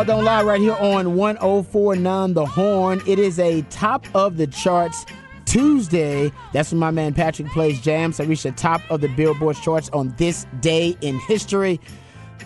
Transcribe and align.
Ball 0.00 0.16
Don't 0.16 0.24
Lie 0.24 0.42
right 0.44 0.60
here 0.62 0.76
on 0.80 1.14
1049 1.14 2.32
The 2.32 2.46
Horn. 2.46 3.02
It 3.06 3.18
is 3.18 3.38
a 3.38 3.60
top 3.68 4.06
of 4.14 4.38
the 4.38 4.46
charts 4.46 5.04
Tuesday. 5.44 6.32
That's 6.54 6.70
when 6.70 6.78
my 6.78 6.90
man 6.90 7.12
Patrick 7.12 7.48
plays 7.48 7.78
jams. 7.82 8.18
I 8.18 8.24
reached 8.24 8.44
the 8.44 8.52
top 8.52 8.80
of 8.88 9.02
the 9.02 9.08
Billboard 9.08 9.56
charts 9.56 9.90
on 9.90 10.14
this 10.16 10.46
day 10.60 10.96
in 11.02 11.18
history. 11.18 11.78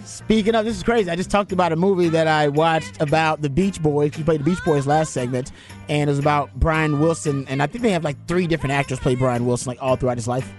Speaking 0.04 0.56
of, 0.56 0.64
this 0.64 0.76
is 0.76 0.82
crazy. 0.82 1.08
I 1.08 1.14
just 1.14 1.30
talked 1.30 1.52
about 1.52 1.70
a 1.70 1.76
movie 1.76 2.08
that 2.08 2.26
I 2.26 2.48
watched 2.48 3.00
about 3.00 3.42
the 3.42 3.50
Beach 3.50 3.80
Boys. 3.80 4.18
You 4.18 4.24
played 4.24 4.40
the 4.40 4.44
Beach 4.44 4.64
Boys 4.64 4.88
last 4.88 5.12
segment, 5.12 5.52
and 5.88 6.10
it 6.10 6.12
was 6.12 6.18
about 6.18 6.52
Brian 6.56 6.98
Wilson. 6.98 7.46
And 7.46 7.62
I 7.62 7.68
think 7.68 7.82
they 7.82 7.92
have 7.92 8.02
like 8.02 8.16
three 8.26 8.48
different 8.48 8.72
actors 8.72 8.98
play 8.98 9.14
Brian 9.14 9.46
Wilson, 9.46 9.68
like 9.68 9.78
all 9.80 9.94
throughout 9.94 10.16
his 10.16 10.26
life. 10.26 10.52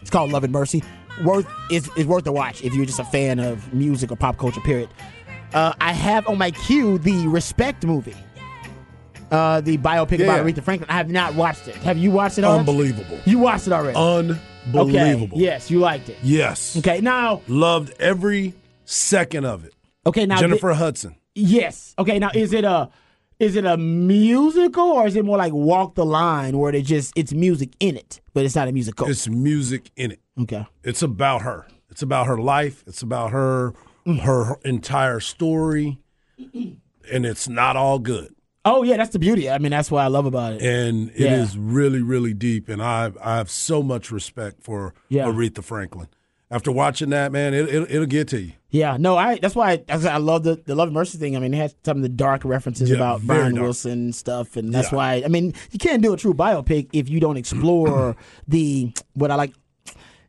It's 0.00 0.08
called 0.08 0.32
Love 0.32 0.44
and 0.44 0.54
Mercy. 0.54 0.82
Worth 1.22 1.46
is 1.70 1.90
worth 2.06 2.26
a 2.26 2.32
watch 2.32 2.64
if 2.64 2.72
you're 2.72 2.86
just 2.86 2.98
a 2.98 3.04
fan 3.04 3.40
of 3.40 3.74
music 3.74 4.10
or 4.10 4.16
pop 4.16 4.38
culture. 4.38 4.62
Period. 4.62 4.88
Uh, 5.52 5.72
I 5.80 5.92
have 5.92 6.28
on 6.28 6.38
my 6.38 6.50
queue 6.52 6.98
the 6.98 7.26
Respect 7.26 7.84
movie, 7.84 8.14
uh, 9.30 9.60
the 9.60 9.78
biopic 9.78 10.22
about 10.22 10.44
Aretha 10.46 10.62
Franklin. 10.62 10.88
I 10.88 10.94
have 10.96 11.10
not 11.10 11.34
watched 11.34 11.66
it. 11.66 11.74
Have 11.76 11.98
you 11.98 12.10
watched 12.10 12.38
it? 12.38 12.44
Orange? 12.44 12.68
Unbelievable. 12.68 13.18
You 13.24 13.38
watched 13.40 13.66
it 13.66 13.72
already? 13.72 13.96
Unbelievable. 13.96 15.36
Okay. 15.36 15.44
Yes, 15.44 15.70
you 15.70 15.80
liked 15.80 16.08
it. 16.08 16.18
Yes. 16.22 16.76
Okay. 16.76 17.00
Now, 17.00 17.42
Loved 17.48 17.92
every 17.98 18.54
second 18.84 19.44
of 19.44 19.64
it. 19.64 19.74
okay. 20.06 20.24
Now, 20.26 20.38
Jennifer 20.38 20.72
Hudson. 20.72 21.16
Yes. 21.34 21.94
Okay. 21.98 22.18
Now, 22.20 22.30
is 22.34 22.52
it 22.52 22.64
a 22.64 22.88
is 23.40 23.56
it 23.56 23.64
a 23.64 23.76
musical 23.76 24.84
or 24.84 25.06
is 25.08 25.16
it 25.16 25.24
more 25.24 25.38
like 25.38 25.52
Walk 25.52 25.94
the 25.96 26.04
Line, 26.04 26.58
where 26.58 26.70
they 26.70 26.82
just 26.82 27.12
it's 27.16 27.32
music 27.32 27.70
in 27.80 27.96
it, 27.96 28.20
but 28.34 28.44
it's 28.44 28.54
not 28.54 28.68
a 28.68 28.72
musical? 28.72 29.08
It's 29.08 29.28
music 29.28 29.90
in 29.96 30.12
it. 30.12 30.20
okay. 30.42 30.66
It's 30.84 31.02
about 31.02 31.42
her. 31.42 31.66
It's 31.90 32.02
about 32.02 32.26
her 32.28 32.38
life. 32.38 32.84
It's 32.86 33.02
about 33.02 33.30
her 33.32 33.72
her 34.18 34.58
entire 34.64 35.20
story. 35.20 36.00
And 37.12 37.26
it's 37.26 37.48
not 37.48 37.76
all 37.76 37.98
good. 37.98 38.34
Oh 38.64 38.82
yeah, 38.82 38.96
that's 38.98 39.10
the 39.10 39.18
beauty. 39.18 39.48
I 39.50 39.58
mean, 39.58 39.70
that's 39.70 39.90
what 39.90 40.02
I 40.02 40.08
love 40.08 40.26
about 40.26 40.52
it. 40.54 40.62
And 40.62 41.10
it 41.10 41.32
is 41.32 41.54
Yeah. 41.56 41.60
really, 41.64 42.02
really 42.02 42.34
deep. 42.34 42.68
And 42.68 42.82
I 42.82 43.10
I 43.22 43.36
have 43.36 43.50
so 43.50 43.82
much 43.82 44.10
respect 44.10 44.62
for 44.62 44.94
Yeah. 45.08 45.24
Aretha 45.26 45.64
Franklin. 45.64 46.08
After 46.52 46.72
watching 46.72 47.10
that, 47.10 47.30
man, 47.30 47.54
it, 47.54 47.68
it, 47.68 47.90
it'll 47.90 48.06
get 48.06 48.26
to 48.28 48.40
you. 48.40 48.52
Yeah. 48.70 48.96
No, 48.98 49.16
I 49.16 49.38
that's 49.38 49.54
why 49.54 49.70
I, 49.72 49.76
that's 49.86 50.04
why 50.04 50.10
I 50.10 50.16
love 50.18 50.42
the 50.42 50.56
the 50.66 50.74
Love 50.74 50.88
and 50.88 50.94
Mercy 50.94 51.16
thing. 51.16 51.36
I 51.36 51.40
mean, 51.40 51.54
it 51.54 51.56
has 51.56 51.74
some 51.84 51.96
of 51.98 52.02
the 52.02 52.08
dark 52.08 52.44
references 52.44 52.90
Yeah, 52.90 52.96
about 52.96 53.22
Brian 53.22 53.54
dark. 53.54 53.62
Wilson 53.64 54.12
stuff, 54.12 54.56
and 54.56 54.74
that's 54.74 54.92
why 54.92 55.22
I 55.24 55.28
mean, 55.28 55.54
you 55.70 55.78
can't 55.78 56.02
do 56.02 56.12
a 56.12 56.16
true 56.16 56.34
biopic 56.34 56.88
if 56.92 57.08
you 57.08 57.18
don't 57.18 57.36
explore 57.38 58.14
the 58.48 58.92
what 59.14 59.30
I 59.30 59.36
like, 59.36 59.54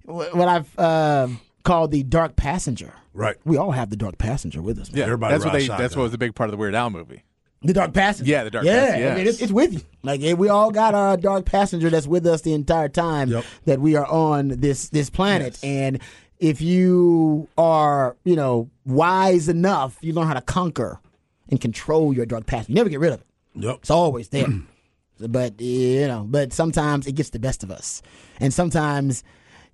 what 0.05 0.47
I've 0.47 0.79
uh, 0.79 1.27
called 1.63 1.91
the 1.91 2.03
dark 2.03 2.35
passenger. 2.37 2.93
Right. 3.13 3.35
We 3.45 3.57
all 3.57 3.71
have 3.71 3.89
the 3.89 3.97
dark 3.97 4.17
passenger 4.17 4.61
with 4.61 4.79
us. 4.79 4.89
man. 4.89 4.99
Yeah, 4.99 5.05
Everybody 5.05 5.33
that's 5.33 5.45
what 5.45 5.53
rides 5.53 5.67
they. 5.67 5.77
That's 5.77 5.95
what 5.95 6.03
was 6.03 6.13
a 6.13 6.17
big 6.17 6.33
part 6.35 6.49
of 6.49 6.51
the 6.51 6.57
Weird 6.57 6.75
Al 6.75 6.89
movie. 6.89 7.23
The 7.63 7.73
dark 7.73 7.93
passenger. 7.93 8.31
Yeah, 8.31 8.43
the 8.43 8.49
dark 8.49 8.65
yeah, 8.65 8.85
passenger, 8.85 9.09
I 9.09 9.15
mean, 9.15 9.27
it's, 9.27 9.41
it's 9.41 9.51
with 9.51 9.73
you. 9.73 9.81
Like 10.01 10.21
we 10.37 10.49
all 10.49 10.71
got 10.71 10.95
our 10.95 11.15
dark 11.15 11.45
passenger 11.45 11.89
that's 11.91 12.07
with 12.07 12.25
us 12.25 12.41
the 12.41 12.53
entire 12.53 12.89
time 12.89 13.29
Yep. 13.29 13.45
that 13.65 13.79
we 13.79 13.95
are 13.95 14.07
on 14.07 14.47
this 14.47 14.89
this 14.89 15.09
planet. 15.11 15.59
And 15.63 15.99
if 16.39 16.59
you 16.59 17.47
are, 17.59 18.15
you 18.23 18.35
know, 18.35 18.69
wise 18.85 19.47
enough, 19.47 19.97
you 20.01 20.13
learn 20.13 20.25
how 20.25 20.33
to 20.33 20.41
conquer 20.41 20.99
and 21.49 21.61
control 21.61 22.13
your 22.13 22.25
dark 22.25 22.47
passenger. 22.47 22.71
You 22.71 22.75
never 22.75 22.89
get 22.89 22.99
rid 22.99 23.13
of 23.13 23.21
it. 23.21 23.27
Yep. 23.55 23.75
It's 23.81 23.91
always 23.91 24.29
there. 24.29 24.47
but 25.19 25.61
you 25.61 26.07
know, 26.07 26.25
but 26.27 26.53
sometimes 26.53 27.05
it 27.05 27.11
gets 27.11 27.29
the 27.29 27.39
best 27.39 27.63
of 27.63 27.69
us, 27.69 28.01
and 28.39 28.53
sometimes. 28.53 29.23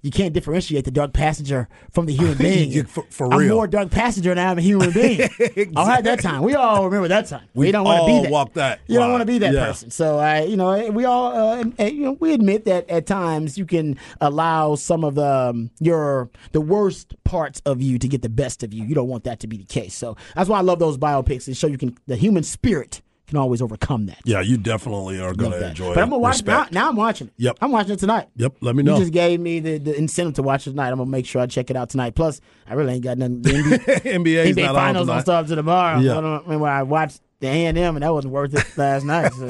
You 0.08 0.12
can't 0.12 0.32
differentiate 0.34 0.86
the 0.86 0.92
dark 0.92 1.12
passenger 1.12 1.68
from 1.92 2.06
the 2.06 2.14
human 2.14 2.38
being. 2.50 2.86
For- 2.86 3.04
for 3.10 3.34
I'm 3.34 3.40
real. 3.40 3.56
more 3.56 3.68
dark 3.68 3.92
passenger 3.92 4.34
than 4.34 4.48
I'm 4.48 4.58
a 4.58 4.62
human 4.62 4.92
being. 4.92 5.20
I 5.76 5.84
had 5.96 6.06
that 6.06 6.22
time. 6.22 6.44
We 6.44 6.56
all 6.56 6.86
remember 6.86 7.10
that 7.10 7.28
time. 7.28 7.44
We, 7.54 7.66
We 7.66 7.72
don't 7.74 7.84
want 7.84 8.00
to 8.00 8.06
be 8.08 8.22
that. 8.24 8.32
walk 8.32 8.54
that 8.54 8.80
You 8.88 9.00
don't 9.00 9.12
want 9.12 9.20
to 9.22 9.26
be 9.26 9.38
that 9.40 9.54
Yeah. 9.54 9.66
person. 9.66 9.92
So 9.92 10.18
I, 10.18 10.44
you 10.44 10.56
know, 10.56 10.90
we 10.92 11.04
all, 11.04 11.36
uh, 11.36 11.64
and, 11.78 11.92
you 11.94 12.04
know, 12.06 12.14
we 12.14 12.34
admit 12.34 12.64
that 12.66 12.90
at 12.90 13.06
times 13.06 13.58
you 13.58 13.66
can 13.66 13.98
allow 14.22 14.76
some 14.76 15.04
of 15.04 15.16
the 15.16 15.28
um, 15.50 15.72
your 15.82 16.30
the 16.54 16.62
worst 16.62 17.14
parts 17.26 17.62
of 17.66 17.82
you 17.82 18.00
to 18.00 18.08
get 18.08 18.22
the 18.22 18.30
best 18.30 18.64
of 18.64 18.74
you. 18.74 18.86
You 18.86 18.96
don't 18.96 19.10
want 19.10 19.26
that 19.26 19.42
to 19.42 19.48
be 19.48 19.58
the 19.58 19.66
case. 19.66 19.94
So 19.94 20.16
that's 20.38 20.48
why 20.50 20.58
I 20.58 20.62
love 20.62 20.80
those 20.80 20.98
biopics. 20.98 21.46
They 21.46 21.54
show 21.54 21.68
you 21.68 21.78
can 21.78 21.98
the 22.08 22.16
human 22.16 22.44
spirit 22.44 23.02
can 23.28 23.38
always 23.38 23.62
overcome 23.62 24.06
that. 24.06 24.20
Yeah, 24.24 24.40
you 24.42 24.58
definitely 24.58 25.20
are 25.20 25.34
going 25.34 25.52
to 25.52 25.68
enjoy 25.68 25.94
But 25.94 26.04
I'm 26.04 26.10
gonna 26.10 26.20
watch 26.22 26.36
Respect. 26.36 26.72
now. 26.72 26.82
Now 26.84 26.90
I'm 26.90 26.96
watching 26.96 27.28
it. 27.28 27.34
Yep. 27.38 27.58
I'm 27.62 27.72
watching 27.72 27.92
it 27.92 28.00
tonight. 28.00 28.30
Yep, 28.38 28.56
let 28.62 28.76
me 28.76 28.84
know. 28.84 28.94
You 28.96 29.02
just 29.02 29.14
gave 29.14 29.40
me 29.40 29.60
the, 29.60 29.78
the 29.78 29.98
incentive 29.98 30.36
to 30.36 30.44
watch 30.44 30.66
it 30.66 30.72
tonight. 30.72 30.90
I'm 30.90 30.98
gonna 30.98 31.10
make 31.10 31.26
sure 31.26 31.42
I 31.42 31.46
check 31.46 31.70
it 31.70 31.76
out 31.76 31.90
tonight. 31.90 32.16
Plus, 32.16 32.40
I 32.66 32.74
really 32.74 32.94
ain't 32.94 33.04
got 33.04 33.18
nothing. 33.18 33.42
The 33.42 33.52
NBA, 33.52 34.02
NBA's 34.04 34.56
NBA 34.56 34.74
finals 34.74 35.10
on 35.10 35.22
stuff 35.22 35.48
to 35.48 35.56
tomorrow. 35.56 36.00
Yeah. 36.00 36.18
I 36.18 36.22
don't 36.22 36.44
remember 36.46 36.68
I 36.68 36.84
watched 36.84 37.22
the 37.40 37.48
A 37.48 37.66
and 37.68 37.78
M, 37.78 37.96
and 37.96 38.04
that 38.04 38.12
wasn't 38.14 38.34
worth 38.34 38.54
it 38.56 38.66
last 38.78 39.06
night. 39.06 39.32
So 39.34 39.48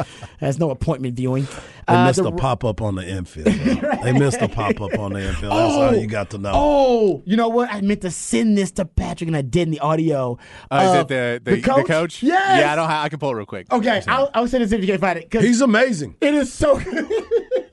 that's 0.40 0.58
no 0.58 0.70
appointment 0.70 1.14
viewing. 1.14 1.44
They 1.86 1.94
Uh, 1.94 2.06
missed 2.06 2.22
the- 2.22 2.28
a 2.28 2.32
pop 2.32 2.64
up 2.64 2.82
on 2.82 2.96
the 2.96 3.08
infield. 3.08 3.46
bro. 3.80 3.92
They 4.02 4.12
missed 4.12 4.40
a 4.42 4.48
pop 4.48 4.80
up 4.80 4.98
on 4.98 5.12
the 5.12 5.20
infield. 5.28 5.52
That's 5.52 5.74
all 5.74 5.94
you 5.96 6.06
got 6.06 6.30
to 6.30 6.38
know. 6.38 6.52
Oh, 6.54 7.22
you 7.26 7.36
know 7.36 7.48
what? 7.48 7.72
I 7.72 7.80
meant 7.80 8.00
to 8.02 8.10
send 8.10 8.56
this 8.58 8.70
to 8.72 8.84
Patrick, 8.84 9.28
and 9.28 9.36
I 9.36 9.42
did 9.42 9.62
in 9.68 9.70
the 9.70 9.80
audio. 9.80 10.38
Uh, 10.70 10.92
is 10.94 11.00
it 11.02 11.08
the 11.08 11.40
the, 11.44 11.56
the 11.60 11.62
coach? 11.84 12.22
Yes. 12.22 12.60
Yeah, 12.60 12.72
I 12.72 12.76
don't. 12.76 12.88
Have, 12.88 13.04
I 13.04 13.08
can 13.08 13.18
pull 13.18 13.30
it 13.30 13.34
real 13.34 13.46
quick. 13.46 13.72
Okay, 13.72 14.02
I'll, 14.08 14.30
I'll 14.34 14.48
send 14.48 14.62
this 14.64 14.72
if 14.72 14.80
you 14.80 14.86
can 14.86 14.98
find 14.98 15.18
it 15.18 15.32
He's 15.32 15.60
amazing. 15.60 16.16
it 16.20 16.34
is 16.34 16.52
so. 16.52 16.80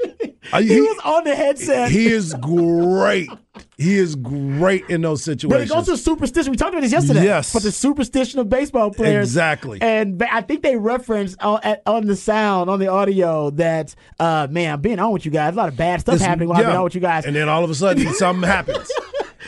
Uh, 0.51 0.61
he, 0.61 0.79
was 0.81 0.97
on 1.03 1.23
the 1.23 1.35
headset. 1.35 1.91
he 1.91 2.07
is 2.07 2.33
great. 2.35 3.29
He 3.77 3.97
is 3.97 4.15
great 4.15 4.89
in 4.89 5.01
those 5.01 5.23
situations. 5.23 5.69
But 5.69 5.77
it 5.77 5.85
goes 5.85 5.85
to 5.87 5.97
superstition. 6.01 6.51
We 6.51 6.57
talked 6.57 6.73
about 6.73 6.81
this 6.81 6.91
yesterday. 6.91 7.23
Yes. 7.23 7.53
But 7.53 7.63
the 7.63 7.71
superstition 7.71 8.39
of 8.39 8.49
baseball 8.49 8.91
players. 8.91 9.27
Exactly. 9.29 9.81
And 9.81 10.21
I 10.23 10.41
think 10.41 10.61
they 10.61 10.75
referenced 10.77 11.41
on, 11.41 11.59
at, 11.63 11.81
on 11.85 12.05
the 12.05 12.15
sound, 12.15 12.69
on 12.69 12.79
the 12.79 12.87
audio, 12.87 13.49
that, 13.51 13.95
uh, 14.19 14.47
man, 14.49 14.73
I'm 14.73 14.81
being 14.81 14.99
on 14.99 15.11
with 15.11 15.25
you 15.25 15.31
guys. 15.31 15.53
A 15.53 15.57
lot 15.57 15.69
of 15.69 15.77
bad 15.77 16.01
stuff 16.01 16.15
It's- 16.15 16.27
happening 16.27 16.49
while 16.49 16.59
I've 16.59 16.65
been 16.65 16.75
on 16.75 16.83
with 16.83 16.95
you 16.95 17.01
guys. 17.01 17.25
And 17.25 17.35
then 17.35 17.49
all 17.49 17.63
of 17.63 17.69
a 17.69 17.75
sudden 17.75 18.13
something 18.13 18.47
happens. 18.47 18.91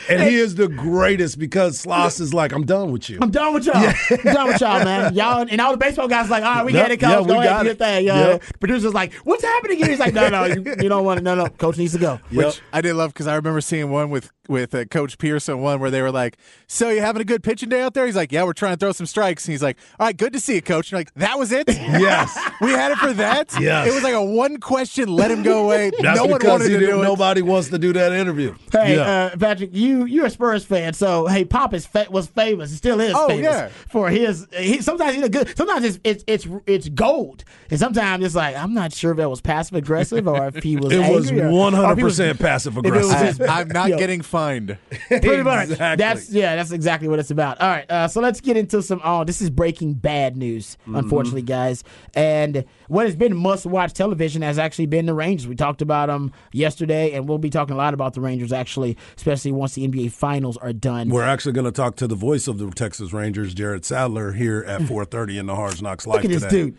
And 0.08 0.22
he 0.22 0.36
is 0.36 0.54
the 0.54 0.68
greatest 0.68 1.38
because 1.38 1.82
Sloss 1.84 2.20
is 2.20 2.32
like, 2.34 2.52
I'm 2.52 2.64
done 2.64 2.92
with 2.92 3.08
you. 3.10 3.18
I'm 3.20 3.30
done 3.30 3.54
with 3.54 3.66
y'all. 3.66 3.76
I'm 3.76 4.32
done 4.34 4.46
with 4.48 4.60
y'all, 4.60 4.84
man. 4.84 5.14
Y'all 5.18 5.46
and 5.48 5.60
all 5.60 5.72
the 5.72 5.78
baseball 5.78 6.08
guys 6.08 6.28
like, 6.30 6.42
all 6.44 6.56
right, 6.56 6.64
we 6.66 6.72
Yep, 6.72 6.82
get 6.84 6.92
it, 6.92 7.00
coach. 7.00 7.10
yeah, 7.10 7.20
we 7.20 7.26
Go 7.26 7.34
ahead, 7.40 7.44
got 7.44 7.58
do 7.60 7.64
your 7.66 7.72
it. 7.72 7.78
thing. 7.78 8.10
Uh, 8.10 8.14
Yep. 8.14 8.42
Producer's 8.60 8.94
like, 8.94 9.12
what's 9.24 9.42
happening 9.42 9.78
here? 9.78 9.88
He's 9.88 9.98
like, 9.98 10.14
no, 10.14 10.28
no, 10.28 10.44
you, 10.44 10.64
you 10.80 10.88
don't 10.88 11.04
want 11.04 11.18
to. 11.18 11.24
No, 11.24 11.34
no, 11.34 11.46
coach 11.48 11.76
needs 11.78 11.92
to 11.92 11.98
go. 11.98 12.20
Yep. 12.30 12.46
Which 12.46 12.60
I 12.72 12.80
did 12.80 12.94
love 12.94 13.12
because 13.12 13.26
I 13.26 13.34
remember 13.36 13.60
seeing 13.60 13.90
one 13.90 14.10
with 14.10 14.30
with 14.48 14.74
uh, 14.74 14.84
Coach 14.86 15.18
Pearson, 15.18 15.60
one 15.60 15.78
where 15.80 15.90
they 15.90 16.02
were 16.02 16.10
like, 16.10 16.36
"So 16.66 16.88
you 16.90 17.00
having 17.00 17.22
a 17.22 17.24
good 17.24 17.42
pitching 17.42 17.68
day 17.68 17.80
out 17.82 17.94
there?" 17.94 18.06
He's 18.06 18.16
like, 18.16 18.32
"Yeah, 18.32 18.44
we're 18.44 18.52
trying 18.54 18.72
to 18.74 18.78
throw 18.78 18.92
some 18.92 19.06
strikes." 19.06 19.44
And 19.46 19.52
he's 19.52 19.62
like, 19.62 19.78
"All 20.00 20.06
right, 20.06 20.16
good 20.16 20.32
to 20.32 20.40
see 20.40 20.56
you, 20.56 20.62
Coach." 20.62 20.86
And 20.86 20.92
you're 20.92 21.00
like, 21.00 21.14
"That 21.14 21.38
was 21.38 21.52
it? 21.52 21.68
Yes. 21.98 22.36
we 22.60 22.70
had 22.70 22.92
it 22.92 22.98
for 22.98 23.12
that? 23.14 23.54
Yes. 23.60 23.88
It 23.88 23.94
was 23.94 24.02
like 24.02 24.14
a 24.14 24.24
one 24.24 24.58
question, 24.58 25.08
let 25.08 25.30
him 25.30 25.42
go 25.42 25.64
away. 25.64 25.90
That's 25.90 26.18
no 26.18 26.24
one 26.26 26.40
wanted 26.44 26.68
to 26.68 26.78
do 26.78 27.00
it. 27.00 27.02
nobody 27.02 27.42
wants 27.42 27.68
to 27.70 27.78
do 27.78 27.92
that 27.92 28.12
interview. 28.12 28.54
Hey, 28.72 28.96
yeah. 28.96 29.02
uh, 29.32 29.36
Patrick, 29.36 29.70
you 29.74 30.04
you're 30.06 30.26
a 30.26 30.30
Spurs 30.30 30.64
fan, 30.64 30.92
so 30.94 31.26
hey, 31.26 31.44
Pop 31.44 31.74
is 31.74 31.86
fa- 31.86 32.06
was 32.10 32.26
famous, 32.28 32.74
still 32.76 33.00
is 33.00 33.12
Oh, 33.14 33.28
famous 33.28 33.44
yeah. 33.44 33.68
for 33.88 34.08
his. 34.08 34.46
He, 34.56 34.80
sometimes 34.80 35.14
he's 35.16 35.24
a 35.24 35.28
good. 35.28 35.56
Sometimes 35.56 35.84
it's 35.84 35.98
it's 36.04 36.24
it's 36.26 36.46
it's 36.66 36.88
gold, 36.88 37.44
and 37.70 37.78
sometimes 37.78 38.24
it's 38.24 38.34
like 38.34 38.56
I'm 38.56 38.74
not 38.74 38.92
sure 38.92 39.10
if 39.12 39.16
that 39.18 39.28
was 39.28 39.40
passive 39.40 39.74
aggressive 39.76 40.26
or 40.28 40.46
if 40.48 40.62
he 40.62 40.76
was. 40.76 40.92
it 40.92 40.98
was 41.10 41.28
angry 41.30 41.46
or- 41.46 41.50
one 41.50 41.74
or 41.74 41.78
if 41.78 41.84
hundred 41.86 41.98
he 41.98 42.04
was- 42.04 42.12
percent 42.18 42.38
passive 42.40 42.76
if 42.78 42.84
it 42.84 42.90
was 42.92 43.06
aggressive. 43.10 43.38
just- 43.38 43.50
I, 43.50 43.60
am 43.62 43.68
not 43.68 43.88
Yo. 43.90 43.98
getting 43.98 44.22
fined. 44.38 44.78
Pretty 45.08 45.42
much. 45.42 45.70
Exactly. 45.70 46.04
That's 46.04 46.30
yeah. 46.30 46.56
That's 46.56 46.70
exactly 46.72 47.08
what 47.08 47.18
it's 47.18 47.30
about. 47.30 47.60
All 47.60 47.68
right. 47.68 47.90
Uh, 47.90 48.08
so 48.08 48.20
let's 48.20 48.40
get 48.40 48.56
into 48.56 48.82
some. 48.82 49.00
Oh, 49.04 49.24
this 49.24 49.40
is 49.42 49.50
breaking 49.50 49.94
bad 49.94 50.36
news, 50.36 50.76
Mm-hmm. 50.82 50.96
unfortunately, 50.96 51.42
guys. 51.42 51.84
And 52.14 52.64
what 52.88 53.06
has 53.06 53.16
been 53.16 53.36
must-watch 53.36 53.92
television 53.92 54.42
has 54.42 54.58
actually 54.58 54.86
been 54.86 55.06
the 55.06 55.14
Rangers. 55.14 55.46
We 55.46 55.54
talked 55.54 55.82
about 55.82 56.06
them 56.06 56.32
yesterday, 56.52 57.12
and 57.12 57.28
we'll 57.28 57.38
be 57.38 57.50
talking 57.50 57.74
a 57.74 57.78
lot 57.78 57.94
about 57.94 58.14
the 58.14 58.20
Rangers 58.20 58.52
actually, 58.52 58.96
especially 59.16 59.52
once 59.52 59.74
the 59.74 59.86
NBA 59.86 60.12
Finals 60.12 60.56
are 60.56 60.72
done. 60.72 61.08
We're 61.10 61.22
actually 61.22 61.52
going 61.52 61.66
to 61.66 61.72
talk 61.72 61.96
to 61.96 62.06
the 62.06 62.14
voice 62.14 62.48
of 62.48 62.58
the 62.58 62.70
Texas 62.70 63.12
Rangers, 63.12 63.54
Jared 63.54 63.84
Sadler, 63.84 64.32
here 64.32 64.64
at 64.66 64.80
4:30 64.88 65.38
in 65.38 65.46
the 65.46 65.54
Hard 65.54 65.80
Knocks 65.82 66.06
Live 66.06 66.16
Look 66.16 66.24
at 66.24 66.30
this 66.30 66.42
today. 66.42 66.74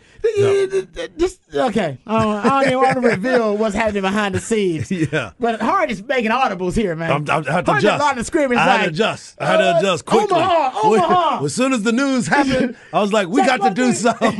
dude. 0.68 1.18
Just 1.18 1.40
okay. 1.54 1.98
I 2.06 2.22
don't, 2.22 2.36
I 2.36 2.48
don't 2.48 2.66
even 2.66 2.78
want 2.78 2.94
to 2.94 3.00
reveal 3.08 3.56
what's 3.56 3.74
happening 3.74 4.02
behind 4.02 4.34
the 4.34 4.40
scenes. 4.40 4.90
Yeah. 5.10 5.32
But 5.40 5.60
Hard 5.62 5.90
is 5.90 6.02
making 6.02 6.30
audibles 6.30 6.74
here, 6.74 6.94
man. 6.94 7.10
I'm, 7.10 7.30
I'm, 7.30 7.48
I 7.48 7.52
had 7.52 7.66
to 7.66 7.74
adjust. 7.74 8.16
the 8.16 8.24
screen. 8.24 8.52
It's 8.52 8.60
I 8.60 8.64
had 8.64 8.72
like, 8.74 8.82
to 8.82 8.88
adjust. 8.90 9.36
I 9.40 9.46
had 9.46 9.56
to 9.58 9.74
uh, 9.74 9.78
adjust 9.78 10.04
quickly. 10.04 10.36
Omaha, 10.36 10.80
Omaha. 10.82 11.44
As 11.44 11.54
soon 11.54 11.72
as 11.72 11.82
the 11.82 11.92
news 11.92 12.26
happened, 12.26 12.76
I 12.92 13.00
was 13.00 13.12
like, 13.12 13.28
"We 13.28 13.44
got 13.44 13.62
to 13.62 13.70
do 13.70 13.92
something." 13.92 14.34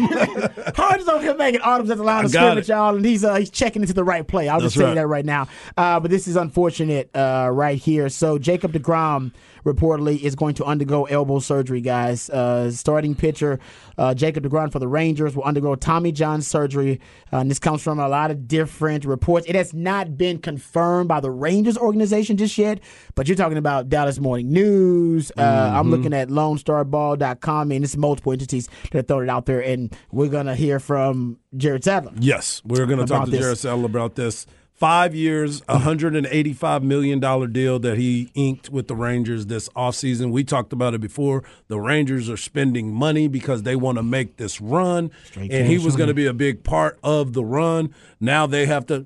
Hard 0.76 1.00
is 1.00 1.08
over 1.08 1.22
here 1.22 1.34
making 1.34 1.59
audibles 1.60 1.90
at 1.90 1.96
the 1.96 2.02
line 2.02 2.22
I 2.22 2.24
of 2.24 2.30
scrimmage, 2.30 2.68
y'all, 2.68 2.96
and 2.96 3.04
he's 3.04 3.24
uh, 3.24 3.36
he's 3.36 3.50
checking 3.50 3.82
into 3.82 3.94
the 3.94 4.04
right 4.04 4.26
play. 4.26 4.48
I'll 4.48 4.60
just 4.60 4.74
That's 4.74 4.80
tell 4.80 4.84
right. 4.86 4.90
you 4.90 4.94
that 4.96 5.06
right 5.06 5.24
now. 5.24 5.48
Uh, 5.76 6.00
but 6.00 6.10
this 6.10 6.26
is 6.28 6.36
unfortunate 6.36 7.14
uh, 7.14 7.50
right 7.52 7.78
here. 7.78 8.08
So 8.08 8.38
Jacob 8.38 8.72
Degrom 8.72 9.32
reportedly 9.64 10.20
is 10.20 10.34
going 10.34 10.54
to 10.54 10.64
undergo 10.64 11.04
elbow 11.04 11.38
surgery, 11.38 11.80
guys. 11.80 12.30
Uh, 12.30 12.70
starting 12.70 13.14
pitcher 13.14 13.58
uh, 13.98 14.14
Jacob 14.14 14.44
Degrom 14.44 14.72
for 14.72 14.78
the 14.78 14.88
Rangers 14.88 15.36
will 15.36 15.44
undergo 15.44 15.74
Tommy 15.74 16.10
John 16.10 16.40
surgery. 16.40 17.00
Uh, 17.32 17.38
and 17.38 17.50
this 17.50 17.58
comes 17.58 17.82
from 17.82 17.98
a 17.98 18.08
lot 18.08 18.30
of 18.30 18.48
different 18.48 19.04
reports. 19.04 19.46
It 19.46 19.54
has 19.54 19.74
not 19.74 20.16
been 20.16 20.38
confirmed 20.38 21.08
by 21.08 21.20
the 21.20 21.30
Rangers 21.30 21.76
organization 21.76 22.36
just 22.36 22.56
yet, 22.56 22.80
but 23.14 23.28
you're 23.28 23.36
talking 23.36 23.58
about 23.58 23.88
Dallas 23.88 24.18
Morning 24.18 24.50
News. 24.50 25.30
Uh, 25.36 25.72
I'm 25.74 25.90
looking 25.90 26.14
at 26.14 26.28
LoneStarBall.com, 26.28 27.72
and 27.72 27.84
it's 27.84 27.96
multiple 27.96 28.32
entities 28.32 28.68
that 28.90 28.94
have 28.94 29.08
thrown 29.08 29.24
it 29.24 29.28
out 29.28 29.46
there, 29.46 29.60
and 29.60 29.94
we're 30.10 30.28
gonna 30.28 30.54
hear 30.54 30.80
from 30.80 31.38
Jared 31.56 31.84
Sadler. 31.84 32.12
Yes, 32.18 32.62
we're 32.64 32.86
going 32.86 33.00
to 33.00 33.06
talk 33.06 33.24
to 33.24 33.30
this. 33.30 33.40
Jared 33.40 33.58
Settle 33.58 33.84
about 33.84 34.14
this. 34.14 34.46
Five 34.80 35.14
years, 35.14 35.60
$185 35.62 36.82
million 36.82 37.20
deal 37.52 37.78
that 37.80 37.98
he 37.98 38.30
inked 38.34 38.70
with 38.70 38.88
the 38.88 38.96
Rangers 38.96 39.44
this 39.44 39.68
offseason. 39.76 40.32
We 40.32 40.42
talked 40.42 40.72
about 40.72 40.94
it 40.94 41.02
before. 41.02 41.44
The 41.68 41.78
Rangers 41.78 42.30
are 42.30 42.38
spending 42.38 42.90
money 42.90 43.28
because 43.28 43.64
they 43.64 43.76
want 43.76 43.98
to 43.98 44.02
make 44.02 44.38
this 44.38 44.58
run, 44.58 45.10
and 45.36 45.66
he 45.66 45.76
was 45.76 45.96
going 45.96 46.08
to 46.08 46.14
be 46.14 46.24
a 46.24 46.32
big 46.32 46.64
part 46.64 46.98
of 47.04 47.34
the 47.34 47.44
run. 47.44 47.94
Now 48.20 48.46
they 48.46 48.64
have 48.64 48.86
to 48.86 49.04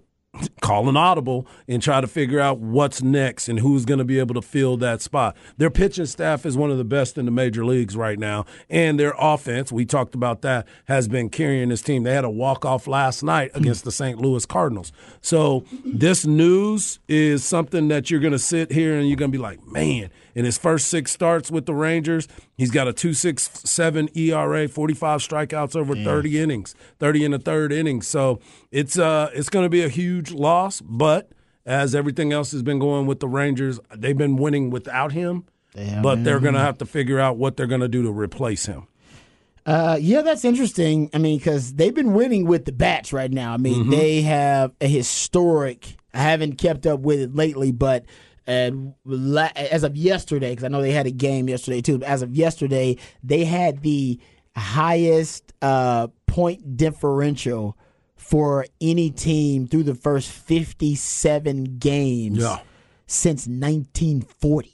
call 0.61 0.89
an 0.89 0.97
audible 0.97 1.47
and 1.69 1.83
try 1.83 2.01
to 2.01 2.07
figure 2.07 2.41
out 2.41 2.59
what's 2.59 3.03
next 3.03 3.49
and 3.49 3.61
who's 3.61 3.85
going 3.85 3.99
to 3.99 4.05
be 4.05 4.19
able 4.19 4.35
to 4.35 4.43
fill 4.43 4.77
that 4.79 5.03
spot. 5.03 5.37
Their 5.57 5.71
pitching 5.71 6.07
staff 6.07 6.45
is 6.47 6.57
one 6.57 6.71
of 6.71 6.79
the 6.79 6.85
best 6.85 7.19
in 7.19 7.25
the 7.25 7.31
major 7.31 7.65
leagues 7.65 7.97
right 7.97 8.19
now, 8.19 8.45
and 8.69 8.99
their 8.99 9.15
offense, 9.19 9.71
we 9.73 9.85
talked 9.85 10.15
about 10.15 10.43
that, 10.43 10.67
has 10.87 11.09
been 11.09 11.29
carrying 11.29 11.69
this 11.69 11.83
team. 11.83 12.03
They 12.03 12.15
had 12.15 12.25
a 12.25 12.31
walk-off 12.31 12.87
last 12.87 13.23
night 13.23 13.53
hmm. 13.53 13.59
against 13.59 13.85
the 13.85 13.93
St. 13.93 14.19
Louis 14.19 14.45
Cardinals. 14.47 14.93
So 15.21 15.65
this 15.85 16.27
news 16.27 16.99
is 17.09 17.45
something 17.45 17.89
that 17.89 18.11
you're 18.11 18.21
going 18.21 18.33
to 18.33 18.39
sit 18.39 18.73
here 18.73 18.97
and 18.97 19.09
you're 19.09 19.17
going 19.17 19.31
to 19.31 19.37
be 19.37 19.43
like, 19.43 19.65
man, 19.67 20.11
in 20.35 20.45
his 20.45 20.59
first 20.59 20.89
six 20.89 21.13
starts 21.13 21.51
with 21.51 21.67
the 21.67 21.75
Rangers, 21.75 22.27
he's 22.57 22.71
got 22.71 22.89
a 22.89 22.93
2.67 22.93 24.17
ERA, 24.17 24.69
45 24.69 25.21
strikeouts 25.21 25.77
over 25.77 25.95
30 25.95 26.41
innings, 26.41 26.75
30 26.99 27.25
in 27.25 27.31
the 27.33 27.39
third 27.39 27.73
inning. 27.73 28.03
So 28.03 28.41
it's 28.71 28.99
uh 28.99 29.31
it's 29.35 29.49
going 29.49 29.65
to 29.65 29.71
be 29.71 29.83
a 29.83 29.89
huge 29.89 30.33
loss, 30.33 30.81
but 30.81 31.31
as 31.67 31.95
everything 31.95 32.33
else 32.33 32.53
has 32.53 32.63
been 32.63 32.79
going 32.79 33.07
with 33.07 33.21
the 33.21 33.29
Rangers, 33.29 33.81
they've 33.95 34.17
been 34.19 34.37
winning 34.37 34.71
without 34.71 35.13
him. 35.13 35.45
but 36.03 36.23
they're 36.23 36.39
going 36.41 36.55
to 36.55 36.61
have 36.61 36.79
to 36.79 36.87
figure 36.87 37.19
out 37.19 37.37
what 37.37 37.57
they're 37.57 37.67
going 37.67 37.81
to 37.81 37.89
do 37.89 38.03
to 38.05 38.11
replace 38.13 38.67
him. 38.67 38.87
Uh, 39.67 39.97
yeah, 40.01 40.21
that's 40.23 40.45
interesting. 40.45 41.09
I 41.15 41.19
mean, 41.19 41.39
because 41.39 41.75
they've 41.75 41.95
been 41.95 42.13
winning 42.13 42.45
with 42.47 42.65
the 42.67 42.71
bats 42.73 43.13
right 43.13 43.31
now. 43.31 43.55
I 43.55 43.57
mean, 43.57 43.89
they 43.91 44.21
have 44.23 44.73
a 44.81 44.87
historic. 44.87 45.97
I 46.13 46.19
haven't 46.19 46.59
kept 46.59 46.87
up 46.87 47.01
with 47.01 47.19
it 47.19 47.35
lately, 47.35 47.73
but 47.73 48.05
la- 48.47 49.51
as 49.57 49.83
of 49.85 49.97
yesterday, 49.97 50.51
because 50.51 50.65
I 50.65 50.69
know 50.69 50.83
they 50.83 50.93
had 50.93 51.07
a 51.07 51.11
game 51.11 51.49
yesterday 51.49 51.81
too. 51.81 52.03
As 52.03 52.23
of 52.23 52.35
yesterday, 52.35 52.97
they 53.23 53.45
had 53.45 53.83
the 53.83 54.19
highest 54.57 55.53
uh, 55.63 56.09
point 56.27 56.77
differential 56.77 57.77
for 58.17 58.67
any 58.81 59.11
team 59.11 59.67
through 59.67 59.83
the 59.85 59.95
first 59.95 60.31
fifty-seven 60.31 61.79
games 61.79 62.39
Yeah. 62.39 62.59
since 63.07 63.47
1940. 63.47 64.74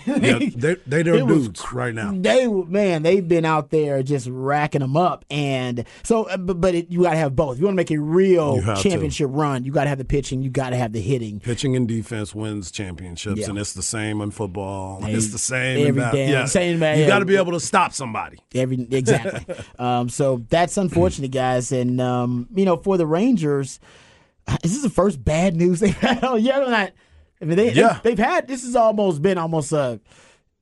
Yeah, 0.06 0.38
they 0.38 0.76
they 0.86 1.02
they're 1.02 1.14
It 1.16 1.26
was 1.26 1.46
dudes 1.48 1.72
right 1.72 1.94
now. 1.94 2.12
They 2.14 2.46
man, 2.46 3.02
they've 3.02 3.26
been 3.26 3.44
out 3.44 3.70
there 3.70 4.02
just 4.02 4.28
racking 4.30 4.80
them 4.80 4.96
up, 4.96 5.24
and 5.30 5.84
so 6.02 6.24
uh, 6.24 6.36
but, 6.36 6.60
but 6.60 6.74
it, 6.74 6.90
you 6.90 7.02
got 7.02 7.12
to 7.12 7.16
have 7.16 7.34
both. 7.36 7.54
If 7.54 7.60
you 7.60 7.66
want 7.66 7.74
to 7.74 7.76
make 7.76 7.90
a 7.90 7.98
real 7.98 8.60
have 8.60 8.78
to. 8.78 8.88
championship 8.88 9.28
run, 9.32 9.64
you 9.64 9.72
got 9.72 9.84
to 9.84 9.88
have 9.90 9.98
the 9.98 10.04
pitching, 10.04 10.42
you 10.42 10.50
got 10.50 10.70
to 10.70 10.76
have 10.76 10.92
the 10.92 11.00
hitting. 11.00 11.40
Pitching 11.40 11.76
and 11.76 11.86
defense 11.86 12.34
wins 12.34 12.70
championships, 12.70 13.40
Yeah. 13.40 13.48
and 13.50 13.58
it's 13.58 13.72
the 13.74 13.82
same 13.82 14.20
in 14.20 14.30
football. 14.30 15.00
Hey, 15.02 15.12
it's 15.14 15.32
the 15.32 15.38
same 15.38 15.78
in 15.78 15.86
every 15.88 16.00
ba- 16.02 16.10
damn- 16.12 16.30
yeah. 16.30 16.44
same, 16.46 16.78
man, 16.78 16.98
You 16.98 17.06
got 17.06 17.20
to 17.20 17.24
be 17.24 17.36
able 17.36 17.52
to 17.52 17.60
stop 17.60 17.92
somebody. 17.92 18.38
Every 18.54 18.86
exactly. 18.90 19.54
um, 19.78 20.08
so 20.08 20.44
that's 20.48 20.76
unfortunate, 20.76 21.30
guys, 21.30 21.72
and 21.72 22.00
um, 22.00 22.48
you 22.54 22.64
know 22.64 22.76
for 22.76 22.96
the 22.96 23.06
Rangers, 23.06 23.80
this 24.62 24.74
is 24.76 24.82
the 24.82 24.90
first 24.90 25.24
bad 25.24 25.56
news 25.56 25.80
they've 25.80 25.96
had 25.96 26.22
all 26.24 26.38
year. 26.38 26.58
Not, 26.68 26.92
I 27.40 27.44
mean, 27.44 27.56
they, 27.56 27.72
Yeah. 27.72 28.00
they, 28.02 28.10
have 28.10 28.18
had 28.18 28.48
this 28.48 28.62
has 28.64 28.74
almost 28.76 29.20
been 29.22 29.36
almost 29.38 29.72
a, 29.72 30.00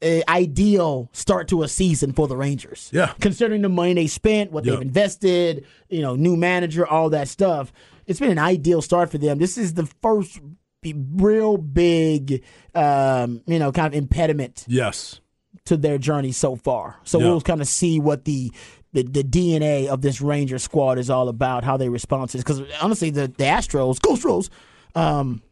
a 0.02 0.22
ideal 0.28 1.08
start 1.12 1.48
to 1.48 1.62
a 1.62 1.68
season 1.68 2.12
for 2.12 2.26
the 2.28 2.36
Rangers. 2.36 2.90
Yeah. 2.92 3.12
considering 3.20 3.62
the 3.62 3.68
money 3.68 3.94
they 3.94 4.06
spent, 4.06 4.50
what 4.52 4.64
they've 4.64 4.80
invested, 4.80 5.64
you 5.88 6.02
know, 6.02 6.14
new 6.16 6.36
manager, 6.36 6.86
all 6.86 7.10
that 7.10 7.28
stuff. 7.28 7.72
It's 8.06 8.20
been 8.20 8.30
an 8.32 8.38
ideal 8.38 8.82
start 8.82 9.10
for 9.10 9.18
them. 9.18 9.38
This 9.38 9.56
is 9.56 9.74
the 9.74 9.86
first 10.02 10.40
real 10.84 11.56
big, 11.56 12.44
um, 12.74 13.40
you 13.46 13.58
know, 13.58 13.72
kind 13.72 13.86
of 13.86 13.94
impediment 13.94 14.64
Yes. 14.68 15.20
to 15.64 15.76
their 15.78 15.96
journey 15.96 16.32
so 16.32 16.56
far. 16.56 16.96
So 17.04 17.18
we'll 17.18 17.40
kind 17.40 17.62
of 17.62 17.68
see 17.68 17.98
what 17.98 18.24
the, 18.26 18.52
the 18.92 19.02
the 19.04 19.22
DNA 19.24 19.86
of 19.88 20.02
this 20.02 20.20
Ranger 20.20 20.58
squad 20.58 20.98
is 20.98 21.08
all 21.08 21.28
about, 21.30 21.64
how 21.64 21.76
they 21.78 21.88
respond 21.88 22.30
to 22.30 22.36
this. 22.36 22.44
Because 22.44 22.62
honestly, 22.82 23.08
the, 23.10 23.22
the 23.28 23.44
Astros, 23.44 24.00
Ghost 24.02 24.22
Astros, 24.24 24.50
um, 24.94 25.42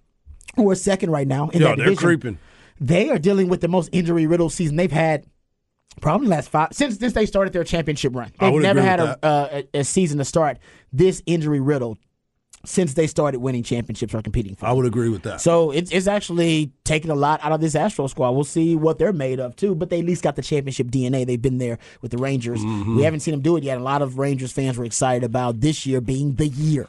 who 0.56 0.68
are 0.70 0.74
second 0.74 1.10
right 1.10 1.26
now 1.26 1.48
in 1.50 1.62
Yeah, 1.62 1.74
that 1.74 1.78
they're 1.78 1.94
creeping. 1.94 2.38
they 2.80 3.10
are 3.10 3.18
dealing 3.18 3.48
with 3.48 3.60
the 3.60 3.68
most 3.68 3.88
injury 3.92 4.26
riddled 4.26 4.52
season 4.52 4.76
they've 4.76 4.90
had. 4.92 5.26
Probably 6.00 6.26
last 6.26 6.48
five 6.48 6.68
since 6.72 6.98
since 6.98 7.12
they 7.12 7.26
started 7.26 7.52
their 7.52 7.64
championship 7.64 8.14
run. 8.16 8.32
I 8.40 8.46
They've 8.46 8.54
would 8.54 8.62
never 8.62 8.80
agree 8.80 8.88
had 8.88 9.00
a, 9.00 9.18
uh, 9.24 9.62
a 9.74 9.80
a 9.80 9.84
season 9.84 10.18
to 10.18 10.24
start 10.24 10.58
this 10.92 11.22
injury 11.26 11.60
riddled 11.60 11.98
since 12.64 12.94
they 12.94 13.06
started 13.08 13.40
winning 13.40 13.62
championships 13.64 14.14
or 14.14 14.22
competing 14.22 14.54
for. 14.54 14.66
I 14.66 14.72
would 14.72 14.86
agree 14.86 15.08
with 15.08 15.22
that. 15.24 15.40
So 15.40 15.72
it's, 15.72 15.90
it's 15.90 16.06
actually 16.06 16.70
taking 16.84 17.10
a 17.10 17.14
lot 17.16 17.40
out 17.42 17.50
of 17.50 17.60
this 17.60 17.74
Astro 17.74 18.06
squad. 18.06 18.30
We'll 18.30 18.44
see 18.44 18.76
what 18.76 18.98
they're 19.00 19.12
made 19.12 19.40
of 19.40 19.56
too, 19.56 19.74
but 19.74 19.90
they 19.90 19.98
at 19.98 20.04
least 20.04 20.22
got 20.22 20.36
the 20.36 20.42
championship 20.42 20.86
DNA. 20.86 21.26
They've 21.26 21.42
been 21.42 21.58
there 21.58 21.78
with 22.02 22.12
the 22.12 22.18
Rangers. 22.18 22.60
Mm-hmm. 22.60 22.96
We 22.98 23.02
haven't 23.02 23.18
seen 23.20 23.32
them 23.32 23.40
do 23.40 23.56
it 23.56 23.64
yet. 23.64 23.78
A 23.78 23.82
lot 23.82 24.00
of 24.00 24.16
Rangers 24.16 24.52
fans 24.52 24.78
were 24.78 24.84
excited 24.84 25.24
about 25.24 25.60
this 25.60 25.84
year 25.86 26.00
being 26.00 26.36
the 26.36 26.46
year. 26.46 26.86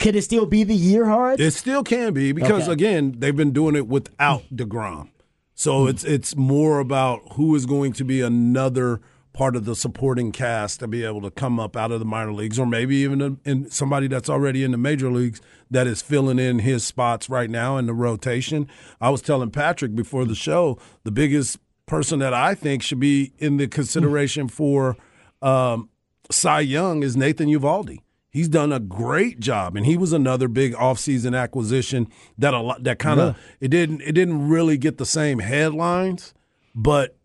Could 0.00 0.16
it 0.16 0.22
still 0.22 0.46
be 0.46 0.64
the 0.64 0.74
year, 0.74 1.04
Hard? 1.04 1.40
It 1.40 1.52
still 1.52 1.84
can 1.84 2.14
be 2.14 2.32
because 2.32 2.64
Okay. 2.64 2.72
again, 2.72 3.14
they've 3.18 3.36
been 3.36 3.52
doing 3.52 3.76
it 3.76 3.86
without 3.86 4.42
mm. 4.44 4.56
Degrom. 4.56 5.10
So 5.54 5.84
mm. 5.84 5.90
it's 5.90 6.04
it's 6.04 6.34
more 6.36 6.80
about 6.80 7.20
who 7.34 7.54
is 7.54 7.66
going 7.66 7.92
to 7.94 8.04
be 8.04 8.22
another 8.22 9.00
part 9.32 9.54
of 9.54 9.64
the 9.64 9.76
supporting 9.76 10.32
cast 10.32 10.80
to 10.80 10.88
be 10.88 11.04
able 11.04 11.20
to 11.20 11.30
come 11.30 11.60
up 11.60 11.76
out 11.76 11.92
of 11.92 12.00
the 12.00 12.04
minor 12.04 12.32
leagues, 12.32 12.58
or 12.58 12.66
maybe 12.66 12.96
even 12.96 13.20
in, 13.20 13.40
in 13.44 13.70
somebody 13.70 14.08
that's 14.08 14.28
already 14.28 14.64
in 14.64 14.72
the 14.72 14.78
major 14.78 15.10
leagues 15.10 15.40
that 15.70 15.86
is 15.86 16.02
filling 16.02 16.38
in 16.38 16.60
his 16.60 16.84
spots 16.84 17.28
right 17.30 17.48
now 17.50 17.76
in 17.76 17.86
the 17.86 17.94
rotation. 17.94 18.66
I 19.00 19.10
was 19.10 19.22
telling 19.22 19.50
Patrick 19.50 19.94
before 19.94 20.24
the 20.24 20.34
show 20.34 20.78
the 21.04 21.12
biggest 21.12 21.58
person 21.86 22.18
that 22.20 22.32
I 22.34 22.54
think 22.54 22.82
should 22.82 23.00
be 23.00 23.32
in 23.38 23.58
the 23.58 23.68
consideration 23.68 24.48
mm. 24.48 24.50
for 24.50 24.96
um, 25.42 25.90
Cy 26.30 26.60
Young 26.60 27.02
is 27.02 27.16
Nathan 27.16 27.48
Eovaldi. 27.48 27.98
He's 28.30 28.48
done 28.48 28.72
a 28.72 28.78
great 28.78 29.40
job, 29.40 29.76
and 29.76 29.84
he 29.84 29.96
was 29.96 30.12
another 30.12 30.46
big 30.46 30.72
offseason 30.74 31.36
acquisition 31.36 32.06
that 32.38 32.54
a 32.54 32.60
lot 32.60 32.84
that 32.84 32.98
kind 33.00 33.18
of 33.20 33.36
it 33.60 33.68
didn't 33.68 34.02
it 34.02 34.12
didn't 34.12 34.48
really 34.48 34.78
get 34.78 34.98
the 34.98 35.06
same 35.06 35.40
headlines, 35.40 36.32
but 36.74 37.16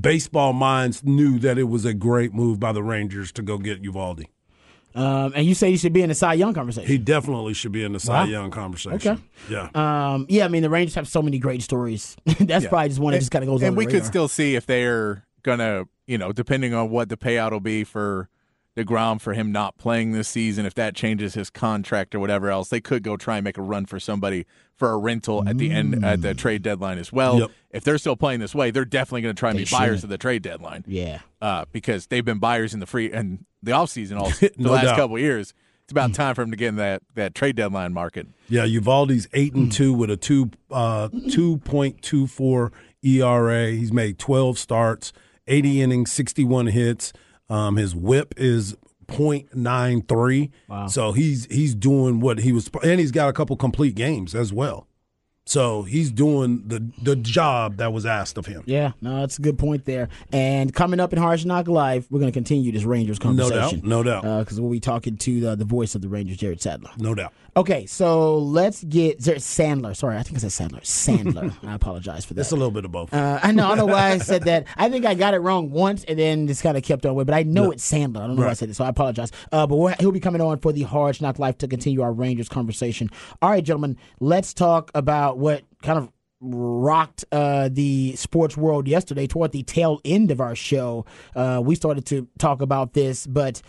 baseball 0.00 0.52
minds 0.52 1.04
knew 1.04 1.38
that 1.40 1.58
it 1.58 1.64
was 1.64 1.84
a 1.84 1.94
great 1.94 2.32
move 2.32 2.58
by 2.58 2.72
the 2.72 2.82
Rangers 2.82 3.32
to 3.32 3.42
go 3.42 3.58
get 3.58 3.82
Eovaldi. 3.82 4.24
Um, 4.94 5.32
and 5.36 5.44
you 5.46 5.54
say 5.54 5.70
he 5.70 5.76
should 5.76 5.92
be 5.92 6.00
in 6.00 6.08
the 6.08 6.14
Cy 6.14 6.32
Young 6.34 6.54
conversation. 6.54 6.88
He 6.88 6.96
definitely 6.96 7.52
should 7.52 7.72
be 7.72 7.84
in 7.84 7.92
the 7.92 8.00
Cy 8.00 8.20
Wow. 8.22 8.24
Young 8.24 8.50
conversation. 8.50 8.94
Okay. 9.12 9.22
Yeah. 9.50 9.68
Um, 9.74 10.24
yeah, 10.30 10.46
I 10.46 10.48
mean 10.48 10.62
the 10.62 10.70
Rangers 10.70 10.94
have 10.94 11.06
so 11.06 11.20
many 11.20 11.38
great 11.38 11.60
stories. 11.62 12.16
That's 12.40 12.64
Yeah. 12.64 12.70
probably 12.70 12.88
just 12.88 13.00
one 13.00 13.12
that 13.12 13.18
just 13.18 13.30
kind 13.30 13.42
of 13.44 13.48
goes. 13.50 13.60
and 13.60 13.68
under 13.68 13.78
we 13.78 13.84
the 13.84 13.92
could 13.92 14.06
still 14.06 14.26
see 14.26 14.54
if 14.56 14.64
they're 14.64 15.26
gonna, 15.42 15.84
you 16.06 16.16
know, 16.16 16.32
depending 16.32 16.72
on 16.72 16.88
what 16.88 17.10
the 17.10 17.18
payout 17.18 17.50
will 17.52 17.60
be 17.60 17.84
for 17.84 18.30
Degrom 18.76 19.20
for 19.20 19.32
him 19.32 19.50
not 19.52 19.78
playing 19.78 20.12
this 20.12 20.28
season, 20.28 20.66
if 20.66 20.74
that 20.74 20.94
changes 20.94 21.34
his 21.34 21.48
contract 21.48 22.14
or 22.14 22.20
whatever 22.20 22.50
else, 22.50 22.68
they 22.68 22.80
could 22.80 23.02
go 23.02 23.16
try 23.16 23.38
and 23.38 23.44
make 23.44 23.56
a 23.56 23.62
run 23.62 23.86
for 23.86 23.98
somebody 23.98 24.44
for 24.74 24.90
a 24.90 24.98
rental 24.98 25.48
at 25.48 25.56
the 25.56 25.70
end 25.70 26.04
at 26.04 26.20
the 26.20 26.34
trade 26.34 26.60
deadline 26.62 26.98
as 26.98 27.10
well. 27.10 27.38
Yep. 27.40 27.50
If 27.70 27.84
they're 27.84 27.96
still 27.96 28.16
playing 28.16 28.40
this 28.40 28.54
way, 28.54 28.70
they're 28.70 28.84
definitely 28.84 29.22
going 29.22 29.34
to 29.34 29.38
try 29.40 29.50
and 29.50 29.58
They 29.58 29.64
be 29.64 29.70
buyers 29.70 30.04
of 30.04 30.10
the 30.10 30.18
trade 30.18 30.42
deadline. 30.42 30.84
Yeah. 30.86 31.20
uh, 31.40 31.64
because 31.72 32.08
they've 32.08 32.24
been 32.24 32.38
buyers 32.38 32.74
in 32.74 32.80
the 32.80 32.86
free 32.86 33.10
and 33.10 33.46
the 33.62 33.72
offseason 33.72 34.18
all 34.20 34.28
the 34.40 34.52
No 34.58 34.72
last 34.72 34.84
doubt. 34.84 34.96
couple 34.96 35.16
of 35.16 35.22
years. 35.22 35.54
It's 35.84 35.92
about 35.92 36.12
time 36.14 36.34
for 36.34 36.42
him 36.42 36.50
to 36.50 36.56
get 36.56 36.68
in 36.70 36.76
that, 36.76 37.02
that 37.14 37.34
trade 37.34 37.54
deadline 37.56 37.92
market. 37.94 38.26
Yeah, 38.48 38.66
Eovaldi's 38.66 39.28
eight 39.32 39.54
and 39.54 39.70
two 39.72 39.94
with 39.94 40.10
a 40.10 40.16
two 40.16 40.50
uh, 40.70 41.08
two 41.30 41.58
point 41.58 42.02
two 42.02 42.26
four 42.26 42.72
ERA. 43.04 43.68
He's 43.70 43.92
made 43.92 44.18
twelve 44.18 44.58
starts, 44.58 45.12
eighty 45.46 45.80
innings, 45.80 46.10
sixty 46.12 46.44
one 46.44 46.66
hits. 46.66 47.12
Um, 47.48 47.76
his 47.76 47.94
WHIP 47.94 48.34
is 48.36 48.76
.93. 49.08 50.50
Wow. 50.68 50.86
So 50.86 51.12
he's 51.12 51.46
he's 51.46 51.74
doing 51.74 52.20
what 52.20 52.40
he 52.40 52.52
was, 52.52 52.70
and 52.82 53.00
he's 53.00 53.12
got 53.12 53.28
a 53.28 53.32
couple 53.32 53.56
complete 53.56 53.94
games 53.94 54.34
as 54.34 54.52
well. 54.52 54.86
So 55.48 55.84
he's 55.84 56.10
doing 56.10 56.64
the 56.66 56.90
the 57.02 57.14
job 57.14 57.76
that 57.76 57.92
was 57.92 58.04
asked 58.04 58.36
of 58.36 58.46
him. 58.46 58.64
Yeah, 58.66 58.92
no, 59.00 59.20
that's 59.20 59.38
a 59.38 59.42
good 59.42 59.58
point 59.58 59.84
there. 59.84 60.08
And 60.32 60.74
coming 60.74 60.98
up 60.98 61.12
in 61.12 61.20
Hard 61.20 61.46
Knock 61.46 61.68
Live, 61.68 62.08
we're 62.10 62.18
going 62.18 62.32
to 62.32 62.36
continue 62.36 62.72
this 62.72 62.82
Rangers 62.82 63.20
conversation. 63.20 63.80
No 63.84 64.02
doubt, 64.02 64.22
no 64.22 64.28
doubt. 64.28 64.40
Because 64.40 64.60
we'll 64.60 64.72
be 64.72 64.80
talking 64.80 65.16
to 65.18 65.40
the, 65.40 65.54
the 65.54 65.64
voice 65.64 65.94
of 65.94 66.02
the 66.02 66.08
Rangers, 66.08 66.38
Jared 66.38 66.60
Sadler. 66.60 66.90
No 66.98 67.14
doubt. 67.14 67.32
Okay, 67.56 67.86
so 67.86 68.36
let's 68.36 68.84
get 68.84 69.18
Sandler. 69.20 69.96
Sorry, 69.96 70.18
I 70.18 70.22
think 70.22 70.36
I 70.36 70.46
said 70.46 70.70
Sandler. 70.70 70.82
Sandler. 70.82 71.56
I 71.66 71.74
apologize 71.74 72.26
for 72.26 72.34
that. 72.34 72.42
It's 72.42 72.50
a 72.52 72.56
little 72.56 72.70
bit 72.70 72.84
of 72.84 72.92
both. 72.92 73.14
Uh, 73.14 73.40
I 73.42 73.52
know. 73.52 73.64
I 73.64 73.68
don't 73.68 73.78
know 73.78 73.86
why 73.94 74.10
I 74.10 74.18
said 74.18 74.42
that. 74.42 74.66
I 74.76 74.90
think 74.90 75.06
I 75.06 75.14
got 75.14 75.32
it 75.32 75.38
wrong 75.38 75.70
once, 75.70 76.04
and 76.04 76.18
then 76.18 76.46
just 76.46 76.62
kind 76.62 76.76
of 76.76 76.82
kept 76.82 77.06
on 77.06 77.14
with. 77.14 77.26
But 77.26 77.34
I 77.34 77.44
know 77.44 77.64
No. 77.64 77.70
it's 77.70 77.90
Sandler. 77.90 78.22
I 78.22 78.26
don't 78.26 78.36
know 78.36 78.42
why 78.42 78.50
I 78.50 78.54
said 78.54 78.68
it, 78.68 78.76
so 78.76 78.84
I 78.84 78.90
apologize. 78.90 79.32
Uh, 79.50 79.66
but 79.66 79.76
we'll, 79.76 79.94
he'll 79.98 80.12
be 80.12 80.20
coming 80.20 80.42
on 80.42 80.58
for 80.58 80.70
the 80.70 80.82
Hard 80.82 81.18
Knock 81.22 81.38
Life 81.38 81.56
to 81.58 81.68
continue 81.68 82.02
our 82.02 82.12
Rangers 82.12 82.50
conversation. 82.50 83.08
All 83.40 83.48
right, 83.48 83.64
gentlemen, 83.64 83.96
let's 84.20 84.52
talk 84.52 84.90
about 84.94 85.38
what 85.38 85.62
kind 85.82 85.98
of 85.98 86.10
rocked 86.42 87.24
uh, 87.32 87.70
the 87.72 88.14
sports 88.16 88.54
world 88.58 88.86
yesterday. 88.86 89.26
Toward 89.26 89.52
the 89.52 89.62
tail 89.62 90.02
end 90.04 90.30
of 90.30 90.42
our 90.42 90.54
show, 90.54 91.06
uh, 91.34 91.62
we 91.64 91.74
started 91.74 92.04
to 92.06 92.28
talk 92.38 92.60
about 92.60 92.92
this, 92.92 93.26
but 93.26 93.62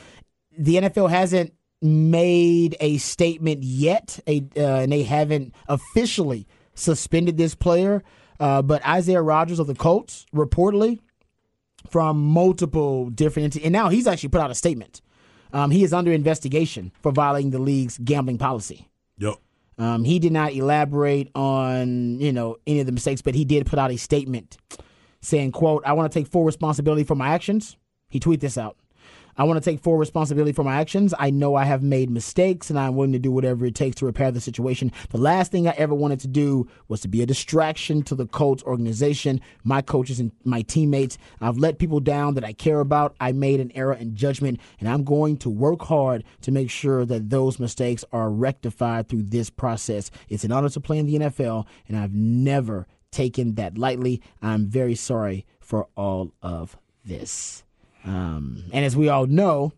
the 0.58 0.76
NFL 0.76 1.10
hasn't 1.10 1.54
made 1.82 2.76
a 2.80 2.98
statement 2.98 3.64
yet, 3.64 4.20
a, 4.28 4.44
uh, 4.56 4.82
and 4.82 4.92
they 4.92 5.04
haven't 5.04 5.54
officially 5.68 6.48
suspended 6.74 7.38
this 7.38 7.56
player. 7.56 8.04
Uh, 8.40 8.62
but 8.62 8.86
Isaiah 8.86 9.22
Rodgers 9.22 9.60
of 9.60 9.68
the 9.68 9.76
Colts 9.76 10.26
reportedly 10.34 11.00
from 11.90 12.22
multiple 12.22 13.10
different 13.10 13.56
and 13.56 13.72
now 13.72 13.90
he's 13.90 14.08
actually 14.08 14.30
put 14.30 14.42
out 14.42 14.52
a 14.52 14.56
statement. 14.56 15.02
Um, 15.54 15.72
he 15.72 15.84
is 15.84 15.94
under 15.94 16.12
investigation 16.12 16.92
for 17.02 17.12
violating 17.12 17.52
the 17.52 17.60
league's 17.60 17.98
gambling 17.98 18.38
policy. 18.38 18.90
Yep. 19.18 19.36
Um, 19.78 20.04
he 20.04 20.20
did 20.20 20.32
not 20.32 20.54
elaborate 20.54 21.30
on 21.36 22.20
you 22.20 22.34
know 22.34 22.58
any 22.66 22.80
of 22.80 22.86
the 22.86 22.92
mistakes, 22.92 23.22
but 23.22 23.36
he 23.36 23.46
did 23.46 23.66
put 23.66 23.80
out 23.80 23.92
a 23.92 23.98
statement 23.98 24.58
saying, 25.22 25.52
"quote 25.52 25.84
I 25.86 25.94
want 25.94 26.12
to 26.12 26.20
take 26.20 26.28
full 26.28 26.44
responsibility 26.44 27.04
for 27.04 27.16
my 27.16 27.30
actions." 27.30 27.78
He 28.10 28.20
tweeted 28.20 28.40
this 28.40 28.58
out. 28.58 28.78
I 29.38 29.44
want 29.44 29.62
to 29.64 29.70
take 29.70 29.82
full 29.82 29.98
responsibility 29.98 30.52
for 30.52 30.64
my 30.64 30.76
actions. 30.76 31.14
I 31.20 31.30
know 31.30 31.56
I 31.56 31.64
have 31.66 31.84
made 31.84 32.10
mistakes 32.10 32.70
and 32.70 32.80
I'm 32.80 32.96
willing 32.96 33.12
to 33.14 33.20
do 33.20 33.32
whatever 33.32 33.66
it 33.66 33.76
takes 33.76 33.98
to 33.98 34.06
repair 34.06 34.32
the 34.32 34.42
situation. 34.42 34.92
The 35.10 35.20
last 35.20 35.52
thing 35.52 35.68
I 35.68 35.76
ever 35.78 35.94
wanted 35.94 36.20
to 36.22 36.28
do 36.28 36.68
was 36.88 37.02
to 37.02 37.08
be 37.08 37.22
a 37.22 37.26
distraction 37.28 38.02
to 38.04 38.16
the 38.16 38.26
Colts 38.26 38.64
organization, 38.64 39.40
my 39.64 39.82
coaches, 39.82 40.20
and 40.20 40.32
my 40.44 40.64
teammates. 40.64 41.18
I've 41.40 41.58
let 41.58 41.78
people 41.78 42.00
down 42.00 42.34
that 42.34 42.44
I 42.44 42.54
care 42.54 42.80
about. 42.80 43.16
I 43.20 43.32
made 43.32 43.60
an 43.60 43.72
error 43.76 43.94
in 43.94 44.16
judgment, 44.16 44.60
and 44.80 44.90
I'm 44.90 45.04
going 45.04 45.38
to 45.38 45.50
work 45.50 45.84
hard 45.84 46.24
to 46.42 46.52
make 46.52 46.72
sure 46.72 47.06
that 47.06 47.30
those 47.30 47.60
mistakes 47.60 48.04
are 48.12 48.32
rectified 48.32 49.08
through 49.08 49.24
this 49.24 49.50
process. 49.50 50.10
It's 50.30 50.44
an 50.44 50.52
honor 50.52 50.70
to 50.70 50.80
play 50.80 50.98
in 50.98 51.06
the 51.06 51.20
NFL, 51.20 51.66
and 51.88 51.96
I've 51.96 52.14
never 52.14 52.88
taken 53.12 53.56
that 53.56 53.78
lightly. 53.78 54.22
I'm 54.42 54.66
very 54.66 54.96
sorry 54.96 55.46
for 55.60 55.88
all 55.96 56.34
of 56.42 56.78
this. 57.06 57.64
Um, 58.08 58.64
and 58.72 58.86
as 58.86 58.96
we 58.96 59.10
all 59.10 59.28
know, 59.28 59.74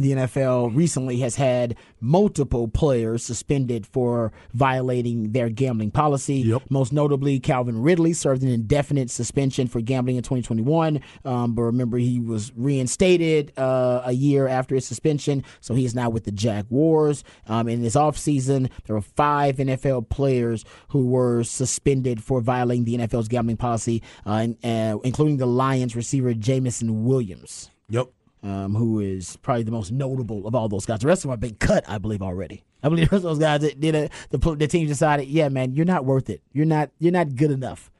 the 0.00 0.12
NFL 0.12 0.74
recently 0.74 1.18
has 1.18 1.36
had 1.36 1.76
multiple 2.00 2.68
players 2.68 3.22
suspended 3.22 3.86
for 3.86 4.32
violating 4.54 5.32
their 5.32 5.48
gambling 5.48 5.90
policy. 5.90 6.36
Yep. 6.36 6.62
Most 6.70 6.92
notably, 6.92 7.38
Calvin 7.40 7.82
Ridley 7.82 8.12
served 8.12 8.42
an 8.42 8.48
indefinite 8.48 9.10
suspension 9.10 9.66
for 9.66 9.80
gambling 9.80 10.16
in 10.16 10.22
2021. 10.22 11.00
Um, 11.24 11.54
but 11.54 11.62
remember, 11.62 11.98
he 11.98 12.20
was 12.20 12.52
reinstated 12.56 13.52
uh, 13.58 14.02
a 14.04 14.12
year 14.12 14.48
after 14.48 14.74
his 14.74 14.86
suspension, 14.86 15.44
so 15.60 15.74
he 15.74 15.84
is 15.84 15.94
now 15.94 16.10
with 16.10 16.24
the 16.24 16.32
Jaguars. 16.32 17.24
Um, 17.46 17.68
in 17.68 17.82
this 17.82 17.94
offseason, 17.94 18.70
there 18.86 18.96
were 18.96 19.02
five 19.02 19.56
NFL 19.56 20.08
players 20.08 20.64
who 20.88 21.06
were 21.06 21.44
suspended 21.44 22.22
for 22.22 22.40
violating 22.40 22.84
the 22.84 22.96
NFL's 22.96 23.28
gambling 23.28 23.56
policy, 23.56 24.02
uh, 24.26 24.30
and, 24.30 24.56
uh, 24.64 24.98
including 25.04 25.36
the 25.36 25.46
Lions 25.46 25.94
receiver 25.96 26.34
Jameson 26.34 27.04
Williams 27.04 27.70
Yep. 27.90 28.08
Um, 28.42 28.74
who 28.74 29.00
is 29.00 29.36
probably 29.38 29.64
the 29.64 29.70
most 29.70 29.92
notable 29.92 30.46
of 30.46 30.54
all 30.54 30.68
those 30.68 30.86
guys. 30.86 31.00
The 31.00 31.06
rest 31.06 31.20
of 31.20 31.22
them 31.22 31.32
have 31.32 31.40
been 31.40 31.56
cut, 31.56 31.84
I 31.88 31.98
believe, 31.98 32.22
already. 32.22 32.64
I 32.82 32.88
believe 32.88 33.10
the 33.10 33.16
rest 33.16 33.24
of 33.24 33.30
those 33.30 33.38
guys 33.38 33.60
that 33.60 33.80
did 33.80 33.94
it. 33.94 34.12
The 34.30 34.38
the 34.38 34.66
team 34.66 34.86
decided, 34.86 35.28
yeah, 35.28 35.48
man, 35.48 35.74
you're 35.74 35.84
not 35.84 36.04
worth 36.04 36.30
it. 36.30 36.42
You're 36.52 36.66
not 36.66 36.90
you're 36.98 37.12
not 37.12 37.36
good 37.36 37.50
enough 37.50 37.90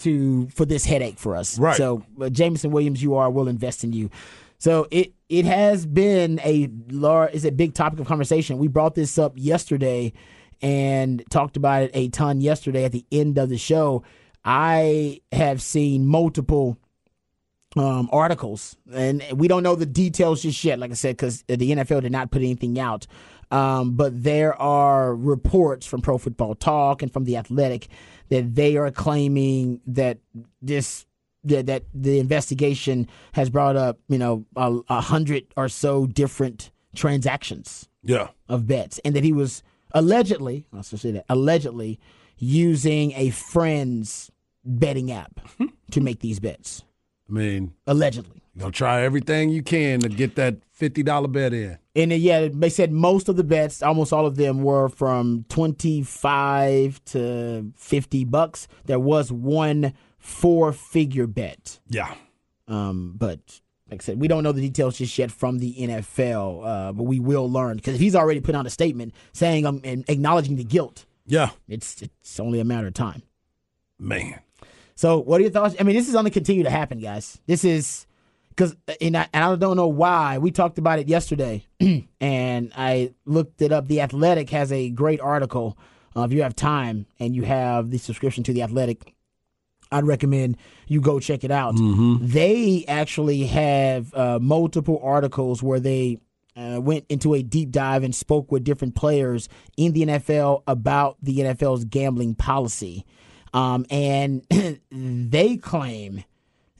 to 0.00 0.48
for 0.48 0.64
this 0.64 0.84
headache 0.84 1.18
for 1.18 1.36
us. 1.36 1.58
Right. 1.58 1.76
So, 1.76 2.02
uh, 2.20 2.28
Jameson 2.28 2.70
Williams, 2.70 3.02
you 3.02 3.14
are. 3.14 3.30
We'll 3.30 3.48
invest 3.48 3.84
in 3.84 3.92
you. 3.92 4.10
So 4.58 4.86
it 4.90 5.12
it 5.28 5.44
has 5.44 5.86
been 5.86 6.40
a 6.44 6.70
large, 6.90 7.34
is 7.34 7.44
a 7.44 7.52
big 7.52 7.74
topic 7.74 8.00
of 8.00 8.06
conversation. 8.06 8.58
We 8.58 8.68
brought 8.68 8.94
this 8.94 9.18
up 9.18 9.32
yesterday 9.36 10.12
and 10.62 11.22
talked 11.30 11.56
about 11.56 11.82
it 11.84 11.90
a 11.94 12.08
ton 12.08 12.40
yesterday 12.40 12.84
at 12.84 12.92
the 12.92 13.04
end 13.12 13.38
of 13.38 13.48
the 13.48 13.58
show. 13.58 14.02
I 14.44 15.20
have 15.32 15.60
seen 15.60 16.06
multiple 16.06 16.78
um, 17.76 18.08
articles, 18.12 18.76
and 18.92 19.22
we 19.34 19.48
don't 19.48 19.62
know 19.62 19.74
the 19.76 19.86
details 19.86 20.42
just 20.42 20.62
yet. 20.64 20.78
Like 20.78 20.90
I 20.90 20.94
said, 20.94 21.16
because 21.16 21.42
the 21.42 21.56
NFL 21.56 22.02
did 22.02 22.12
not 22.12 22.30
put 22.30 22.42
anything 22.42 22.78
out, 22.78 23.06
um, 23.50 23.92
but 23.96 24.22
there 24.22 24.54
are 24.60 25.14
reports 25.14 25.86
from 25.86 26.00
Pro 26.00 26.18
Football 26.18 26.54
Talk 26.54 27.02
and 27.02 27.12
from 27.12 27.24
the 27.24 27.36
Athletic 27.36 27.88
that 28.30 28.54
they 28.54 28.76
are 28.76 28.90
claiming 28.90 29.80
that 29.86 30.18
this 30.62 31.04
that, 31.44 31.66
that 31.66 31.84
the 31.94 32.18
investigation 32.18 33.06
has 33.34 33.50
brought 33.50 33.76
up, 33.76 33.98
you 34.08 34.18
know, 34.18 34.44
a, 34.56 34.80
a 34.88 35.00
hundred 35.00 35.44
or 35.56 35.68
so 35.68 36.04
different 36.06 36.70
transactions 36.96 37.88
Yeah. 38.02 38.28
of 38.48 38.66
bets, 38.66 38.98
and 39.04 39.14
that 39.14 39.22
he 39.22 39.32
was 39.32 39.62
allegedly, 39.92 40.66
I'll 40.72 40.82
say 40.82 41.12
that, 41.12 41.24
allegedly 41.28 42.00
using 42.38 43.12
a 43.12 43.30
friend's 43.30 44.30
betting 44.64 45.12
app 45.12 45.40
to 45.92 46.00
make 46.00 46.18
these 46.20 46.40
bets. 46.40 46.82
I 47.28 47.32
mean, 47.32 47.74
Allegedly. 47.86 48.42
you'll 48.54 48.70
try 48.72 49.02
everything 49.02 49.50
you 49.50 49.62
can 49.62 50.00
to 50.00 50.08
get 50.08 50.36
that 50.36 50.56
fifty 50.72 51.02
dollar 51.02 51.28
bet 51.28 51.52
in. 51.52 51.78
And 51.94 52.12
uh, 52.12 52.14
yeah, 52.16 52.48
they 52.52 52.68
said 52.70 52.92
most 52.92 53.28
of 53.28 53.36
the 53.36 53.44
bets, 53.44 53.82
almost 53.82 54.12
all 54.12 54.26
of 54.26 54.36
them, 54.36 54.62
were 54.62 54.88
from 54.88 55.44
twenty-five 55.48 57.04
to 57.06 57.72
fifty 57.76 58.24
bucks. 58.24 58.68
There 58.84 59.00
was 59.00 59.32
one 59.32 59.92
four-figure 60.18 61.26
bet, 61.28 61.78
Yeah. 61.88 62.14
um, 62.68 63.14
but 63.16 63.60
like 63.90 64.02
I 64.02 64.04
said, 64.04 64.20
we 64.20 64.26
don't 64.28 64.42
know 64.42 64.50
the 64.52 64.60
details 64.60 64.98
just 64.98 65.16
yet 65.18 65.30
from 65.30 65.58
the 65.58 65.74
NFL. 65.78 66.66
Uh, 66.66 66.92
but 66.92 67.04
we 67.04 67.20
will 67.20 67.48
learn 67.50 67.76
because 67.76 67.94
if 67.94 68.00
he's 68.00 68.16
already 68.16 68.40
put 68.40 68.54
out 68.54 68.66
a 68.66 68.70
statement 68.70 69.14
saying 69.32 69.66
um, 69.66 69.80
and 69.84 70.04
acknowledging 70.08 70.56
the 70.56 70.64
guilt, 70.64 71.06
Yeah. 71.26 71.50
it's 71.68 72.02
it's 72.02 72.40
only 72.40 72.58
a 72.60 72.64
matter 72.64 72.88
of 72.88 72.94
time. 72.94 73.22
Man. 73.98 74.40
So, 74.96 75.18
what 75.18 75.40
are 75.40 75.42
your 75.42 75.50
thoughts? 75.50 75.76
I 75.78 75.82
mean, 75.82 75.94
this 75.94 76.08
is 76.08 76.14
going 76.14 76.24
to 76.24 76.30
continue 76.30 76.64
to 76.64 76.70
happen, 76.70 76.98
guys. 76.98 77.38
This 77.46 77.64
is 77.64 78.06
because, 78.48 78.74
and 79.00 79.16
I, 79.16 79.28
and 79.32 79.44
I 79.44 79.54
don't 79.56 79.76
know 79.76 79.88
why. 79.88 80.38
We 80.38 80.50
talked 80.50 80.78
about 80.78 80.98
it 80.98 81.08
yesterday, 81.08 81.66
and 82.20 82.72
I 82.74 83.12
looked 83.26 83.60
it 83.60 83.72
up. 83.72 83.88
The 83.88 84.00
Athletic 84.00 84.50
has 84.50 84.72
a 84.72 84.88
great 84.90 85.20
article. 85.20 85.76
Uh, 86.16 86.22
if 86.22 86.32
you 86.32 86.42
have 86.42 86.56
time 86.56 87.04
and 87.20 87.36
you 87.36 87.42
have 87.42 87.90
the 87.90 87.98
subscription 87.98 88.42
to 88.44 88.54
the 88.54 88.62
Athletic, 88.62 89.14
I'd 89.92 90.06
recommend 90.06 90.56
you 90.88 91.02
go 91.02 91.20
check 91.20 91.44
it 91.44 91.50
out. 91.50 91.74
They 92.22 92.86
actually 92.88 93.44
have 93.44 94.14
uh, 94.14 94.38
multiple 94.40 94.98
articles 95.02 95.62
where 95.62 95.78
they 95.78 96.20
uh, 96.56 96.80
went 96.80 97.04
into 97.10 97.34
a 97.34 97.42
deep 97.42 97.70
dive 97.70 98.02
and 98.02 98.14
spoke 98.14 98.50
with 98.50 98.64
different 98.64 98.94
players 98.94 99.50
in 99.76 99.92
the 99.92 100.06
NFL 100.06 100.62
about 100.66 101.18
the 101.20 101.40
NFL's 101.40 101.84
gambling 101.84 102.34
policy. 102.34 103.04
Um, 103.54 103.86
and 103.90 104.42
they 104.90 105.56
claim 105.56 106.24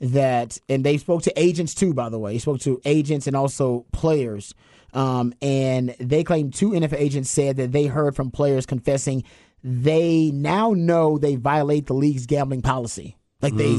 that, 0.01 0.59
and 0.69 0.85
they 0.85 0.99
spoke 0.99 1.23
to 1.23 1.41
agents 1.41 1.75
too, 1.75 1.95
by 1.95 2.09
the 2.09 2.19
way. 2.19 2.35
They 2.35 2.39
spoke 2.39 2.61
to 2.61 2.81
agents 2.85 3.27
and 3.27 3.37
also 3.37 3.87
players. 3.93 4.55
Um, 4.93 5.35
and 5.43 5.95
they 6.01 6.25
claim 6.25 6.51
two 6.51 6.71
NFL 6.71 6.99
agents 6.99 7.31
said 7.31 7.57
that 7.57 7.73
they 7.73 7.87
heard 7.87 8.17
from 8.17 8.31
players 8.31 8.67
confessing 8.67 9.25
they 9.63 10.31
now 10.33 10.73
know 10.73 11.19
they 11.19 11.35
violate 11.37 11.87
the 11.87 11.95
league's 11.95 12.27
gambling 12.27 12.63
policy. 12.63 13.17
Like 13.43 13.55
they, 13.57 13.75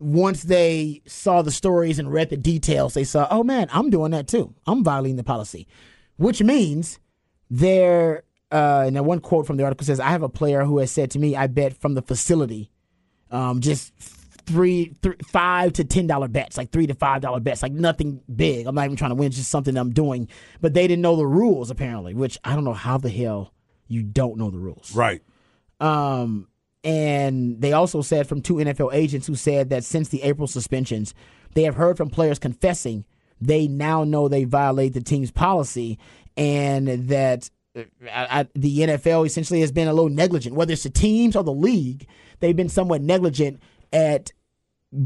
once 0.00 0.42
they 0.42 1.02
saw 1.06 1.42
the 1.42 1.52
stories 1.52 1.98
and 1.98 2.12
read 2.12 2.30
the 2.30 2.36
details, 2.36 2.94
they 2.94 3.04
saw, 3.04 3.28
oh 3.30 3.44
man, 3.44 3.68
I'm 3.72 3.88
doing 3.88 4.10
that 4.10 4.26
too. 4.26 4.54
I'm 4.66 4.82
violating 4.82 5.16
the 5.16 5.24
policy, 5.24 5.66
which 6.16 6.42
means 6.42 6.98
they're. 7.50 8.24
Uh, 8.50 8.84
and 8.86 8.94
then 8.94 9.04
one 9.04 9.20
quote 9.20 9.46
from 9.46 9.56
the 9.56 9.64
article 9.64 9.84
says, 9.84 10.00
"I 10.00 10.10
have 10.10 10.22
a 10.22 10.28
player 10.28 10.64
who 10.64 10.78
has 10.78 10.90
said 10.90 11.10
to 11.12 11.18
me, 11.18 11.34
I 11.34 11.46
bet 11.48 11.74
from 11.74 11.94
the 11.94 12.02
facility, 12.02 12.70
um, 13.30 13.60
just 13.60 13.92
three, 14.46 14.94
three, 15.02 15.16
five 15.26 15.72
to 15.74 15.84
ten 15.84 16.06
dollar 16.06 16.28
bets, 16.28 16.56
like 16.56 16.70
three 16.70 16.86
to 16.86 16.94
five 16.94 17.22
dollar 17.22 17.40
bets, 17.40 17.62
like 17.62 17.72
nothing 17.72 18.20
big. 18.34 18.66
I'm 18.66 18.74
not 18.74 18.84
even 18.84 18.96
trying 18.96 19.10
to 19.10 19.16
win, 19.16 19.28
it's 19.28 19.36
just 19.36 19.50
something 19.50 19.76
I'm 19.76 19.92
doing. 19.92 20.28
But 20.60 20.74
they 20.74 20.86
didn't 20.86 21.02
know 21.02 21.16
the 21.16 21.26
rules 21.26 21.70
apparently, 21.70 22.14
which 22.14 22.38
I 22.44 22.54
don't 22.54 22.64
know 22.64 22.72
how 22.72 22.98
the 22.98 23.10
hell 23.10 23.52
you 23.88 24.02
don't 24.02 24.38
know 24.38 24.50
the 24.50 24.58
rules. 24.58 24.94
Right. 24.94 25.22
Um, 25.80 26.48
and 26.84 27.60
they 27.60 27.72
also 27.72 28.00
said 28.00 28.28
from 28.28 28.42
two 28.42 28.54
NFL 28.54 28.94
agents 28.94 29.26
who 29.26 29.34
said 29.34 29.70
that 29.70 29.84
since 29.84 30.08
the 30.08 30.22
April 30.22 30.46
suspensions, 30.46 31.14
they 31.54 31.64
have 31.64 31.74
heard 31.74 31.96
from 31.96 32.10
players 32.10 32.38
confessing 32.38 33.04
they 33.40 33.68
now 33.68 34.04
know 34.04 34.28
they 34.28 34.44
violate 34.44 34.94
the 34.94 35.02
team's 35.02 35.30
policy 35.30 35.98
and 36.36 37.08
that 37.08 37.50
I, 37.76 38.40
I, 38.40 38.48
the 38.54 38.78
NFL 38.80 39.26
essentially 39.26 39.60
has 39.60 39.72
been 39.72 39.88
a 39.88 39.92
little 39.94 40.10
negligent, 40.10 40.54
whether 40.56 40.72
it's 40.72 40.82
the 40.84 40.90
teams 40.90 41.36
or 41.36 41.44
the 41.44 41.52
league. 41.52 42.06
They've 42.40 42.56
been 42.56 42.68
somewhat 42.68 43.02
negligent 43.02 43.60
at 43.92 44.32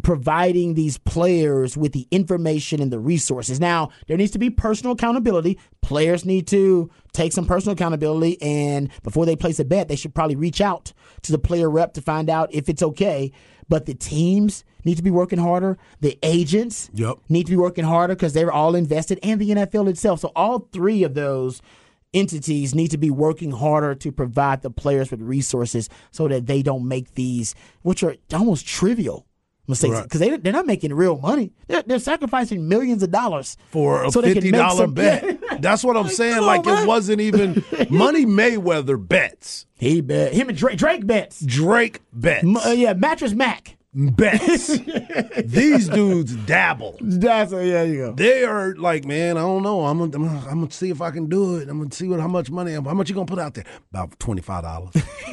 providing 0.03 0.75
these 0.75 0.99
players 0.99 1.77
with 1.77 1.93
the 1.93 2.07
information 2.11 2.81
and 2.81 2.93
the 2.93 2.99
resources. 2.99 3.59
Now, 3.59 3.91
there 4.07 4.17
needs 4.17 4.31
to 4.33 4.39
be 4.39 4.50
personal 4.50 4.93
accountability. 4.93 5.59
Players 5.81 6.25
need 6.25 6.47
to 6.49 6.91
take 7.12 7.33
some 7.33 7.47
personal 7.47 7.73
accountability, 7.73 8.41
and 8.43 8.91
before 9.03 9.27
they 9.27 9.37
place 9.37 9.59
a 9.59 9.65
bet, 9.65 9.89
they 9.89 9.97
should 9.97 10.15
probably 10.15 10.37
reach 10.37 10.61
out 10.61 10.93
to 11.23 11.33
the 11.33 11.39
player 11.39 11.69
rep 11.69 11.95
to 11.95 12.03
find 12.03 12.29
out 12.31 12.53
if 12.53 12.69
it's 12.69 12.83
okay. 12.83 13.33
But 13.69 13.87
the 13.87 13.95
teams 13.95 14.65
need 14.85 14.97
to 14.97 15.03
be 15.03 15.11
working 15.11 15.39
harder. 15.39 15.79
The 16.00 16.19
agents 16.23 16.91
Yep. 16.95 17.19
need 17.29 17.47
to 17.47 17.50
be 17.50 17.57
working 17.57 17.85
harder 17.85 18.15
because 18.15 18.33
they're 18.33 18.53
all 18.53 18.75
invested, 18.75 19.19
and 19.23 19.41
the 19.41 19.50
NFL 19.50 19.89
itself. 19.89 20.21
So 20.21 20.31
all 20.37 20.69
three 20.73 21.03
of 21.05 21.15
those 21.15 21.62
entities 22.12 22.75
need 22.75 22.90
to 22.90 22.99
be 22.99 23.11
working 23.11 23.50
harder 23.52 23.95
to 23.95 24.12
provide 24.12 24.62
the 24.62 24.71
players 24.71 25.11
with 25.11 25.21
resources 25.21 25.88
so 26.11 26.29
that 26.29 26.47
they 26.47 26.62
don't 26.62 26.87
make 26.87 27.14
these, 27.14 27.55
which 27.83 28.02
are 28.02 28.17
almost 28.33 28.67
trivial 28.67 29.26
mistakes, 29.69 29.95
Right. 29.95 30.02
because 30.02 30.19
they 30.21 30.37
they're 30.37 30.52
not 30.52 30.67
making 30.67 30.93
real 30.93 31.19
money. 31.19 31.52
They're, 31.69 31.83
they're 31.83 31.99
sacrificing 32.00 32.69
millions 32.69 33.05
of 33.05 33.12
dollars 33.12 33.57
for 33.71 34.05
a 34.05 34.11
so 34.11 34.21
fifty 34.23 34.50
dollar 34.50 34.88
bet. 34.88 35.38
That's 35.61 35.85
what 35.85 35.97
I'm 35.97 36.09
saying. 36.09 36.43
Like 36.43 36.67
on, 36.67 36.73
it 36.73 36.76
man. 36.79 36.87
wasn't 36.88 37.21
even 37.21 37.62
Money 37.90 38.26
Mayweather 38.26 38.97
bets, 39.09 39.67
He 39.79 40.00
bet 40.00 40.33
him 40.33 40.49
and 40.49 40.59
Drake, 40.59 40.76
Drake 40.79 41.07
bets. 41.07 41.40
Drake 41.40 42.00
bets, 42.12 42.43
M- 42.43 42.57
uh, 42.57 42.71
yeah, 42.71 42.95
mattress 42.95 43.33
Mack. 43.35 43.76
Bets. 43.94 44.68
These 45.44 45.88
dudes 45.88 46.37
dabble. 46.47 46.97
That's 47.00 47.52
a, 47.52 47.66
yeah, 47.66 47.82
you 47.82 47.97
go. 47.97 48.12
They 48.12 48.44
are 48.44 48.75
like, 48.76 49.04
man, 49.04 49.37
I 49.37 49.40
don't 49.40 49.62
know. 49.62 49.85
I'm 49.85 49.99
gonna, 49.99 50.16
I'm 50.16 50.26
gonna, 50.26 50.49
I'm 50.49 50.61
gonna 50.61 50.70
see 50.70 50.90
if 50.90 51.00
I 51.00 51.11
can 51.11 51.26
do 51.28 51.56
it. 51.56 51.68
I'm 51.68 51.78
gonna 51.78 51.92
see 51.92 52.06
what 52.09 52.20
how 52.20 52.28
much 52.28 52.50
money. 52.50 52.73
How 52.75 52.80
much 52.80 53.09
you 53.09 53.14
gonna 53.14 53.26
put 53.26 53.38
out 53.38 53.54
there? 53.54 53.64
About 53.90 54.18
twenty 54.20 54.42
five 54.42 54.62
dollars. 54.62 54.92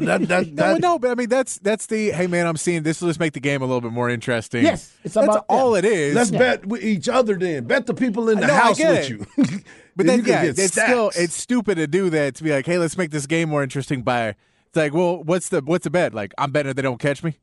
that 0.00 0.24
that 0.28 0.46
No, 0.52 0.72
that. 0.74 0.80
no, 0.80 0.98
but 0.98 1.10
I 1.10 1.14
mean 1.14 1.28
that's 1.28 1.58
that's 1.58 1.86
the 1.86 2.10
hey 2.12 2.26
man, 2.26 2.46
I'm 2.46 2.56
seeing 2.56 2.82
this 2.82 3.00
will 3.00 3.08
just 3.08 3.20
make 3.20 3.32
the 3.34 3.40
game 3.40 3.62
a 3.62 3.66
little 3.66 3.80
bit 3.80 3.92
more 3.92 4.08
interesting. 4.08 4.64
Yes, 4.64 4.92
it's 5.04 5.14
that's 5.14 5.26
about- 5.26 5.44
all 5.48 5.72
yeah. 5.72 5.78
it 5.80 5.84
is. 5.84 6.14
Let's 6.14 6.30
bet 6.30 6.66
with 6.66 6.82
each 6.82 7.08
other 7.08 7.36
then. 7.36 7.64
Bet 7.64 7.86
the 7.86 7.94
people 7.94 8.28
in 8.30 8.40
the 8.40 8.46
No, 8.46 8.54
house 8.54 8.78
with 8.78 9.10
it. 9.10 9.10
you. 9.10 9.26
But 9.96 10.06
Then 10.06 10.18
then, 10.18 10.18
you 10.18 10.24
can 10.26 10.32
yeah, 10.32 10.52
get 10.52 10.58
it's 10.64 10.72
still 10.80 11.10
it's 11.16 11.34
stupid 11.34 11.74
to 11.74 11.88
do 11.88 12.08
that 12.10 12.36
to 12.36 12.44
be 12.44 12.52
like, 12.52 12.64
hey, 12.66 12.78
let's 12.78 12.96
make 12.96 13.10
this 13.10 13.26
game 13.26 13.48
more 13.48 13.64
interesting 13.64 14.02
by. 14.02 14.28
It's 14.68 14.76
like, 14.76 14.94
well, 14.94 15.24
what's 15.24 15.48
the 15.48 15.60
what's 15.60 15.82
the 15.82 15.90
bet? 15.90 16.14
Like, 16.14 16.32
I'm 16.38 16.52
betting 16.52 16.72
they 16.74 16.82
don't 16.82 17.00
catch 17.00 17.24
me. 17.24 17.36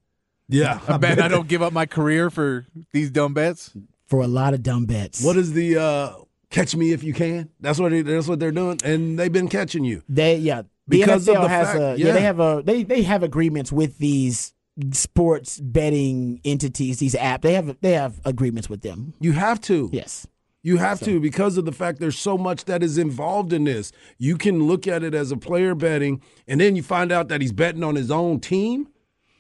Yeah. 0.48 0.80
I'm 0.88 1.00
betting 1.02 1.24
I 1.24 1.28
don't 1.28 1.48
give 1.48 1.62
up 1.62 1.74
my 1.74 1.86
career 1.86 2.30
for 2.30 2.66
these 2.92 3.10
dumb 3.12 3.34
bets. 3.34 3.72
For 4.08 4.22
a 4.22 4.28
lot 4.28 4.54
of 4.54 4.62
dumb 4.64 4.86
bets. 4.86 5.24
What 5.24 5.36
is 5.38 5.54
the 5.54 5.78
uh, 5.82 6.14
catch 6.52 6.76
me 6.76 6.92
if 6.92 7.04
you 7.04 7.14
can? 7.14 7.50
That's 7.60 7.80
what 7.80 7.92
it, 7.92 8.06
that's 8.06 8.28
what 8.28 8.40
they're 8.40 8.52
doing, 8.52 8.80
and 8.84 9.18
they've 9.18 9.32
been 9.34 9.48
catching 9.50 9.84
you. 9.84 10.04
They 10.08 10.38
yeah. 10.38 10.62
The 10.88 11.00
Because 11.00 11.26
NFL 11.28 11.36
of 11.38 11.42
the 11.44 11.50
has 11.50 11.68
fact- 11.68 11.80
a 11.80 11.82
yeah. 11.98 12.06
yeah. 12.08 12.12
they 12.14 12.22
have 12.22 12.40
a 12.40 12.62
they 12.64 12.84
they 12.84 13.02
have 13.02 13.24
agreements 13.24 13.72
with 13.72 13.98
these 13.98 14.54
sports 14.92 15.60
betting 15.60 16.40
entities, 16.46 17.00
these 17.00 17.16
app. 17.16 17.42
They 17.42 17.54
have 17.54 17.78
they 17.82 17.94
have 17.94 18.20
agreements 18.26 18.70
with 18.70 18.82
them. 18.82 19.14
You 19.20 19.32
have 19.34 19.60
to. 19.62 19.90
Yes. 19.92 20.28
You 20.62 20.78
have 20.78 21.00
to 21.02 21.20
because 21.20 21.58
of 21.58 21.66
the 21.66 21.72
fact 21.72 22.00
there's 22.00 22.18
so 22.18 22.38
much 22.40 22.66
that 22.66 22.82
is 22.82 22.98
involved 22.98 23.54
in 23.54 23.66
this. 23.66 23.92
You 24.18 24.36
can 24.36 24.64
look 24.68 24.88
at 24.88 25.04
it 25.04 25.14
as 25.14 25.32
a 25.32 25.38
player 25.38 25.76
betting, 25.76 26.22
and 26.48 26.60
then 26.60 26.76
you 26.76 26.82
find 26.84 27.12
out 27.12 27.28
that 27.28 27.40
he's 27.42 27.52
betting 27.52 27.84
on 27.84 27.94
his 27.96 28.10
own 28.10 28.40
team. 28.40 28.88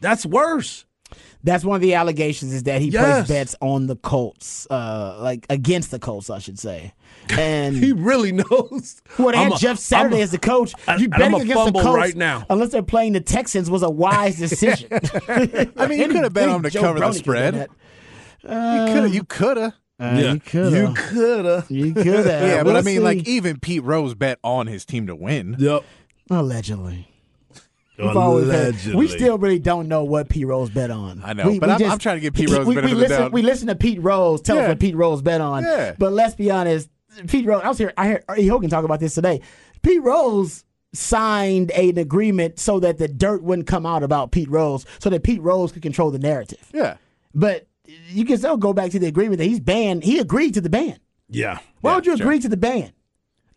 That's 0.01 0.23
worse. 0.25 0.84
That's 1.43 1.63
one 1.63 1.75
of 1.75 1.81
the 1.81 1.93
allegations 1.93 2.51
is 2.53 2.63
that 2.63 2.81
he 2.81 2.89
Yes. 2.89 3.03
placed 3.03 3.27
bets 3.27 3.55
on 3.61 3.85
the 3.87 3.95
Colts, 3.95 4.65
uh, 4.71 5.17
like 5.21 5.45
against 5.49 5.91
the 5.91 5.99
Colts, 5.99 6.29
I 6.31 6.39
should 6.39 6.57
say. 6.59 6.93
And 7.37 7.75
He 7.77 7.91
really 7.91 8.31
knows. 8.31 9.01
well, 9.17 9.31
they 9.31 9.37
I'm 9.37 9.51
had 9.51 9.53
a- 9.53 9.57
Jeff 9.57 9.77
Saturday 9.79 10.15
I'm 10.15 10.21
a- 10.21 10.23
as 10.23 10.31
the 10.31 10.39
coach. 10.39 10.73
and 10.87 10.99
You 10.99 11.07
I'm 11.13 11.19
betting 11.19 11.41
against 11.41 11.65
the 11.73 11.79
Colts 11.81 11.95
right 11.97 12.15
now. 12.15 12.45
unless 12.49 12.69
they're 12.69 12.81
playing 12.83 13.13
the 13.13 13.21
Texans, 13.21 13.69
was 13.69 13.83
a 13.83 13.89
wise 13.89 14.37
decision. 14.39 14.89
I 15.27 15.87
mean, 15.87 15.99
you 15.99 16.07
could 16.07 16.23
have 16.23 16.33
bet 16.33 16.49
on 16.49 16.61
them 16.61 16.71
to 16.71 16.79
cover 16.79 16.99
the 16.99 17.11
spread. 17.13 17.53
You 17.55 18.49
could 18.49 19.03
have. 19.03 19.13
You 19.13 19.23
could 19.23 19.57
have. 19.57 19.73
Uh, 19.99 20.17
Yeah. 20.19 20.33
You 20.33 20.39
could 20.39 20.73
You 20.73 20.85
have. 20.87 20.95
coulda. 20.95 21.65
You 21.69 21.93
could 21.93 22.05
have. 22.05 22.25
Yeah, 22.49 22.63
but 22.63 22.75
I 22.75 22.81
mean, 22.81 22.95
see. 22.97 22.99
like 22.99 23.27
even 23.27 23.59
Pete 23.59 23.83
Rose 23.83 24.13
bet 24.15 24.39
on 24.43 24.67
his 24.67 24.85
team 24.85 25.07
to 25.07 25.15
win. 25.15 25.55
Yep. 25.59 25.83
allegedly. 26.29 27.07
We've 27.97 28.15
always 28.17 28.49
had- 28.51 28.93
we 28.93 29.07
still 29.07 29.37
really 29.37 29.59
don't 29.59 29.87
know 29.87 30.03
what 30.03 30.27
Pete 30.29 30.45
Rose 30.47 30.69
bet 30.69 30.91
on. 30.91 31.21
I 31.23 31.33
know, 31.33 31.59
but 31.59 31.69
I'm- 31.69 31.91
I'm 31.91 31.99
trying 31.99 32.17
to 32.17 32.21
get 32.21 32.33
Pete 32.33 32.49
Rose 32.51 32.65
we, 32.67 32.75
we 32.75 32.93
listen. 32.93 33.31
We 33.31 33.41
listen 33.41 33.67
to 33.67 33.75
Pete 33.75 34.01
Rose 34.01 34.41
tell 34.41 34.57
us 34.57 34.67
what 34.67 34.79
Pete 34.79 34.95
Rose 34.95 35.21
bet 35.21 35.41
on. 35.41 35.63
Yeah. 35.63 35.93
But 35.97 36.11
let's 36.13 36.35
be 36.35 36.51
honest, 36.51 36.89
Pete 37.27 37.45
Rose. 37.45 37.61
I 37.63 37.69
was 37.69 37.77
here. 37.77 37.93
I 37.97 38.07
heard 38.07 38.23
E. 38.37 38.47
Hogan 38.47 38.69
talk 38.69 38.83
about 38.85 38.99
this 38.99 39.13
today. 39.15 39.41
Pete 39.81 40.01
Rose 40.03 40.63
signed 40.93 41.71
an 41.71 41.97
agreement 41.97 42.59
so 42.59 42.79
that 42.79 42.97
the 42.97 43.07
dirt 43.07 43.43
wouldn't 43.43 43.67
come 43.67 43.85
out 43.85 44.01
about 44.03 44.31
Pete 44.31 44.49
Rose, 44.49 44.85
so 44.99 45.09
that 45.09 45.23
Pete 45.23 45.41
Rose 45.41 45.71
could 45.71 45.81
control 45.81 46.09
the 46.11 46.19
narrative. 46.19 46.69
Yeah. 46.73 46.97
But 47.33 47.67
you 48.09 48.25
can 48.25 48.37
still 48.37 48.57
go 48.57 48.73
back 48.73 48.91
to 48.91 48.99
the 48.99 49.07
agreement 49.07 49.37
that 49.39 49.45
he's 49.45 49.59
banned. 49.59 50.03
He 50.03 50.19
agreed 50.19 50.53
to 50.55 50.61
the 50.61 50.69
ban. 50.69 50.97
Yeah. 51.29 51.59
Why 51.81 51.91
Yeah, 51.91 51.95
would 51.95 52.05
you 52.05 52.17
sure. 52.17 52.25
agree 52.25 52.39
to 52.39 52.49
the 52.49 52.57
ban? 52.57 52.91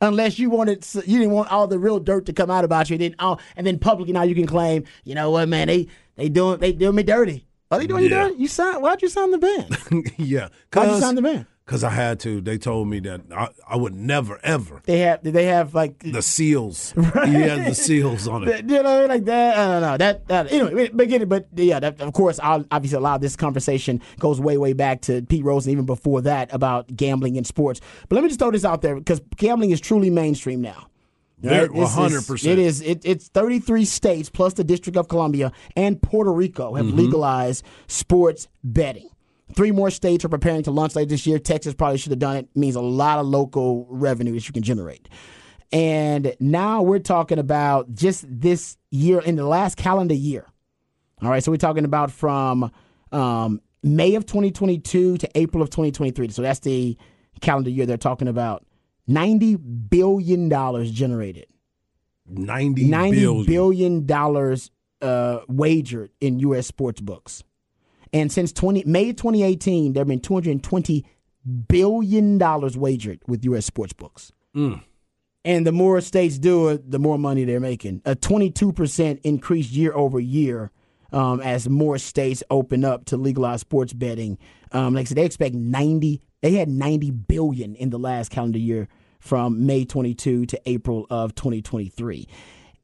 Unless 0.00 0.38
you 0.38 0.48
wanted, 0.48 0.86
you 1.06 1.18
didn't 1.18 1.32
want 1.32 1.50
all 1.50 1.66
the 1.66 1.78
real 1.78 1.98
dirt 1.98 2.26
to 2.26 2.32
come 2.32 2.50
out 2.50 2.64
about 2.64 2.88
you, 2.88 2.96
then 2.98 3.16
all, 3.18 3.40
and 3.56 3.66
then 3.66 3.78
publicly 3.80 4.12
now 4.12 4.22
you 4.22 4.34
can 4.34 4.46
claim, 4.46 4.84
you 5.02 5.14
know 5.16 5.30
what, 5.32 5.48
man, 5.48 5.66
they 5.66 5.88
they 6.14 6.28
doing 6.28 6.58
they 6.60 6.72
doing 6.72 6.94
me 6.94 7.02
dirty. 7.02 7.44
Are 7.70 7.78
they 7.80 7.86
doing 7.88 8.04
Yeah. 8.04 8.08
you 8.26 8.28
dirty? 8.30 8.42
You 8.42 8.48
sign? 8.48 8.80
Why'd 8.80 9.02
you 9.02 9.08
sign 9.08 9.32
the 9.32 9.38
ban? 9.38 9.68
yeah. 10.16 10.48
Why'd 10.72 10.90
you 10.90 11.00
sign 11.00 11.14
the 11.16 11.22
ban? 11.22 11.46
Because 11.68 11.84
I 11.84 11.90
had 11.90 12.18
to. 12.20 12.40
They 12.40 12.56
told 12.56 12.88
me 12.88 12.98
that 13.00 13.20
I, 13.30 13.48
I 13.68 13.76
would 13.76 13.94
never, 13.94 14.40
ever. 14.42 14.80
They 14.86 15.00
have 15.00 15.22
did 15.22 15.34
they 15.34 15.44
have 15.44 15.74
like 15.74 15.98
The 15.98 16.22
seals. 16.22 16.94
He 16.96 17.34
has 17.34 17.68
the 17.68 17.74
seals 17.74 18.26
on 18.26 18.48
it. 18.48 18.64
you 18.70 18.82
know 18.82 19.04
like 19.04 19.26
that? 19.26 19.58
I 19.58 19.66
don't 19.66 19.82
know 19.82 19.96
that. 19.98 20.28
that 20.28 20.50
anyway, 20.50 20.88
but 20.90 21.08
get 21.10 21.20
it. 21.20 21.28
But 21.28 21.48
yeah, 21.54 21.78
that, 21.78 22.00
of 22.00 22.14
course, 22.14 22.40
I'll, 22.42 22.64
obviously, 22.70 22.96
a 22.96 23.00
lot 23.00 23.16
of 23.16 23.20
this 23.20 23.36
conversation 23.36 24.00
goes 24.18 24.40
way 24.40 24.56
way 24.56 24.72
back 24.72 25.02
to 25.02 25.20
Pete 25.20 25.44
Rose 25.44 25.66
and 25.66 25.72
even 25.72 25.84
before 25.84 26.22
that 26.22 26.50
about 26.54 26.96
gambling 26.96 27.36
in 27.36 27.44
sports. 27.44 27.82
But 28.08 28.14
let 28.14 28.22
me 28.22 28.30
just 28.30 28.40
throw 28.40 28.50
this 28.50 28.64
out 28.64 28.80
there 28.80 28.94
because 28.94 29.20
gambling 29.36 29.70
is 29.70 29.78
truly 29.78 30.08
mainstream 30.08 30.62
now. 30.62 30.86
Very- 31.38 31.68
100%. 31.68 32.50
It 32.50 32.58
is. 32.58 32.80
It, 32.80 33.02
it's 33.04 33.28
33 33.28 33.84
states 33.84 34.30
plus 34.30 34.54
the 34.54 34.64
District 34.64 34.96
of 34.96 35.08
Columbia 35.08 35.52
and 35.76 36.00
Puerto 36.00 36.32
Rico 36.32 36.76
have 36.76 36.86
mm-hmm. 36.86 36.96
legalized 36.96 37.62
sports 37.88 38.48
betting. 38.64 39.10
Three 39.54 39.70
more 39.70 39.90
states 39.90 40.24
are 40.24 40.28
preparing 40.28 40.62
to 40.64 40.70
launch 40.70 40.94
later 40.94 41.08
this 41.08 41.26
year. 41.26 41.38
Texas 41.38 41.74
probably 41.74 41.98
should 41.98 42.12
have 42.12 42.18
done 42.18 42.36
it. 42.36 42.48
Means 42.54 42.76
a 42.76 42.80
lot 42.80 43.18
of 43.18 43.26
local 43.26 43.86
revenue 43.90 44.32
that 44.34 44.46
you 44.46 44.52
can 44.52 44.62
generate. 44.62 45.08
And 45.72 46.34
now 46.40 46.82
we're 46.82 46.98
talking 46.98 47.38
about 47.38 47.94
just 47.94 48.24
this 48.28 48.76
year 48.90 49.20
in 49.20 49.36
the 49.36 49.46
last 49.46 49.76
calendar 49.76 50.14
year. 50.14 50.46
All 51.22 51.30
right, 51.30 51.42
so 51.42 51.50
we're 51.50 51.56
talking 51.56 51.84
about 51.84 52.10
from 52.10 52.70
um, 53.12 53.60
May 53.82 54.14
of 54.14 54.24
2022 54.26 55.18
to 55.18 55.28
April 55.34 55.62
of 55.62 55.70
2023. 55.70 56.28
So 56.30 56.42
that's 56.42 56.60
the 56.60 56.96
calendar 57.40 57.70
year 57.70 57.86
they're 57.86 57.96
talking 57.96 58.28
about. 58.28 58.64
Ninety 59.06 59.56
billion 59.56 60.48
dollars 60.50 60.90
generated. 60.90 61.46
90 62.26 62.84
Ninety 62.84 63.20
billion. 63.20 63.46
billion 63.46 64.06
dollars 64.06 64.70
uh, 65.00 65.40
wagered 65.48 66.10
in 66.20 66.38
U.S. 66.40 66.66
sports 66.66 67.00
books, 67.00 67.42
and 68.12 68.30
since 68.32 68.52
20 68.52 68.84
May 68.86 69.12
2018, 69.12 69.92
there 69.92 70.00
have 70.02 70.08
been 70.08 70.20
220 70.20 71.04
billion 71.68 72.38
dollars 72.38 72.76
wagered 72.76 73.20
with 73.26 73.44
U.S. 73.44 73.66
sports 73.66 73.92
books. 73.92 74.32
And 75.44 75.66
the 75.66 75.72
more 75.72 76.00
states 76.00 76.38
do 76.38 76.68
it, 76.68 76.90
the 76.90 76.98
more 76.98 77.18
money 77.18 77.44
they're 77.44 77.60
making. 77.60 78.02
A 78.04 78.14
22% 78.14 79.20
increase 79.22 79.70
year 79.70 79.94
over 79.94 80.20
year 80.20 80.70
um, 81.12 81.40
as 81.40 81.68
more 81.68 81.96
states 81.98 82.42
open 82.50 82.84
up 82.84 83.06
to 83.06 83.16
legalize 83.16 83.60
sports 83.60 83.92
betting. 83.92 84.38
Um, 84.72 84.94
like 84.94 85.02
I 85.02 85.04
said, 85.04 85.16
they 85.16 85.24
expect 85.24 85.54
90. 85.54 86.20
They 86.42 86.52
had 86.52 86.68
90 86.68 87.10
billion 87.12 87.74
in 87.76 87.90
the 87.90 87.98
last 87.98 88.30
calendar 88.30 88.58
year 88.58 88.88
from 89.20 89.66
May 89.66 89.84
22 89.84 90.46
to 90.46 90.60
April 90.66 91.06
of 91.10 91.34
2023, 91.34 92.28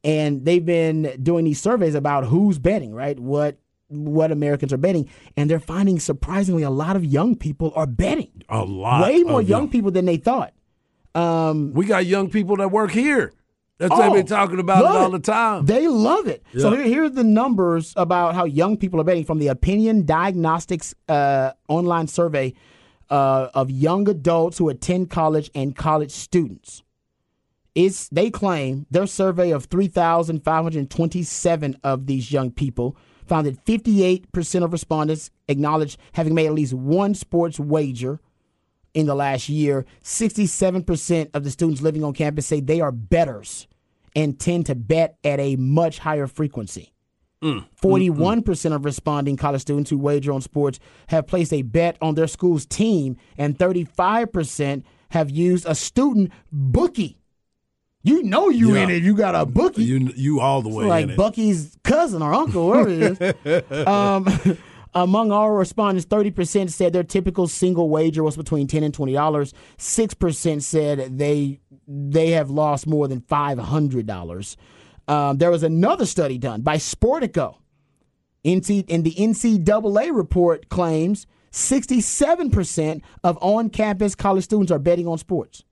and 0.03 0.43
they've 0.43 0.65
been 0.65 1.15
doing 1.23 1.45
these 1.45 1.61
surveys 1.61 1.95
about 1.95 2.25
who's 2.25 2.59
betting, 2.59 2.93
right? 2.93 3.17
What 3.17 3.57
what 3.87 4.31
Americans 4.31 4.73
are 4.73 4.77
betting, 4.77 5.07
and 5.37 5.49
they're 5.49 5.59
finding 5.59 5.99
surprisingly 5.99 6.63
a 6.63 6.69
lot 6.69 6.95
of 6.95 7.03
young 7.05 7.35
people 7.35 7.71
are 7.75 7.85
betting. 7.85 8.31
A 8.49 8.63
lot. 8.63 9.03
Way 9.03 9.23
more 9.23 9.41
of 9.41 9.49
young 9.49 9.69
people 9.69 9.91
than 9.91 10.05
they 10.05 10.17
thought. 10.17 10.53
We 11.73 11.85
got 11.85 12.05
young 12.05 12.29
people 12.29 12.57
that 12.57 12.69
work 12.71 12.91
here. 12.91 13.33
That's 13.77 13.91
Oh, 13.93 14.01
they've 14.01 14.13
been 14.13 14.25
talking 14.25 14.59
about 14.59 14.85
it 14.85 14.87
all 14.87 15.09
the 15.09 15.19
time. 15.19 15.65
They 15.65 15.85
love 15.87 16.27
it. 16.27 16.43
So 16.57 16.71
here, 16.71 16.83
here 16.83 17.03
are 17.03 17.09
the 17.09 17.25
numbers 17.25 17.93
about 17.97 18.33
how 18.33 18.45
young 18.45 18.77
people 18.77 19.01
are 19.01 19.03
betting 19.03 19.25
from 19.25 19.39
the 19.39 19.49
Opinion 19.49 20.05
Diagnostics 20.05 20.95
uh, 21.09 21.51
online 21.67 22.07
survey 22.07 22.53
uh, 23.09 23.49
of 23.53 23.69
young 23.69 24.07
adults 24.07 24.57
who 24.59 24.69
attend 24.69 25.09
college 25.09 25.51
and 25.53 25.75
college 25.75 26.11
students. 26.11 26.83
It's 27.75 28.07
they 28.07 28.29
claim 28.29 28.85
their 28.89 29.07
survey 29.07 29.51
of 29.51 29.65
3,527 29.65 31.77
of 31.83 32.05
these 32.05 32.31
young 32.31 32.51
people 32.51 32.95
found 33.27 33.47
that 33.47 33.63
58% 33.65 34.63
of 34.63 34.71
respondents 34.71 35.31
acknowledged 35.47 35.99
having 36.13 36.33
made 36.33 36.47
at 36.47 36.53
least 36.53 36.73
one 36.73 37.15
sports 37.15 37.59
wager 37.59 38.19
in 38.93 39.05
the 39.05 39.15
last 39.15 39.49
year. 39.49 39.85
67% 40.03 41.29
of 41.33 41.43
the 41.43 41.51
students 41.51 41.81
living 41.81 42.03
on 42.03 42.13
campus 42.13 42.47
say 42.47 42.59
they 42.59 42.81
are 42.81 42.91
bettors 42.91 43.67
and 44.15 44.39
tend 44.39 44.65
to 44.67 44.75
bet 44.75 45.17
at 45.23 45.39
a 45.39 45.55
much 45.57 45.99
higher 45.99 46.27
frequency. 46.27 46.93
Mm. 47.43 47.65
41% 47.81 48.73
of 48.73 48.85
responding 48.85 49.35
college 49.37 49.61
students 49.61 49.89
who 49.89 49.97
wager 49.97 50.31
on 50.31 50.41
sports 50.41 50.79
have 51.07 51.27
placed 51.27 51.53
a 51.53 51.61
bet 51.61 51.97
on 52.01 52.15
their 52.15 52.27
school's 52.27 52.65
team, 52.65 53.17
and 53.37 53.57
35% 53.59 54.83
have 55.09 55.29
used 55.29 55.65
a 55.67 55.75
student 55.75 56.31
bookie. 56.51 57.19
You 58.05 58.21
know 58.23 58.49
you 58.49 58.75
Yeah. 58.75 58.83
in 58.83 58.89
it. 58.91 59.03
You 59.03 59.15
got 59.15 59.33
a 59.35 59.45
bookie 59.45 59.83
You 59.83 60.11
you 60.15 60.39
all 60.39 60.61
the 60.61 60.69
way 60.69 60.83
in 60.83 60.89
like. 60.89 61.15
Bucky's 61.17 61.75
cousin 61.83 62.21
or 62.21 62.33
uncle, 62.33 62.71
whoever 62.71 62.89
it 62.89 63.35
is. 63.45 63.87
um, 63.87 64.27
among 64.93 65.31
all 65.31 65.49
respondents, 65.51 66.05
thirty 66.05 66.29
percent 66.29 66.71
said 66.71 66.93
their 66.93 67.03
typical 67.03 67.47
single 67.47 67.89
wager 67.89 68.23
was 68.23 68.37
between 68.37 68.67
ten 68.67 68.83
and 68.83 68.93
twenty 68.93 69.13
dollars. 69.13 69.53
Six 69.77 70.13
percent 70.13 70.63
said 70.63 71.17
they 71.17 71.59
they 71.87 72.29
have 72.31 72.51
lost 72.51 72.85
more 72.85 73.07
than 73.07 73.21
five 73.21 73.57
hundred 73.57 74.05
dollars. 74.05 74.55
Um, 75.07 75.37
there 75.39 75.49
was 75.51 75.63
another 75.63 76.05
study 76.05 76.37
done 76.37 76.61
by 76.61 76.77
Sportico. 76.77 77.57
NC, 78.43 78.85
and 78.89 79.03
the 79.03 79.13
NCAA 79.15 80.15
report 80.15 80.69
claims 80.69 81.25
67% 81.51 83.01
of 83.23 83.37
on-campus 83.41 84.13
college 84.13 84.43
students 84.43 84.71
are 84.71 84.77
betting 84.77 85.07
on 85.07 85.17
sports. 85.17 85.63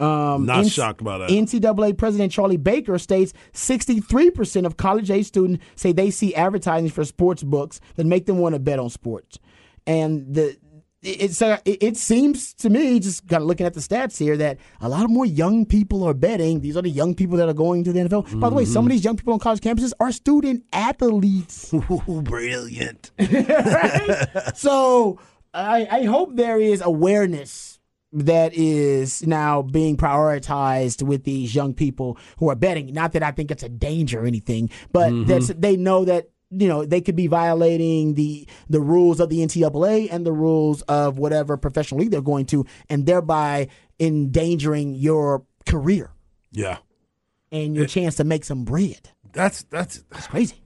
Um, 0.00 0.46
Not 0.46 0.64
NC 0.64 0.72
shocked 0.72 1.04
by 1.04 1.18
that. 1.18 1.30
NCAA 1.30 1.96
President 1.96 2.32
Charlie 2.32 2.56
Baker 2.56 2.98
states 2.98 3.32
63% 3.52 4.64
of 4.64 4.76
college 4.76 5.10
age 5.10 5.26
students 5.26 5.64
say 5.76 5.92
they 5.92 6.10
see 6.10 6.34
advertising 6.34 6.90
for 6.90 7.04
sports 7.04 7.42
books 7.42 7.80
that 7.96 8.06
make 8.06 8.26
them 8.26 8.38
want 8.38 8.54
to 8.54 8.58
bet 8.58 8.78
on 8.78 8.88
sports. 8.88 9.38
And 9.86 10.34
the 10.34 10.56
it's 11.02 11.40
uh, 11.40 11.58
it, 11.64 11.96
seems 11.96 12.52
to 12.54 12.68
me, 12.68 13.00
just 13.00 13.26
kind 13.26 13.42
of 13.42 13.48
looking 13.48 13.64
at 13.64 13.72
the 13.72 13.80
stats 13.80 14.18
here, 14.18 14.36
that 14.36 14.58
a 14.82 14.88
lot 14.88 15.04
of 15.04 15.10
more 15.10 15.24
young 15.24 15.64
people 15.64 16.04
are 16.04 16.12
betting. 16.12 16.60
These 16.60 16.76
are 16.76 16.82
the 16.82 16.90
young 16.90 17.14
people 17.14 17.38
that 17.38 17.48
are 17.48 17.54
going 17.54 17.84
to 17.84 17.92
the 17.92 18.00
NFL. 18.00 18.38
By 18.38 18.50
the 18.50 18.54
way, 18.54 18.66
some 18.66 18.84
of 18.84 18.90
these 18.90 19.02
young 19.02 19.16
people 19.16 19.32
on 19.32 19.38
college 19.38 19.60
campuses 19.60 19.92
are 19.98 20.12
student 20.12 20.64
athletes. 20.74 21.72
Ooh, 21.74 22.22
brilliant. 22.22 23.12
so 24.54 25.18
I, 25.54 25.88
I 25.90 26.04
hope 26.04 26.36
there 26.36 26.60
is 26.60 26.82
awareness 26.82 27.69
that 28.12 28.54
is 28.54 29.26
now 29.26 29.62
being 29.62 29.96
prioritized 29.96 31.02
with 31.02 31.24
these 31.24 31.54
young 31.54 31.74
people 31.74 32.18
who 32.38 32.50
are 32.50 32.56
betting. 32.56 32.92
Not 32.92 33.12
that 33.12 33.22
I 33.22 33.30
think 33.30 33.50
it's 33.50 33.62
a 33.62 33.68
danger 33.68 34.22
or 34.22 34.26
anything, 34.26 34.70
but 34.92 35.12
mm-hmm. 35.12 35.24
that's 35.28 35.48
they 35.48 35.76
know 35.76 36.04
that 36.04 36.30
you 36.50 36.66
know 36.68 36.84
they 36.84 37.00
could 37.00 37.16
be 37.16 37.28
violating 37.28 38.14
the 38.14 38.46
the 38.68 38.80
rules 38.80 39.20
of 39.20 39.28
the 39.28 39.38
NCAA 39.38 40.08
and 40.10 40.26
the 40.26 40.32
rules 40.32 40.82
of 40.82 41.18
whatever 41.18 41.56
professional 41.56 42.00
league 42.00 42.10
they're 42.10 42.20
going 42.20 42.46
to, 42.46 42.66
and 42.88 43.06
thereby 43.06 43.68
endangering 44.00 44.94
your 44.94 45.44
career 45.66 46.10
Yeah. 46.50 46.78
and 47.52 47.76
your 47.76 47.86
chance 47.86 48.16
to 48.16 48.24
make 48.24 48.44
some 48.44 48.64
bread. 48.64 49.10
That's 49.32 49.62
that's 49.64 50.02
that's 50.10 50.26
crazy. 50.26 50.56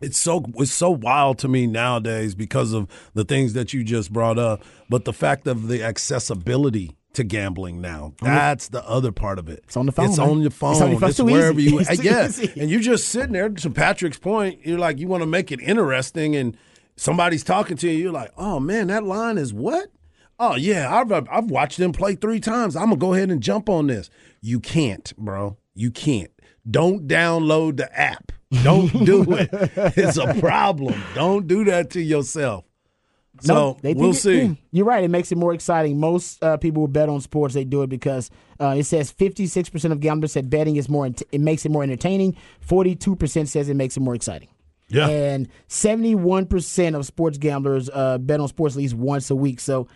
It's 0.00 0.18
so 0.18 0.44
it's 0.56 0.72
so 0.72 0.90
wild 0.90 1.38
to 1.38 1.48
me 1.48 1.66
nowadays 1.66 2.34
because 2.34 2.72
of 2.72 2.88
the 3.14 3.24
things 3.24 3.52
that 3.54 3.72
you 3.72 3.82
just 3.84 4.12
brought 4.12 4.38
up 4.38 4.62
but 4.90 5.04
the 5.04 5.12
fact 5.12 5.46
of 5.46 5.68
the 5.68 5.82
accessibility 5.82 6.96
to 7.12 7.24
gambling 7.24 7.80
now 7.80 8.12
that's 8.20 8.68
the 8.68 8.86
other 8.86 9.10
part 9.10 9.38
of 9.38 9.48
it. 9.48 9.60
It's 9.64 9.76
on 9.76 9.86
the 9.86 9.92
phone, 9.92 10.06
it's 10.10 10.18
man. 10.18 10.28
on 10.28 10.38
your 10.40 10.46
It's 10.48 10.56
phone 10.56 10.82
on 10.82 10.90
your 10.90 11.00
phone. 11.00 11.08
it's 11.10 11.18
It's 11.20 11.30
wherever 11.30 11.58
easy. 11.60 11.70
you 11.70 11.78
It's 11.80 12.02
yeah. 12.04 12.26
easy. 12.26 12.52
and 12.60 12.70
you're 12.70 12.80
just 12.80 13.08
sitting 13.08 13.32
there 13.32 13.48
to 13.48 13.70
patrick's 13.70 14.18
point 14.18 14.60
you're 14.66 14.78
like 14.78 14.98
you 14.98 15.08
want 15.08 15.22
to 15.22 15.26
make 15.26 15.50
it 15.50 15.60
interesting 15.60 16.36
and 16.36 16.56
somebody's 16.96 17.42
talking 17.44 17.76
to 17.78 17.88
you 17.90 17.96
you're 17.96 18.12
like 18.12 18.32
oh 18.36 18.60
man 18.60 18.88
that 18.88 19.04
line 19.04 19.38
is 19.38 19.52
what? 19.54 19.88
Oh 20.38 20.56
yeah 20.56 20.94
i've 20.94 21.10
i've 21.10 21.50
watched 21.50 21.78
them 21.78 21.92
play 21.92 22.14
three 22.16 22.40
times. 22.40 22.76
I'm 22.76 22.86
gonna 22.86 22.96
go 22.96 23.14
ahead 23.14 23.30
and 23.30 23.42
jump 23.42 23.70
on 23.70 23.86
this. 23.86 24.10
You 24.42 24.60
can't 24.60 25.10
bro. 25.16 25.56
You 25.74 25.90
can't. 25.90 26.30
Don't 26.70 27.06
download 27.08 27.78
the 27.78 27.98
app 27.98 28.32
don't 28.62 28.88
do 29.04 29.24
it. 29.34 29.48
It's 29.96 30.16
a 30.16 30.34
problem. 30.34 31.00
Don't 31.14 31.46
do 31.46 31.64
that 31.64 31.90
to 31.90 32.00
yourself. 32.00 32.64
So 33.42 33.76
No, 33.82 33.92
we'll 33.94 34.10
it- 34.10 34.14
see. 34.14 34.58
you're 34.72 34.86
right. 34.86 35.04
It 35.04 35.08
makes 35.10 35.30
it 35.30 35.36
more 35.36 35.52
exciting. 35.52 36.00
Most 36.00 36.42
uh, 36.42 36.56
people 36.56 36.82
who 36.82 36.88
bet 36.88 37.08
on 37.10 37.20
sports, 37.20 37.52
they 37.54 37.64
do 37.64 37.82
it 37.82 37.88
because 37.88 38.30
uh, 38.58 38.74
it 38.78 38.84
says 38.84 39.12
56% 39.12 39.92
of 39.92 40.00
gamblers 40.00 40.32
said 40.32 40.48
betting 40.48 40.76
is 40.76 40.88
more. 40.88 41.06
It 41.06 41.40
makes 41.40 41.66
it 41.66 41.70
more 41.70 41.82
entertaining. 41.82 42.34
42% 42.66 43.46
says 43.48 43.68
it 43.68 43.74
makes 43.74 43.96
it 43.96 44.00
more 44.00 44.14
exciting. 44.14 44.48
Yeah. 44.88 45.08
And 45.08 45.48
71% 45.68 46.94
of 46.96 47.04
sports 47.06 47.38
gamblers 47.38 47.90
uh, 47.92 48.18
bet 48.18 48.40
on 48.40 48.48
sports 48.48 48.74
at 48.76 48.78
least 48.78 48.94
once 48.94 49.30
a 49.30 49.36
week. 49.36 49.60
So, 49.60 49.88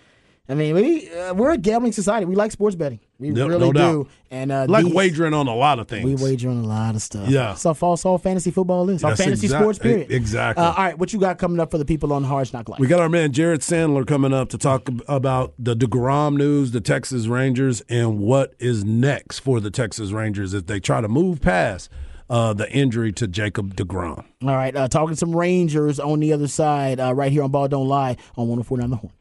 I 0.51 0.55
mean, 0.55 0.75
we 0.75 1.09
uh, 1.11 1.33
we're 1.35 1.53
a 1.53 1.57
gambling 1.59 1.93
society. 1.93 2.27
We 2.27 2.35
like 2.35 2.51
sports 2.51 2.75
betting. 2.75 2.99
We 3.21 3.31
No- 3.31 3.47
really 3.47 3.71
no 3.71 3.73
do. 4.05 4.09
And 4.33 4.51
uh, 4.51 4.67
Like 4.69 4.85
these- 4.85 4.95
wagering 4.95 5.33
on 5.33 5.47
a 5.47 5.55
lot 5.55 5.79
of 5.79 5.87
things. 5.89 6.05
we 6.05 6.15
wager 6.17 6.49
on 6.49 6.59
a 6.65 6.67
lot 6.67 6.95
of 6.97 7.03
stuff. 7.03 7.29
Yeah. 7.29 7.57
All 7.65 7.75
false 7.75 8.05
all 8.05 8.19
fantasy 8.19 8.51
football 8.51 8.89
is. 8.91 9.05
All 9.05 9.15
fantasy 9.15 9.47
exact- 9.47 9.63
sports, 9.63 9.79
period. 9.79 10.11
exactly. 10.11 10.65
Uh, 10.65 10.69
all 10.73 10.77
right, 10.85 10.99
what 10.99 11.13
you 11.13 11.21
got 11.21 11.39
coming 11.39 11.61
up 11.61 11.71
for 11.71 11.79
the 11.79 11.85
people 11.85 12.13
on 12.13 12.25
Hard 12.25 12.53
Knock 12.53 12.69
Life? 12.69 12.81
We 12.81 12.87
got 12.89 13.01
our 13.01 13.09
man 13.09 13.33
Jared 13.33 13.61
Sandler 13.61 14.07
coming 14.07 14.33
up 14.33 14.49
to 14.51 14.59
talk 14.59 14.89
about 15.09 15.55
the 15.59 15.77
DeGrom 15.77 16.37
news, 16.37 16.73
the 16.73 16.81
Texas 16.81 17.27
Rangers, 17.29 17.83
and 17.89 18.19
what 18.19 18.55
is 18.59 18.85
next 18.85 19.39
for 19.41 19.61
the 19.61 19.71
Texas 19.71 20.11
Rangers 20.11 20.53
as 20.55 20.65
they 20.65 20.81
try 20.81 21.01
to 21.01 21.09
move 21.09 21.41
past 21.41 21.91
uh, 22.29 22.53
the 22.55 22.71
injury 22.73 23.13
to 23.13 23.27
Jacob 23.29 23.75
DeGrom. 23.77 24.25
All 24.43 24.49
right, 24.49 24.75
uh, 24.75 24.89
talking 24.89 25.15
some 25.17 25.35
Rangers 25.37 26.01
on 26.01 26.21
the 26.21 26.33
other 26.33 26.49
side, 26.49 26.99
uh, 26.99 27.13
right 27.15 27.31
here 27.31 27.43
on 27.43 27.51
Ball 27.51 27.69
Don't 27.69 27.87
Lie 27.89 28.17
on 28.37 28.49
104.9 28.49 28.91
The 28.91 28.97
Horn. 28.97 29.13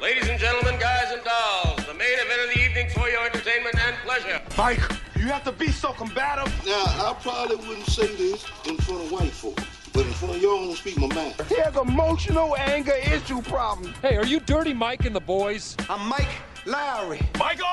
Ladies 0.00 0.28
and 0.28 0.38
gentlemen, 0.38 0.78
guys 0.78 1.10
and 1.12 1.22
dolls, 1.24 1.84
the 1.86 1.94
main 1.94 2.18
event 2.18 2.40
of 2.48 2.54
the 2.54 2.60
evening 2.64 2.88
for 2.90 3.08
your 3.08 3.24
entertainment 3.26 3.74
and 3.84 3.96
pleasure. 4.04 4.40
Mike, 4.56 4.80
you 5.16 5.26
have 5.26 5.42
to 5.44 5.52
be 5.52 5.68
so 5.68 5.92
combative. 5.92 6.52
Now, 6.64 6.84
I 6.84 7.16
probably 7.20 7.56
wouldn't 7.56 7.86
say 7.86 8.06
this 8.14 8.44
in 8.66 8.76
front 8.78 9.04
of 9.04 9.10
white 9.10 9.32
folks. 9.32 9.64
but 9.92 10.06
in 10.06 10.12
front 10.12 10.36
of 10.36 10.42
y'all, 10.42 10.58
I'm 10.58 10.64
gonna 10.66 10.76
speak 10.76 10.98
my 10.98 11.08
mind. 11.14 11.34
He 11.48 11.56
has 11.56 11.76
emotional 11.76 12.56
anger 12.56 12.94
issue 12.94 13.42
problem. 13.42 13.92
Hey, 14.00 14.16
are 14.16 14.24
you 14.26 14.38
Dirty 14.38 14.72
Mike 14.72 15.04
and 15.04 15.14
the 15.16 15.20
boys? 15.20 15.76
I'm 15.90 16.08
Mike 16.08 16.28
Lowry. 16.64 17.20
Michael! 17.38 17.66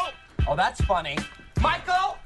Oh, 0.47 0.55
that's 0.55 0.81
funny. 0.81 1.17
Michael? 1.61 2.17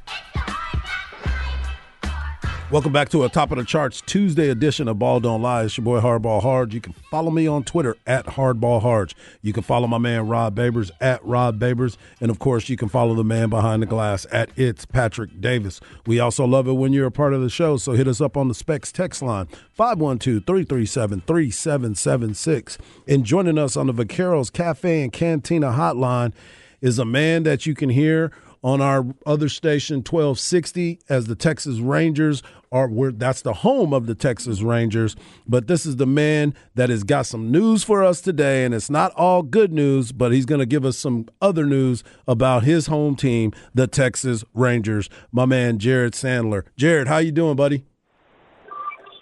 Welcome 2.72 2.94
back 2.94 3.10
to 3.10 3.24
a 3.24 3.30
top 3.30 3.50
of 3.50 3.58
the 3.58 3.64
charts 3.64 4.00
Tuesday 4.00 4.50
edition 4.50 4.88
of 4.88 5.00
Ball 5.00 5.20
Don't 5.20 5.42
Lie. 5.42 5.64
It's 5.64 5.76
your 5.76 5.86
boy 5.86 6.02
Hardball 6.02 6.44
Hard. 6.44 6.72
You 6.72 6.80
can 6.80 6.94
follow 7.10 7.32
me 7.32 7.48
on 7.48 7.64
Twitter 7.64 7.98
at 8.06 8.28
Hardball 8.28 8.84
Hard. 8.84 9.16
You 9.42 9.54
can 9.54 9.64
follow 9.64 9.88
my 9.88 9.98
man 9.98 10.28
Rob 10.28 10.56
Babers 10.56 10.92
at 11.02 11.26
Rob 11.26 11.60
Babers, 11.60 11.98
and 12.22 12.30
of 12.30 12.38
course 12.38 12.70
you 12.70 12.78
can 12.78 12.88
follow 12.88 13.16
the 13.16 13.24
man 13.24 13.50
behind 13.50 13.82
the 13.82 13.88
glass 13.88 14.28
at 14.32 14.52
It's 14.56 14.86
Patrick 14.86 15.42
Davis. 15.42 15.82
We 16.06 16.20
also 16.20 16.46
love 16.46 16.68
it 16.68 16.74
when 16.74 16.94
you're 16.94 17.08
a 17.08 17.12
part 17.12 17.34
of 17.34 17.42
the 17.42 17.50
show, 17.50 17.78
so 17.78 17.94
hit 17.94 18.08
us 18.08 18.22
up 18.22 18.38
on 18.38 18.50
the 18.50 18.54
Specs 18.54 18.92
text 18.92 19.24
line 19.24 19.48
512-337-3776. 19.80 22.78
And 23.08 23.26
joining 23.26 23.58
us 23.58 23.76
on 23.76 23.88
the 23.88 23.94
Vaqueros 23.94 24.54
Cafe 24.54 25.02
and 25.02 25.12
Cantina 25.12 25.72
hotline 25.72 26.34
is 26.82 27.00
a 27.00 27.06
man 27.06 27.42
that 27.44 27.66
you 27.66 27.74
can 27.74 27.90
hear 27.90 28.32
on 28.62 28.82
our 28.82 29.06
other 29.26 29.48
station 29.48 29.98
1260 29.98 31.00
as 31.08 31.28
the 31.28 31.36
Texas 31.36 31.80
Rangers 31.80 32.44
are 32.72 32.88
where 32.88 33.12
that's 33.12 33.42
the 33.42 33.54
home 33.54 33.94
of 33.94 34.06
the 34.06 34.16
Texas 34.16 34.62
Rangers 34.62 35.16
but 35.48 35.68
this 35.68 35.86
is 35.86 35.96
the 35.96 36.06
man 36.06 36.54
that 36.76 36.90
has 36.90 37.04
got 37.04 37.26
some 37.26 37.52
news 37.52 37.84
for 37.84 38.04
us 38.04 38.22
today 38.22 38.64
and 38.66 38.74
it's 38.74 38.90
not 38.90 39.12
all 39.14 39.42
good 39.42 39.72
news 39.74 40.12
but 40.12 40.32
he's 40.32 40.46
going 40.46 40.60
to 40.60 40.66
give 40.66 40.86
us 40.86 40.98
some 40.98 41.26
other 41.42 41.66
news 41.66 42.04
about 42.28 42.64
his 42.64 42.88
home 42.88 43.16
team 43.16 43.52
the 43.74 43.88
Texas 43.88 44.44
Rangers 44.54 45.10
my 45.32 45.46
man 45.46 45.80
Jared 45.80 46.14
Sandler 46.14 46.64
Jared 46.78 47.08
how 47.08 47.18
you 47.18 47.32
doing 47.32 47.56
buddy 47.56 47.86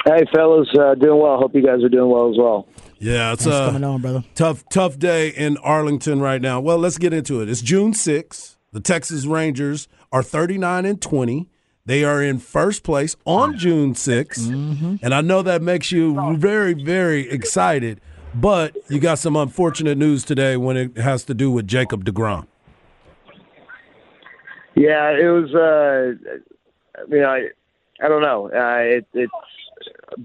Hey, 0.06 0.24
fellas, 0.34 0.70
uh, 0.80 0.96
doing 0.96 1.20
well. 1.22 1.36
Hope 1.38 1.54
you 1.54 1.62
guys 1.62 1.84
are 1.84 1.90
doing 1.90 2.10
well 2.10 2.30
as 2.32 2.38
well. 2.38 2.66
yeah 2.98 3.34
it's 3.34 3.46
What's 3.46 3.58
a 3.58 3.66
coming 3.66 3.84
on, 3.84 4.02
brother? 4.02 4.24
tough 4.36 4.64
tough 4.70 4.98
day 4.98 5.30
in 5.30 5.58
Arlington 5.58 6.22
right 6.22 6.42
now. 6.42 6.62
Well, 6.62 6.78
let's 6.78 6.98
get 6.98 7.12
into 7.14 7.42
it. 7.42 7.50
It's 7.50 7.62
June 7.62 7.92
6th. 7.92 8.56
The 8.72 8.80
Texas 8.80 9.26
Rangers 9.26 9.88
are 10.12 10.24
39 10.24 10.86
and 10.86 11.02
20. 11.02 11.50
They 11.88 12.04
are 12.04 12.22
in 12.22 12.40
first 12.40 12.84
place 12.84 13.16
on 13.26 13.58
June 13.58 13.94
6th. 13.94 15.00
And 15.02 15.14
I 15.14 15.22
know 15.22 15.42
that 15.42 15.62
makes 15.62 15.90
you 15.90 16.36
very 16.36 16.74
very 16.74 17.30
excited, 17.30 18.02
but 18.36 18.76
you 18.90 19.00
got 19.00 19.20
some 19.20 19.38
unfortunate 19.38 19.98
news 19.98 20.26
today 20.26 20.58
when 20.58 20.76
it 20.76 20.98
has 20.98 21.24
to 21.24 21.34
do 21.34 21.50
with 21.50 21.66
Jacob 21.66 22.04
DeGrom. 22.04 22.46
Yeah, 24.76 25.12
it 25.12 25.30
was. 25.30 25.56
Uh, 25.56 26.36
you 27.10 27.22
know, 27.22 27.30
I, 27.30 27.48
I 28.04 28.08
don't 28.10 28.22
know. 28.22 28.48
Uh, 28.48 28.98
it, 28.98 29.08
it's 29.14 29.32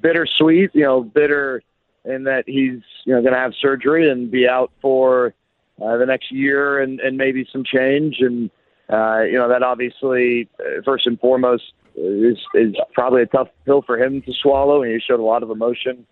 bittersweet. 0.01 0.70
You 0.75 0.83
know, 0.83 1.03
bitter 1.05 1.62
in 2.05 2.25
that 2.25 2.42
he's 2.46 2.81
you 3.05 3.14
know 3.14 3.22
going 3.22 3.35
to 3.35 3.38
have 3.38 3.53
surgery 3.61 4.11
and 4.11 4.33
be 4.33 4.48
out 4.48 4.72
for 4.83 5.33
uh, 5.81 5.96
the 5.96 6.07
next 6.07 6.33
year 6.33 6.81
and, 6.81 6.98
and 7.01 7.16
maybe 7.16 7.46
some 7.53 7.62
change. 7.64 8.16
And 8.18 8.51
uh, 8.90 9.23
you 9.23 9.38
know 9.38 9.49
that 9.49 9.62
obviously, 9.62 10.49
uh, 10.61 10.83
first 10.85 11.07
and 11.07 11.18
foremost, 11.21 11.73
is 11.95 12.38
is 12.55 12.75
probably 12.92 13.23
a 13.23 13.27
tough 13.27 13.49
pill 13.64 13.83
for 13.83 13.99
him 13.99 14.23
to 14.23 14.33
swallow. 14.33 14.83
And 14.83 14.92
he 14.92 15.01
showed 15.01 15.21
a 15.21 15.25
lot 15.25 15.42
of 15.42 15.51
emotion 15.51 16.07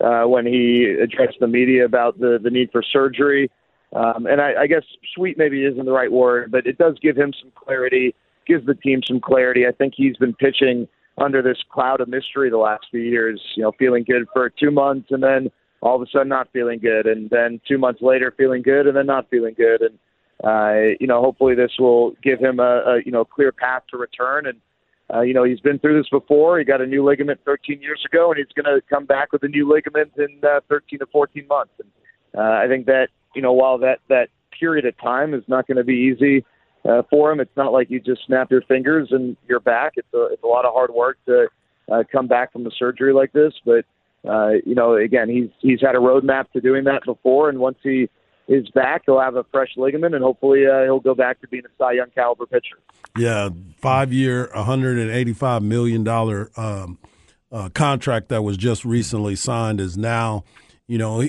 uh, 0.00 0.24
when 0.24 0.46
he 0.46 0.84
addressed 0.84 1.38
the 1.40 1.46
media 1.46 1.84
about 1.84 2.18
the 2.18 2.38
the 2.42 2.50
need 2.50 2.70
for 2.72 2.82
surgery. 2.82 3.50
Um, 3.92 4.26
and 4.26 4.40
I, 4.40 4.62
I 4.62 4.66
guess 4.66 4.82
sweet 5.14 5.38
maybe 5.38 5.64
isn't 5.64 5.84
the 5.84 5.92
right 5.92 6.10
word, 6.10 6.50
but 6.50 6.66
it 6.66 6.76
does 6.76 6.98
give 7.00 7.16
him 7.16 7.32
some 7.40 7.52
clarity, 7.54 8.14
gives 8.46 8.66
the 8.66 8.74
team 8.74 9.00
some 9.06 9.20
clarity. 9.20 9.66
I 9.66 9.72
think 9.72 9.94
he's 9.96 10.16
been 10.16 10.34
pitching 10.34 10.88
under 11.18 11.40
this 11.40 11.58
cloud 11.70 12.00
of 12.00 12.08
mystery 12.08 12.50
the 12.50 12.58
last 12.58 12.86
few 12.90 13.00
years. 13.00 13.40
You 13.56 13.62
know, 13.62 13.72
feeling 13.78 14.04
good 14.04 14.26
for 14.32 14.50
two 14.50 14.70
months 14.70 15.08
and 15.10 15.22
then 15.22 15.50
all 15.82 15.96
of 15.96 16.02
a 16.02 16.06
sudden 16.10 16.28
not 16.28 16.48
feeling 16.52 16.78
good, 16.78 17.06
and 17.06 17.30
then 17.30 17.60
two 17.68 17.78
months 17.78 18.02
later 18.02 18.34
feeling 18.36 18.62
good 18.62 18.86
and 18.86 18.96
then 18.96 19.06
not 19.06 19.28
feeling 19.30 19.54
good. 19.54 19.82
And 19.82 19.98
uh, 20.44 20.94
you 21.00 21.06
know, 21.06 21.20
hopefully 21.20 21.54
this 21.54 21.72
will 21.78 22.12
give 22.22 22.38
him 22.38 22.60
a, 22.60 22.62
a 22.62 23.00
you 23.04 23.12
know 23.12 23.24
clear 23.24 23.52
path 23.52 23.82
to 23.90 23.96
return. 23.96 24.46
And 24.46 24.58
uh, 25.12 25.20
you 25.22 25.32
know, 25.32 25.44
he's 25.44 25.60
been 25.60 25.78
through 25.78 26.00
this 26.00 26.08
before. 26.10 26.58
He 26.58 26.64
got 26.64 26.80
a 26.80 26.86
new 26.86 27.04
ligament 27.04 27.40
13 27.44 27.80
years 27.80 28.02
ago, 28.04 28.30
and 28.30 28.38
he's 28.38 28.52
going 28.62 28.74
to 28.74 28.82
come 28.88 29.06
back 29.06 29.32
with 29.32 29.42
a 29.44 29.48
new 29.48 29.70
ligament 29.70 30.12
in 30.16 30.40
uh, 30.42 30.60
13 30.68 30.98
to 30.98 31.06
14 31.06 31.46
months. 31.46 31.72
And 31.78 31.88
uh, 32.36 32.62
I 32.62 32.66
think 32.68 32.86
that 32.86 33.08
you 33.34 33.42
know, 33.42 33.52
while 33.52 33.78
that 33.78 34.00
that 34.08 34.28
period 34.58 34.84
of 34.84 34.98
time 34.98 35.34
is 35.34 35.42
not 35.48 35.66
going 35.66 35.76
to 35.76 35.84
be 35.84 36.12
easy 36.12 36.44
uh, 36.88 37.02
for 37.10 37.30
him, 37.32 37.40
it's 37.40 37.56
not 37.56 37.72
like 37.72 37.90
you 37.90 38.00
just 38.00 38.24
snap 38.26 38.50
your 38.50 38.62
fingers 38.62 39.08
and 39.10 39.36
you're 39.48 39.60
back. 39.60 39.92
It's 39.96 40.12
a 40.14 40.26
it's 40.32 40.42
a 40.42 40.46
lot 40.46 40.64
of 40.64 40.72
hard 40.72 40.90
work 40.92 41.18
to 41.26 41.48
uh, 41.90 42.02
come 42.10 42.26
back 42.26 42.52
from 42.52 42.66
a 42.66 42.70
surgery 42.70 43.12
like 43.12 43.32
this. 43.32 43.52
But 43.64 43.84
uh, 44.28 44.52
you 44.64 44.74
know, 44.74 44.96
again, 44.96 45.28
he's 45.28 45.50
he's 45.60 45.80
had 45.80 45.94
a 45.94 45.98
roadmap 45.98 46.50
to 46.52 46.60
doing 46.60 46.84
that 46.84 47.02
before, 47.04 47.48
and 47.48 47.58
once 47.58 47.78
he 47.82 48.08
is 48.48 48.68
back, 48.70 49.02
he'll 49.06 49.20
have 49.20 49.36
a 49.36 49.44
fresh 49.44 49.70
ligament, 49.76 50.14
and 50.14 50.22
hopefully 50.22 50.66
uh, 50.66 50.84
he'll 50.84 51.00
go 51.00 51.14
back 51.14 51.40
to 51.40 51.48
being 51.48 51.64
a 51.64 51.68
Cy 51.78 51.92
Young 51.92 52.10
caliber 52.14 52.46
pitcher. 52.46 52.78
Yeah, 53.16 53.48
five 53.80 54.12
year, 54.12 54.50
hundred 54.54 54.98
and 54.98 55.10
eighty 55.10 55.32
five 55.32 55.62
million 55.62 56.04
dollar 56.04 56.50
um, 56.56 56.98
uh, 57.50 57.68
contract 57.70 58.28
that 58.28 58.42
was 58.42 58.56
just 58.56 58.84
recently 58.84 59.36
signed 59.36 59.80
is 59.80 59.96
now 59.96 60.44
you 60.88 60.98
know, 60.98 61.20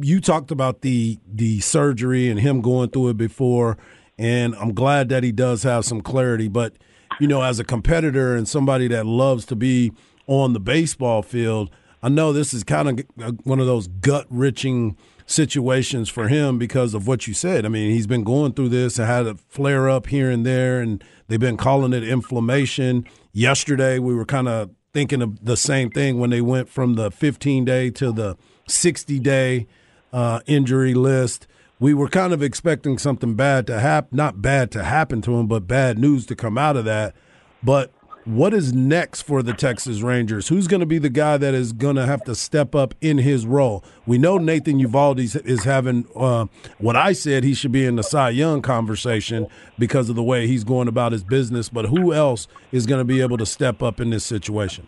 you 0.00 0.20
talked 0.20 0.50
about 0.50 0.82
the 0.82 1.18
the 1.26 1.60
surgery 1.60 2.28
and 2.28 2.38
him 2.38 2.60
going 2.60 2.90
through 2.90 3.08
it 3.08 3.16
before, 3.16 3.76
and 4.18 4.54
I'm 4.54 4.72
glad 4.72 5.08
that 5.08 5.24
he 5.24 5.32
does 5.32 5.64
have 5.64 5.84
some 5.84 6.00
clarity. 6.00 6.46
But 6.46 6.74
you 7.18 7.26
know, 7.26 7.42
as 7.42 7.58
a 7.58 7.64
competitor 7.64 8.36
and 8.36 8.46
somebody 8.46 8.86
that 8.88 9.06
loves 9.06 9.44
to 9.46 9.56
be 9.56 9.92
on 10.28 10.52
the 10.52 10.60
baseball 10.60 11.22
field, 11.22 11.70
I 12.04 12.08
know 12.08 12.32
this 12.32 12.54
is 12.54 12.62
kind 12.62 13.00
of 13.00 13.40
one 13.42 13.58
of 13.58 13.66
those 13.66 13.88
gut 13.88 14.26
wrenching 14.30 14.96
situations 15.30 16.08
for 16.08 16.28
him 16.28 16.58
because 16.58 16.92
of 16.92 17.06
what 17.06 17.26
you 17.26 17.34
said. 17.34 17.64
I 17.64 17.68
mean, 17.68 17.90
he's 17.92 18.06
been 18.06 18.24
going 18.24 18.52
through 18.52 18.70
this 18.70 18.98
and 18.98 19.06
had 19.06 19.26
a 19.26 19.36
flare 19.36 19.88
up 19.88 20.08
here 20.08 20.30
and 20.30 20.44
there, 20.44 20.80
and 20.80 21.02
they've 21.28 21.38
been 21.38 21.56
calling 21.56 21.92
it 21.92 22.02
inflammation. 22.02 23.06
Yesterday, 23.32 23.98
we 23.98 24.14
were 24.14 24.24
kind 24.24 24.48
of 24.48 24.70
thinking 24.92 25.22
of 25.22 25.44
the 25.44 25.56
same 25.56 25.90
thing 25.90 26.18
when 26.18 26.30
they 26.30 26.40
went 26.40 26.68
from 26.68 26.94
the 26.94 27.10
15 27.12 27.64
day 27.64 27.90
to 27.90 28.10
the 28.10 28.36
60 28.66 29.20
day 29.20 29.68
uh, 30.12 30.40
injury 30.46 30.94
list. 30.94 31.46
We 31.78 31.94
were 31.94 32.08
kind 32.08 32.32
of 32.32 32.42
expecting 32.42 32.98
something 32.98 33.34
bad 33.34 33.66
to 33.68 33.78
happen, 33.78 34.16
not 34.16 34.42
bad 34.42 34.70
to 34.72 34.82
happen 34.82 35.22
to 35.22 35.36
him, 35.36 35.46
but 35.46 35.68
bad 35.68 35.98
news 35.98 36.26
to 36.26 36.36
come 36.36 36.58
out 36.58 36.76
of 36.76 36.84
that. 36.86 37.14
But 37.62 37.92
what 38.30 38.54
is 38.54 38.72
next 38.72 39.22
for 39.22 39.42
the 39.42 39.52
Texas 39.52 40.02
Rangers? 40.02 40.48
Who's 40.48 40.68
going 40.68 40.80
to 40.80 40.86
be 40.86 40.98
the 40.98 41.10
guy 41.10 41.36
that 41.36 41.52
is 41.52 41.72
going 41.72 41.96
to 41.96 42.06
have 42.06 42.22
to 42.24 42.34
step 42.34 42.74
up 42.74 42.94
in 43.00 43.18
his 43.18 43.44
role? 43.44 43.82
We 44.06 44.18
know 44.18 44.38
Nathan 44.38 44.78
Eovaldi 44.78 45.44
is 45.44 45.64
having 45.64 46.06
uh, 46.14 46.46
what 46.78 46.96
I 46.96 47.12
said 47.12 47.42
he 47.42 47.54
should 47.54 47.72
be 47.72 47.84
in 47.84 47.96
the 47.96 48.02
Cy 48.02 48.30
Young 48.30 48.62
conversation 48.62 49.48
because 49.78 50.08
of 50.08 50.16
the 50.16 50.22
way 50.22 50.46
he's 50.46 50.64
going 50.64 50.86
about 50.86 51.12
his 51.12 51.24
business. 51.24 51.68
But 51.68 51.86
who 51.86 52.12
else 52.12 52.46
is 52.70 52.86
going 52.86 53.00
to 53.00 53.04
be 53.04 53.20
able 53.20 53.36
to 53.38 53.46
step 53.46 53.82
up 53.82 54.00
in 54.00 54.10
this 54.10 54.24
situation? 54.24 54.86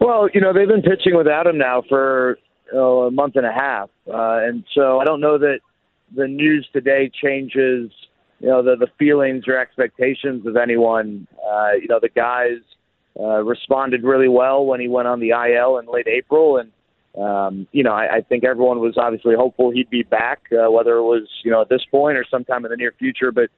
Well, 0.00 0.28
you 0.32 0.40
know, 0.40 0.54
they've 0.54 0.66
been 0.66 0.82
pitching 0.82 1.14
without 1.14 1.46
him 1.46 1.58
now 1.58 1.82
for 1.88 2.38
oh, 2.72 3.02
a 3.02 3.10
month 3.10 3.36
and 3.36 3.44
a 3.44 3.52
half. 3.52 3.90
Uh, 4.08 4.40
and 4.42 4.64
so 4.74 4.98
I 4.98 5.04
don't 5.04 5.20
know 5.20 5.36
that 5.36 5.60
the 6.16 6.26
news 6.26 6.66
today 6.72 7.10
changes, 7.22 7.90
you 8.40 8.48
know, 8.48 8.62
the, 8.62 8.76
the 8.76 8.88
feelings 8.98 9.44
or 9.46 9.58
expectations 9.58 10.46
of 10.46 10.56
anyone. 10.56 11.26
Uh, 11.44 11.72
you 11.80 11.88
know, 11.88 11.98
the 12.00 12.08
guys 12.08 12.58
uh, 13.18 13.42
responded 13.42 14.02
really 14.02 14.28
well 14.28 14.64
when 14.64 14.80
he 14.80 14.88
went 14.88 15.08
on 15.08 15.20
the 15.20 15.30
IL 15.30 15.78
in 15.78 15.86
late 15.86 16.06
April. 16.08 16.58
And, 16.58 16.70
um, 17.22 17.66
you 17.72 17.82
know, 17.82 17.92
I, 17.92 18.16
I 18.16 18.20
think 18.22 18.44
everyone 18.44 18.80
was 18.80 18.96
obviously 18.96 19.34
hopeful 19.34 19.70
he'd 19.70 19.90
be 19.90 20.02
back, 20.02 20.40
uh, 20.52 20.70
whether 20.70 20.96
it 20.96 21.02
was, 21.02 21.28
you 21.44 21.50
know, 21.50 21.60
at 21.60 21.68
this 21.68 21.84
point 21.90 22.16
or 22.16 22.24
sometime 22.30 22.64
in 22.64 22.70
the 22.70 22.76
near 22.76 22.94
future. 22.98 23.32
But, 23.32 23.50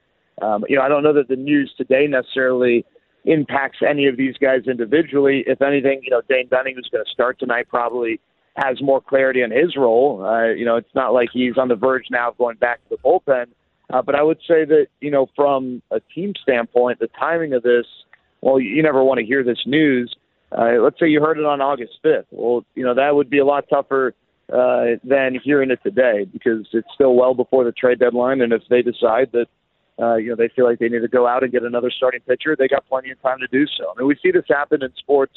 um, 0.45 0.65
you 0.67 0.75
know, 0.75 0.81
I 0.81 0.89
don't 0.89 1.03
know 1.03 1.13
that 1.13 1.27
the 1.27 1.35
news 1.35 1.73
today 1.77 2.07
necessarily– 2.07 2.85
impacts 3.25 3.79
any 3.87 4.07
of 4.07 4.17
these 4.17 4.35
guys 4.37 4.61
individually. 4.67 5.43
If 5.47 5.61
anything, 5.61 6.01
you 6.03 6.11
know, 6.11 6.21
Dane 6.27 6.47
Dunning, 6.49 6.75
who's 6.75 6.89
going 6.91 7.03
to 7.05 7.11
start 7.11 7.39
tonight, 7.39 7.67
probably 7.69 8.19
has 8.55 8.81
more 8.81 9.01
clarity 9.01 9.43
on 9.43 9.51
his 9.51 9.75
role. 9.75 10.23
Uh, 10.23 10.49
you 10.49 10.65
know, 10.65 10.75
it's 10.75 10.93
not 10.93 11.13
like 11.13 11.29
he's 11.31 11.57
on 11.57 11.69
the 11.69 11.75
verge 11.75 12.05
now 12.11 12.29
of 12.29 12.37
going 12.37 12.57
back 12.57 12.83
to 12.83 12.89
the 12.89 12.97
bullpen. 12.97 13.45
Uh, 13.93 14.01
but 14.01 14.15
I 14.15 14.23
would 14.23 14.39
say 14.39 14.65
that, 14.65 14.87
you 15.01 15.11
know, 15.11 15.27
from 15.35 15.83
a 15.91 15.99
team 16.15 16.33
standpoint, 16.41 16.97
the 16.97 17.09
timing 17.19 17.53
of 17.53 17.61
this, 17.61 17.85
well, 18.41 18.59
you 18.59 18.81
never 18.81 19.03
want 19.03 19.19
to 19.19 19.25
hear 19.25 19.43
this 19.43 19.59
news. 19.67 20.15
Uh, 20.51 20.81
let's 20.81 20.99
say 20.99 21.07
you 21.07 21.21
heard 21.21 21.37
it 21.37 21.45
on 21.45 21.61
August 21.61 21.99
5th. 22.03 22.25
Well, 22.31 22.65
you 22.73 22.83
know, 22.83 22.95
that 22.95 23.15
would 23.15 23.29
be 23.29 23.37
a 23.37 23.45
lot 23.45 23.65
tougher 23.69 24.15
uh, 24.51 24.97
than 25.03 25.39
hearing 25.43 25.69
it 25.69 25.79
today 25.83 26.25
because 26.25 26.67
it's 26.73 26.87
still 26.95 27.13
well 27.13 27.35
before 27.35 27.63
the 27.63 27.71
trade 27.71 27.99
deadline. 27.99 28.41
And 28.41 28.51
if 28.51 28.63
they 28.67 28.81
decide 28.81 29.31
that 29.33 29.45
uh, 30.01 30.15
you 30.15 30.29
know, 30.29 30.35
they 30.35 30.49
feel 30.55 30.65
like 30.65 30.79
they 30.79 30.89
need 30.89 31.01
to 31.01 31.07
go 31.07 31.27
out 31.27 31.43
and 31.43 31.51
get 31.51 31.61
another 31.61 31.91
starting 31.95 32.21
pitcher. 32.27 32.55
They 32.57 32.67
got 32.67 32.87
plenty 32.89 33.11
of 33.11 33.21
time 33.21 33.37
to 33.39 33.47
do 33.47 33.67
so. 33.77 33.91
I 33.91 33.99
mean, 33.99 34.07
we 34.07 34.17
see 34.23 34.31
this 34.31 34.45
happen 34.49 34.81
in 34.81 34.91
sports, 34.97 35.33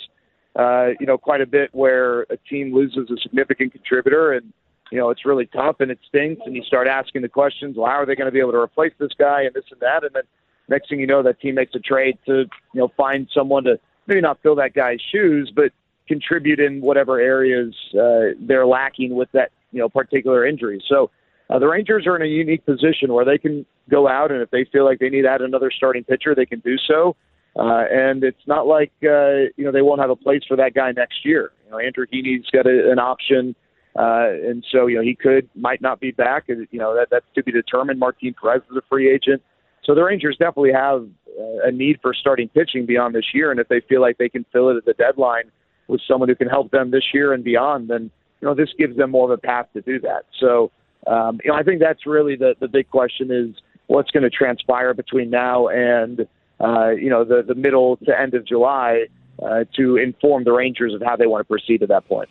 uh, 0.59 0.89
you 0.99 1.05
know, 1.05 1.19
quite 1.19 1.43
a 1.43 1.47
bit 1.47 1.69
where 1.75 2.23
a 2.23 2.39
team 2.49 2.75
loses 2.75 3.11
a 3.11 3.21
significant 3.21 3.73
contributor 3.73 4.33
and, 4.33 4.53
you 4.91 4.99
know, 4.99 5.11
it's 5.11 5.25
really 5.25 5.47
tough 5.47 5.77
and 5.81 5.91
it 5.91 5.99
stinks. 6.09 6.43
And 6.45 6.55
you 6.55 6.63
start 6.63 6.87
asking 6.87 7.23
the 7.23 7.29
questions, 7.29 7.77
well, 7.77 7.87
how 7.87 7.97
are 7.97 8.07
they 8.07 8.15
going 8.15 8.27
to 8.27 8.33
be 8.33 8.41
able 8.41 8.53
to 8.53 8.59
replace 8.59 8.93
this 8.99 9.13
guy 9.19 9.43
and 9.43 9.55
this 9.55 9.65
and 9.71 9.81
that? 9.81 10.05
And 10.05 10.15
then 10.15 10.23
next 10.69 10.89
thing 10.89 11.01
you 11.01 11.07
know, 11.07 11.23
that 11.23 11.41
team 11.41 11.57
makes 11.57 11.75
a 11.75 11.81
trade 11.81 12.19
to, 12.27 12.45
you 12.75 12.81
know, 12.81 12.91
find 12.97 13.29
someone 13.35 13.65
to 13.65 13.79
maybe 14.07 14.21
not 14.21 14.39
fill 14.43 14.55
that 14.57 14.75
guy's 14.75 15.01
shoes, 15.13 15.53
but 15.55 15.73
contribute 16.07 16.61
in 16.61 16.81
whatever 16.81 17.19
areas 17.19 17.75
uh, 17.95 18.37
they're 18.41 18.67
lacking 18.67 19.15
with 19.15 19.31
that, 19.33 19.51
you 19.73 19.81
know, 19.81 19.89
particular 19.89 20.47
injury. 20.47 20.83
So, 20.89 21.11
uh, 21.49 21.61
the 21.61 21.69
Rangers 21.69 22.07
are 22.09 22.17
in 22.17 22.23
a 22.23 22.27
unique 22.27 22.67
position 22.67 23.13
where 23.13 23.25
they 23.25 23.39
can 23.39 23.65
go 23.89 24.09
out 24.09 24.33
and 24.33 24.43
if 24.43 24.51
they 24.51 24.65
feel 24.65 24.85
like 24.85 24.99
they 24.99 25.09
need 25.09 25.23
to 25.23 25.29
add 25.29 25.43
another 25.43 25.71
starting 25.71 26.03
pitcher, 26.03 26.35
they 26.35 26.47
can 26.47 26.59
do 26.61 26.77
so. 26.77 27.15
Uh, 27.59 27.85
and 27.91 28.23
it's 28.23 28.47
not 28.47 28.67
like 28.67 28.93
uh, 29.03 29.49
you 29.57 29.65
know 29.65 29.73
they 29.73 29.81
won't 29.81 30.01
have 30.01 30.11
a 30.11 30.17
place 30.17 30.43
for 30.47 30.57
that 30.57 30.75
guy 30.75 30.93
next 30.93 31.25
year. 31.25 31.53
You 31.65 31.71
know, 31.71 31.79
Andrew 31.79 32.05
Heaney's 32.13 32.51
got 32.53 32.67
a, 32.67 32.91
an 32.91 32.99
option, 32.99 33.55
uh, 33.99 34.29
and 34.49 34.65
so 34.71 34.87
you 34.87 34.97
know 34.97 35.03
he 35.03 35.15
could 35.15 35.49
might 35.55 35.81
not 35.81 36.01
be 36.01 36.11
back. 36.11 36.45
You 36.49 36.67
know 36.73 36.95
that 36.95 37.09
that's 37.11 37.27
to 37.35 37.43
be 37.43 37.53
determined. 37.53 37.99
Martin 37.99 38.35
Perez 38.41 38.63
is 38.71 38.77
a 38.77 38.83
free 38.89 39.11
agent, 39.11 39.43
so 39.85 39.95
the 39.95 40.03
Rangers 40.03 40.37
definitely 40.39 40.73
have 40.73 41.07
uh, 41.39 41.69
a 41.69 41.73
need 41.73 41.99
for 42.03 42.13
starting 42.13 42.49
pitching 42.49 42.87
beyond 42.87 43.15
this 43.15 43.27
year. 43.33 43.51
And 43.51 43.61
if 43.61 43.69
they 43.69 43.81
feel 43.81 44.01
like 44.01 44.19
they 44.19 44.29
can 44.29 44.45
fill 44.53 44.69
it 44.71 44.77
at 44.77 44.85
the 44.85 44.95
deadline 44.95 45.51
with 45.89 46.01
someone 46.07 46.29
who 46.29 46.35
can 46.35 46.49
help 46.49 46.71
them 46.73 46.91
this 46.91 47.05
year 47.15 47.33
and 47.33 47.43
beyond, 47.45 47.89
then 47.89 48.11
you 48.41 48.49
know 48.49 48.55
this 48.55 48.71
gives 48.79 48.97
them 48.97 49.11
more 49.11 49.31
of 49.33 49.39
a 49.39 49.41
path 49.41 49.67
to 49.75 49.81
do 49.81 50.01
that. 50.01 50.25
So 50.41 50.71
um, 51.07 51.39
you 51.45 51.51
know, 51.51 51.57
I 51.57 51.63
think 51.63 51.81
that's 51.81 52.07
really 52.07 52.37
the 52.37 52.55
the 52.61 52.69
big 52.69 52.91
question 52.91 53.31
is 53.31 53.55
what's 53.87 54.11
going 54.11 54.25
to 54.25 54.31
transpire 54.31 54.93
between 54.95 55.31
now 55.31 55.69
and 55.69 56.27
uh, 56.61 56.91
you 56.91 57.09
know 57.09 57.25
the 57.25 57.43
the 57.47 57.55
middle 57.55 57.97
to 57.99 58.21
end 58.21 58.35
of 58.35 58.45
July 58.45 59.07
uh, 59.43 59.65
to 59.77 59.97
inform 59.97 60.45
the 60.45 60.53
Rangers 60.53 60.95
of 60.95 61.03
how 61.03 61.17
they 61.17 61.27
want 61.27 61.41
to 61.41 61.45
proceed 61.45 61.83
at 61.83 61.89
that 61.89 62.07
point. 62.09 62.29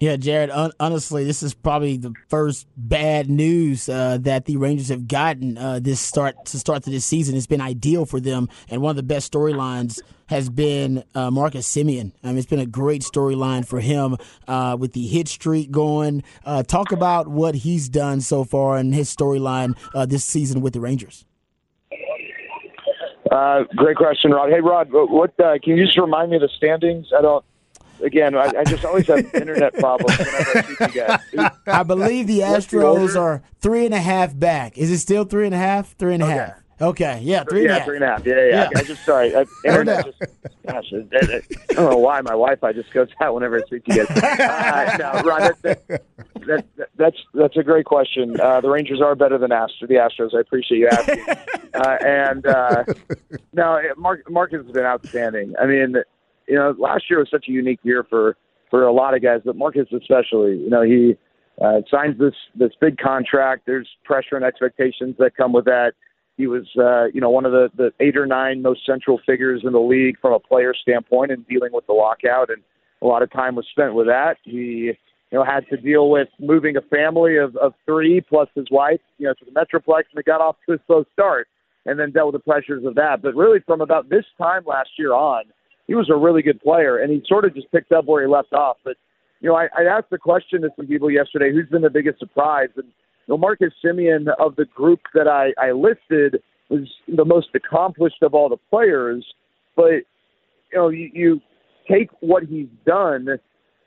Yeah, 0.00 0.16
Jared. 0.16 0.50
Un- 0.50 0.72
honestly, 0.80 1.24
this 1.24 1.42
is 1.42 1.54
probably 1.54 1.96
the 1.96 2.12
first 2.28 2.66
bad 2.76 3.30
news 3.30 3.88
uh, 3.88 4.18
that 4.22 4.44
the 4.44 4.56
Rangers 4.56 4.88
have 4.88 5.06
gotten 5.06 5.56
uh, 5.56 5.78
this 5.80 6.00
start 6.00 6.34
to 6.46 6.58
start 6.58 6.82
to 6.84 6.90
this 6.90 7.04
season. 7.04 7.36
It's 7.36 7.46
been 7.46 7.60
ideal 7.60 8.04
for 8.04 8.18
them, 8.18 8.48
and 8.68 8.82
one 8.82 8.90
of 8.90 8.96
the 8.96 9.04
best 9.04 9.32
storylines 9.32 10.02
has 10.26 10.50
been 10.50 11.04
uh, 11.14 11.30
Marcus 11.30 11.68
Semien. 11.68 12.12
I 12.24 12.28
mean, 12.28 12.38
it's 12.38 12.46
been 12.46 12.58
a 12.58 12.66
great 12.66 13.02
storyline 13.02 13.66
for 13.66 13.78
him 13.78 14.16
uh, 14.48 14.76
with 14.78 14.94
the 14.94 15.06
hit 15.06 15.28
streak 15.28 15.70
going. 15.70 16.24
Uh, 16.44 16.64
talk 16.64 16.90
about 16.90 17.28
what 17.28 17.54
he's 17.54 17.88
done 17.88 18.20
so 18.20 18.42
far 18.42 18.76
and 18.76 18.92
his 18.92 19.14
storyline 19.14 19.76
uh, 19.94 20.06
this 20.06 20.24
season 20.24 20.60
with 20.60 20.72
the 20.72 20.80
Rangers. 20.80 21.24
great 23.76 23.96
question, 23.96 24.32
Rod. 24.32 24.50
Hey, 24.50 24.60
Rod, 24.60 24.88
what 24.90 25.36
can 25.36 25.76
you 25.76 25.84
just 25.84 25.98
remind 25.98 26.30
me 26.30 26.36
of 26.36 26.42
the 26.42 26.50
standings? 26.56 27.06
I 27.16 27.22
don't 27.22 27.44
again, 28.02 28.34
I, 28.34 28.50
I, 28.58 28.64
just 28.64 28.84
always 28.84 29.06
have 29.06 29.18
internet 29.34 29.74
problems 29.74 30.18
whenever 30.18 30.58
I 30.58 30.62
see 30.62 30.76
you 30.80 31.06
guys. 31.06 31.50
I 31.66 31.82
believe 31.82 32.26
the 32.26 32.40
Astros 32.40 33.20
are 33.20 33.42
three 33.60 33.84
and 33.84 33.94
a 33.94 34.00
half 34.00 34.38
back. 34.38 34.78
Is 34.78 34.90
it 34.90 34.98
still 34.98 35.24
three 35.24 35.46
and 35.46 35.54
a 35.54 35.58
half? 35.58 35.96
Three 35.96 36.14
and 36.14 36.22
a 36.22 36.26
okay. 36.26 36.34
half. 36.34 36.64
Okay, 36.80 37.20
yeah, 37.22 37.44
three 37.44 37.64
yeah, 37.64 37.76
and 37.76 37.84
three 37.84 37.96
and 37.96 38.04
a 38.04 38.08
half. 38.08 38.26
Yeah, 38.26 38.34
yeah. 38.34 38.46
yeah. 38.46 38.70
I, 38.74 38.80
I 38.80 38.82
just 38.82 39.04
sorry. 39.04 39.34
I, 39.34 39.44
internet 39.64 40.06
just, 40.06 40.18
gosh, 40.66 40.92
I, 40.92 40.96
I, 40.96 41.74
don't 41.74 41.90
know 41.90 41.98
why 41.98 42.20
my 42.20 42.32
Wi-Fi 42.32 42.72
just 42.72 42.92
goes 42.92 43.08
out 43.20 43.34
whenever 43.34 43.58
I 43.58 43.62
speak 43.62 43.84
to 43.84 43.94
you 43.94 44.06
guys. 44.06 44.40
Uh, 44.40 44.96
no, 44.98 45.22
Ron, 45.22 45.40
that, 45.40 45.62
that, 45.62 46.04
that, 46.46 46.88
that's 46.96 47.16
that's 47.32 47.56
a 47.56 47.62
great 47.62 47.86
question. 47.86 48.40
Uh, 48.40 48.60
the 48.60 48.68
Rangers 48.68 49.00
are 49.00 49.14
better 49.14 49.38
than 49.38 49.50
Astros. 49.50 49.88
The 49.88 49.94
Astros. 49.94 50.34
I 50.34 50.40
appreciate 50.40 50.78
you 50.78 50.88
asking. 50.88 51.24
Uh, 51.74 51.96
and 52.04 52.46
uh, 52.46 52.84
no, 53.52 53.80
Mark 53.96 54.28
Mark 54.30 54.52
has 54.52 54.66
been 54.66 54.84
outstanding. 54.84 55.54
I 55.60 55.66
mean, 55.66 55.96
you 56.54 56.60
know, 56.60 56.72
last 56.78 57.10
year 57.10 57.18
was 57.18 57.28
such 57.32 57.46
a 57.48 57.50
unique 57.50 57.80
year 57.82 58.06
for 58.08 58.36
for 58.70 58.84
a 58.84 58.92
lot 58.92 59.14
of 59.14 59.22
guys, 59.22 59.40
but 59.44 59.56
Marcus 59.56 59.88
especially. 59.92 60.56
You 60.56 60.70
know, 60.70 60.82
he 60.82 61.16
uh, 61.60 61.80
signs 61.90 62.16
this 62.16 62.34
this 62.54 62.70
big 62.80 62.96
contract. 62.96 63.62
There's 63.66 63.88
pressure 64.04 64.36
and 64.36 64.44
expectations 64.44 65.16
that 65.18 65.36
come 65.36 65.52
with 65.52 65.64
that. 65.64 65.94
He 66.36 66.46
was, 66.46 66.66
uh, 66.78 67.06
you 67.12 67.20
know, 67.20 67.30
one 67.30 67.44
of 67.44 67.50
the, 67.50 67.70
the 67.76 67.92
eight 67.98 68.16
or 68.16 68.24
nine 68.24 68.62
most 68.62 68.86
central 68.86 69.20
figures 69.26 69.62
in 69.64 69.72
the 69.72 69.80
league 69.80 70.16
from 70.20 70.32
a 70.32 70.38
player 70.38 70.74
standpoint 70.80 71.32
in 71.32 71.42
dealing 71.42 71.72
with 71.72 71.86
the 71.88 71.92
lockout, 71.92 72.50
and 72.50 72.62
a 73.02 73.06
lot 73.06 73.22
of 73.22 73.32
time 73.32 73.56
was 73.56 73.66
spent 73.68 73.94
with 73.94 74.06
that. 74.06 74.36
He, 74.44 74.92
you 75.32 75.38
know, 75.38 75.44
had 75.44 75.66
to 75.70 75.76
deal 75.76 76.08
with 76.08 76.28
moving 76.38 76.76
a 76.76 76.82
family 76.82 77.36
of, 77.36 77.56
of 77.56 77.74
three 77.84 78.20
plus 78.20 78.48
his 78.54 78.66
wife, 78.70 79.00
you 79.18 79.26
know, 79.26 79.34
to 79.34 79.44
the 79.44 79.50
Metroplex, 79.50 80.04
and 80.12 80.18
it 80.18 80.24
got 80.24 80.40
off 80.40 80.54
to 80.68 80.74
a 80.74 80.78
slow 80.86 81.04
start, 81.12 81.48
and 81.84 81.98
then 81.98 82.12
dealt 82.12 82.32
with 82.32 82.40
the 82.40 82.44
pressures 82.44 82.84
of 82.84 82.94
that. 82.94 83.22
But 83.22 83.34
really, 83.34 83.58
from 83.66 83.80
about 83.80 84.08
this 84.08 84.24
time 84.38 84.62
last 84.64 84.90
year 84.96 85.12
on, 85.12 85.44
he 85.86 85.94
was 85.94 86.08
a 86.10 86.16
really 86.16 86.42
good 86.42 86.60
player, 86.60 86.98
and 86.98 87.12
he 87.12 87.22
sort 87.26 87.44
of 87.44 87.54
just 87.54 87.70
picked 87.70 87.92
up 87.92 88.06
where 88.06 88.22
he 88.22 88.28
left 88.28 88.52
off. 88.52 88.76
But 88.84 88.96
you 89.40 89.48
know, 89.48 89.56
I, 89.56 89.68
I 89.76 89.82
asked 89.84 90.10
the 90.10 90.18
question 90.18 90.62
to 90.62 90.70
some 90.76 90.86
people 90.86 91.10
yesterday: 91.10 91.52
Who's 91.52 91.68
been 91.68 91.82
the 91.82 91.90
biggest 91.90 92.18
surprise? 92.18 92.68
And 92.76 92.86
you 92.86 93.34
know, 93.34 93.38
Marcus 93.38 93.72
Semien 93.84 94.26
of 94.38 94.56
the 94.56 94.64
group 94.64 95.00
that 95.14 95.28
I, 95.28 95.52
I 95.62 95.72
listed 95.72 96.42
was 96.70 96.88
the 97.08 97.24
most 97.24 97.48
accomplished 97.54 98.22
of 98.22 98.34
all 98.34 98.48
the 98.48 98.56
players. 98.70 99.24
But 99.76 100.04
you 100.72 100.78
know, 100.78 100.88
you, 100.88 101.10
you 101.12 101.40
take 101.90 102.10
what 102.20 102.44
he's 102.44 102.68
done 102.86 103.28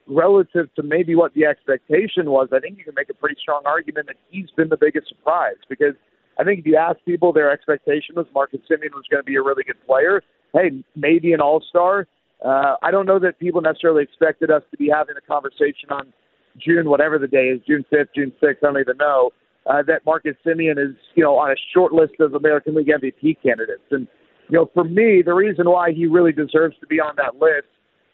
relative 0.07 0.73
to 0.75 0.83
maybe 0.83 1.15
what 1.15 1.33
the 1.33 1.45
expectation 1.45 2.29
was. 2.29 2.49
I 2.53 2.59
think 2.59 2.77
you 2.77 2.83
can 2.83 2.93
make 2.95 3.09
a 3.09 3.13
pretty 3.13 3.35
strong 3.41 3.63
argument 3.65 4.07
that 4.07 4.15
he's 4.29 4.49
been 4.55 4.69
the 4.69 4.77
biggest 4.77 5.09
surprise 5.09 5.57
because 5.67 5.95
I 6.39 6.43
think 6.43 6.59
if 6.59 6.65
you 6.65 6.77
ask 6.77 6.97
people, 7.03 7.33
their 7.33 7.51
expectation 7.51 8.15
was 8.15 8.25
Marcus 8.33 8.61
Semien 8.69 8.93
was 8.93 9.03
going 9.09 9.21
to 9.21 9.25
be 9.25 9.35
a 9.35 9.41
really 9.41 9.63
good 9.63 9.83
player. 9.85 10.21
Hey, 10.53 10.83
maybe 10.95 11.33
an 11.33 11.41
all 11.41 11.63
star. 11.69 12.07
Uh, 12.43 12.75
I 12.81 12.91
don't 12.91 13.05
know 13.05 13.19
that 13.19 13.39
people 13.39 13.61
necessarily 13.61 14.03
expected 14.03 14.51
us 14.51 14.61
to 14.71 14.77
be 14.77 14.89
having 14.93 15.15
a 15.17 15.21
conversation 15.21 15.89
on 15.89 16.13
June, 16.57 16.89
whatever 16.89 17.17
the 17.17 17.27
day 17.27 17.47
is, 17.47 17.61
June 17.67 17.85
5th, 17.91 18.07
June 18.15 18.31
6th, 18.41 18.57
I 18.63 18.67
don't 18.67 18.79
even 18.79 18.97
know, 18.97 19.31
uh, 19.65 19.83
that 19.87 20.05
Marcus 20.05 20.35
Semien 20.45 20.77
is, 20.77 20.95
you 21.15 21.23
know, 21.23 21.35
on 21.37 21.51
a 21.51 21.55
short 21.73 21.93
list 21.93 22.13
of 22.19 22.33
American 22.33 22.75
League 22.75 22.87
MVP 22.87 23.37
candidates. 23.43 23.83
And, 23.91 24.07
you 24.49 24.57
know, 24.57 24.69
for 24.73 24.83
me, 24.83 25.21
the 25.25 25.33
reason 25.33 25.69
why 25.69 25.91
he 25.91 26.05
really 26.05 26.31
deserves 26.31 26.75
to 26.79 26.87
be 26.87 26.99
on 26.99 27.15
that 27.17 27.35
list 27.35 27.67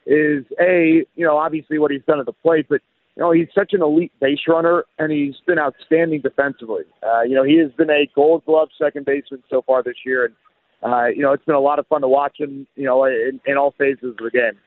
is, 0.05 0.45
A, 0.59 1.05
you 1.15 1.25
know, 1.25 1.37
obviously 1.37 1.77
what 1.77 1.91
he's 1.91 2.03
done 2.07 2.19
at 2.19 2.25
the 2.25 2.33
plate, 2.33 2.65
but, 2.69 2.81
you 3.15 3.21
know, 3.21 3.31
he's 3.31 3.47
such 3.53 3.73
an 3.73 3.81
elite 3.81 4.11
base 4.19 4.39
runner, 4.47 4.85
and 4.97 5.11
he's 5.11 5.35
been 5.45 5.59
outstanding 5.59 6.21
defensively. 6.21 6.83
Uh, 7.03 7.21
you 7.21 7.35
know, 7.35 7.43
he 7.43 7.57
has 7.59 7.71
been 7.73 7.89
a 7.89 8.09
gold 8.15 8.43
glove 8.45 8.69
second 8.81 9.05
baseman 9.05 9.43
so 9.49 9.61
far 9.61 9.83
this 9.83 9.97
year, 10.05 10.25
and, 10.25 10.33
uh, 10.83 11.05
you 11.07 11.21
know, 11.21 11.33
it's 11.33 11.45
been 11.45 11.55
a 11.55 11.59
lot 11.59 11.79
of 11.79 11.87
fun 11.87 12.01
to 12.01 12.07
watch 12.07 12.39
him, 12.39 12.67
you 12.75 12.85
know, 12.85 13.05
in, 13.05 13.39
in 13.45 13.57
all 13.57 13.73
phases 13.77 14.03
of 14.03 14.17
the 14.17 14.31
game. 14.31 14.59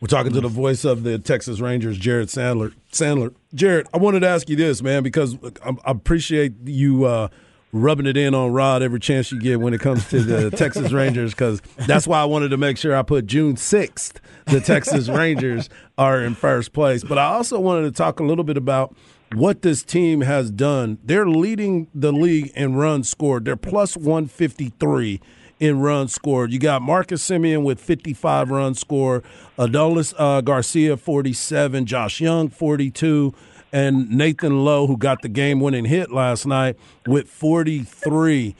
We're 0.00 0.08
talking 0.08 0.32
to 0.32 0.40
the 0.40 0.48
voice 0.48 0.84
of 0.84 1.04
the 1.04 1.18
Texas 1.20 1.60
Rangers, 1.60 1.96
Jared 1.96 2.26
Sandler. 2.26 2.74
Sandler, 2.90 3.32
Jared, 3.54 3.86
I 3.94 3.98
wanted 3.98 4.20
to 4.20 4.28
ask 4.28 4.48
you 4.48 4.56
this, 4.56 4.82
man, 4.82 5.04
because 5.04 5.36
I, 5.64 5.74
appreciate 5.84 6.54
you 6.64 7.04
uh, 7.04 7.28
rubbing 7.72 8.06
it 8.06 8.16
in 8.16 8.34
on 8.34 8.52
Rod 8.52 8.82
every 8.82 8.98
chance 8.98 9.30
you 9.30 9.38
get 9.38 9.60
when 9.60 9.74
it 9.74 9.80
comes 9.80 10.08
to 10.10 10.20
the 10.20 10.50
Texas 10.56 10.90
Rangers, 10.90 11.30
because 11.32 11.62
that's 11.86 12.08
why 12.08 12.20
I 12.20 12.24
wanted 12.24 12.48
to 12.48 12.56
make 12.56 12.78
sure 12.78 12.96
I 12.96 13.02
put 13.02 13.26
June 13.26 13.56
sixth. 13.56 14.20
The 14.46 14.60
Texas 14.60 15.08
Rangers 15.08 15.70
are 15.96 16.20
in 16.20 16.34
first 16.34 16.72
place, 16.72 17.04
but 17.04 17.16
I 17.16 17.26
also 17.26 17.60
wanted 17.60 17.82
to 17.82 17.92
talk 17.92 18.18
a 18.18 18.24
little 18.24 18.44
bit 18.44 18.56
about 18.56 18.96
what 19.34 19.62
this 19.62 19.82
team 19.82 20.22
has 20.22 20.50
done. 20.50 20.98
They're 21.04 21.28
leading 21.28 21.88
the 21.94 22.12
league 22.12 22.52
in 22.54 22.74
runs 22.74 23.08
scored. 23.08 23.44
They're 23.44 23.56
plus 23.56 23.96
one 23.96 24.26
fifty 24.26 24.72
three 24.80 25.20
in 25.62 25.80
runs 25.80 26.12
scored. 26.12 26.52
You 26.52 26.58
got 26.58 26.82
Marcus 26.82 27.24
Semien 27.24 27.62
with 27.62 27.80
55 27.80 28.50
runs 28.50 28.80
scored, 28.80 29.22
Adolis 29.56 30.12
uh, 30.18 30.40
Garcia 30.40 30.96
47, 30.96 31.86
Josh 31.86 32.20
Jung 32.20 32.48
42, 32.48 33.32
and 33.72 34.10
Nathan 34.10 34.64
Lowe, 34.64 34.88
who 34.88 34.96
got 34.96 35.22
the 35.22 35.28
game 35.28 35.60
winning 35.60 35.84
hit 35.84 36.10
last 36.10 36.46
night, 36.46 36.76
with 37.06 37.28
43. 37.28 38.56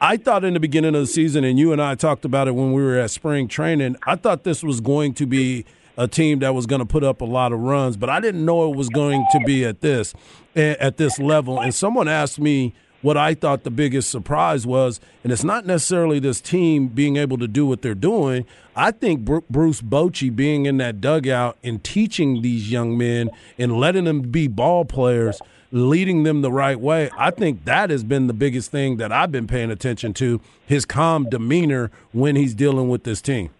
I 0.00 0.16
thought 0.16 0.42
in 0.42 0.54
the 0.54 0.60
beginning 0.60 0.94
of 0.94 1.02
the 1.02 1.06
season, 1.06 1.44
and 1.44 1.58
you 1.58 1.72
and 1.72 1.82
I 1.82 1.94
talked 1.94 2.24
about 2.24 2.48
it 2.48 2.52
when 2.52 2.72
we 2.72 2.82
were 2.82 2.98
at 2.98 3.10
spring 3.10 3.46
training, 3.46 3.96
I 4.06 4.16
thought 4.16 4.44
this 4.44 4.62
was 4.62 4.80
going 4.80 5.12
to 5.14 5.26
be 5.26 5.66
a 6.00 6.08
team 6.08 6.38
that 6.38 6.54
was 6.54 6.64
going 6.64 6.78
to 6.78 6.86
put 6.86 7.04
up 7.04 7.20
a 7.20 7.26
lot 7.26 7.52
of 7.52 7.60
runs, 7.60 7.98
but 7.98 8.08
I 8.08 8.20
didn't 8.20 8.42
know 8.42 8.72
it 8.72 8.76
was 8.76 8.88
going 8.88 9.22
to 9.32 9.40
be 9.40 9.66
at 9.66 9.82
this 9.82 10.14
at 10.56 10.96
this 10.96 11.18
level. 11.18 11.60
And 11.60 11.74
someone 11.74 12.08
asked 12.08 12.40
me 12.40 12.74
what 13.02 13.18
I 13.18 13.34
thought 13.34 13.64
the 13.64 13.70
biggest 13.70 14.08
surprise 14.10 14.66
was, 14.66 14.98
and 15.22 15.30
it's 15.30 15.44
not 15.44 15.66
necessarily 15.66 16.18
this 16.18 16.40
team 16.40 16.88
being 16.88 17.18
able 17.18 17.36
to 17.36 17.46
do 17.46 17.66
what 17.66 17.82
they're 17.82 17.94
doing. 17.94 18.46
I 18.74 18.92
think 18.92 19.26
Bruce 19.50 19.82
Bochy 19.82 20.34
being 20.34 20.64
in 20.64 20.78
that 20.78 21.02
dugout 21.02 21.58
and 21.62 21.84
teaching 21.84 22.40
these 22.40 22.70
young 22.72 22.96
men 22.96 23.28
and 23.58 23.76
letting 23.76 24.04
them 24.04 24.22
be 24.22 24.48
ball 24.48 24.86
players, 24.86 25.38
leading 25.70 26.22
them 26.22 26.40
the 26.40 26.52
right 26.52 26.80
way. 26.80 27.10
I 27.18 27.30
think 27.30 27.66
that 27.66 27.90
has 27.90 28.04
been 28.04 28.26
the 28.26 28.32
biggest 28.32 28.70
thing 28.70 28.96
that 28.96 29.12
I've 29.12 29.30
been 29.30 29.46
paying 29.46 29.70
attention 29.70 30.14
to 30.14 30.40
his 30.64 30.86
calm 30.86 31.28
demeanor 31.28 31.90
when 32.12 32.36
he's 32.36 32.54
dealing 32.54 32.88
with 32.88 33.04
this 33.04 33.20
team. 33.20 33.50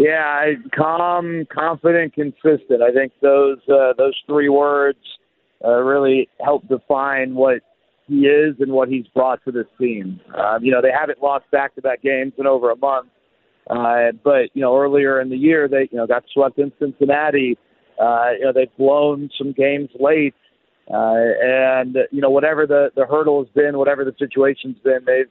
Yeah, 0.00 0.52
calm, 0.76 1.44
confident, 1.52 2.14
consistent. 2.14 2.82
I 2.82 2.92
think 2.92 3.12
those 3.20 3.58
uh, 3.68 3.94
those 3.98 4.14
three 4.26 4.48
words 4.48 4.98
uh, 5.64 5.70
really 5.70 6.28
help 6.40 6.68
define 6.68 7.34
what 7.34 7.62
he 8.06 8.26
is 8.26 8.54
and 8.60 8.72
what 8.72 8.88
he's 8.88 9.06
brought 9.08 9.44
to 9.44 9.50
this 9.50 9.66
team. 9.78 10.20
Um, 10.36 10.62
you 10.62 10.70
know, 10.70 10.80
they 10.80 10.92
haven't 10.96 11.20
lost 11.20 11.50
back-to-back 11.50 12.00
games 12.00 12.32
in 12.38 12.46
over 12.46 12.70
a 12.70 12.76
month, 12.76 13.08
uh, 13.68 14.12
but 14.22 14.54
you 14.54 14.62
know, 14.62 14.78
earlier 14.78 15.20
in 15.20 15.30
the 15.30 15.36
year 15.36 15.66
they 15.66 15.88
you 15.90 15.98
know 15.98 16.06
got 16.06 16.22
swept 16.32 16.58
in 16.58 16.70
Cincinnati. 16.78 17.58
Uh, 18.00 18.30
you 18.38 18.44
know, 18.44 18.52
they've 18.54 18.76
blown 18.78 19.28
some 19.36 19.52
games 19.52 19.88
late, 19.98 20.34
uh, 20.88 21.34
and 21.42 21.96
you 22.12 22.20
know, 22.20 22.30
whatever 22.30 22.68
the 22.68 22.90
the 22.94 23.04
hurdle 23.04 23.42
has 23.42 23.52
been, 23.52 23.76
whatever 23.76 24.04
the 24.04 24.14
situation's 24.16 24.78
been, 24.84 25.00
they've 25.04 25.30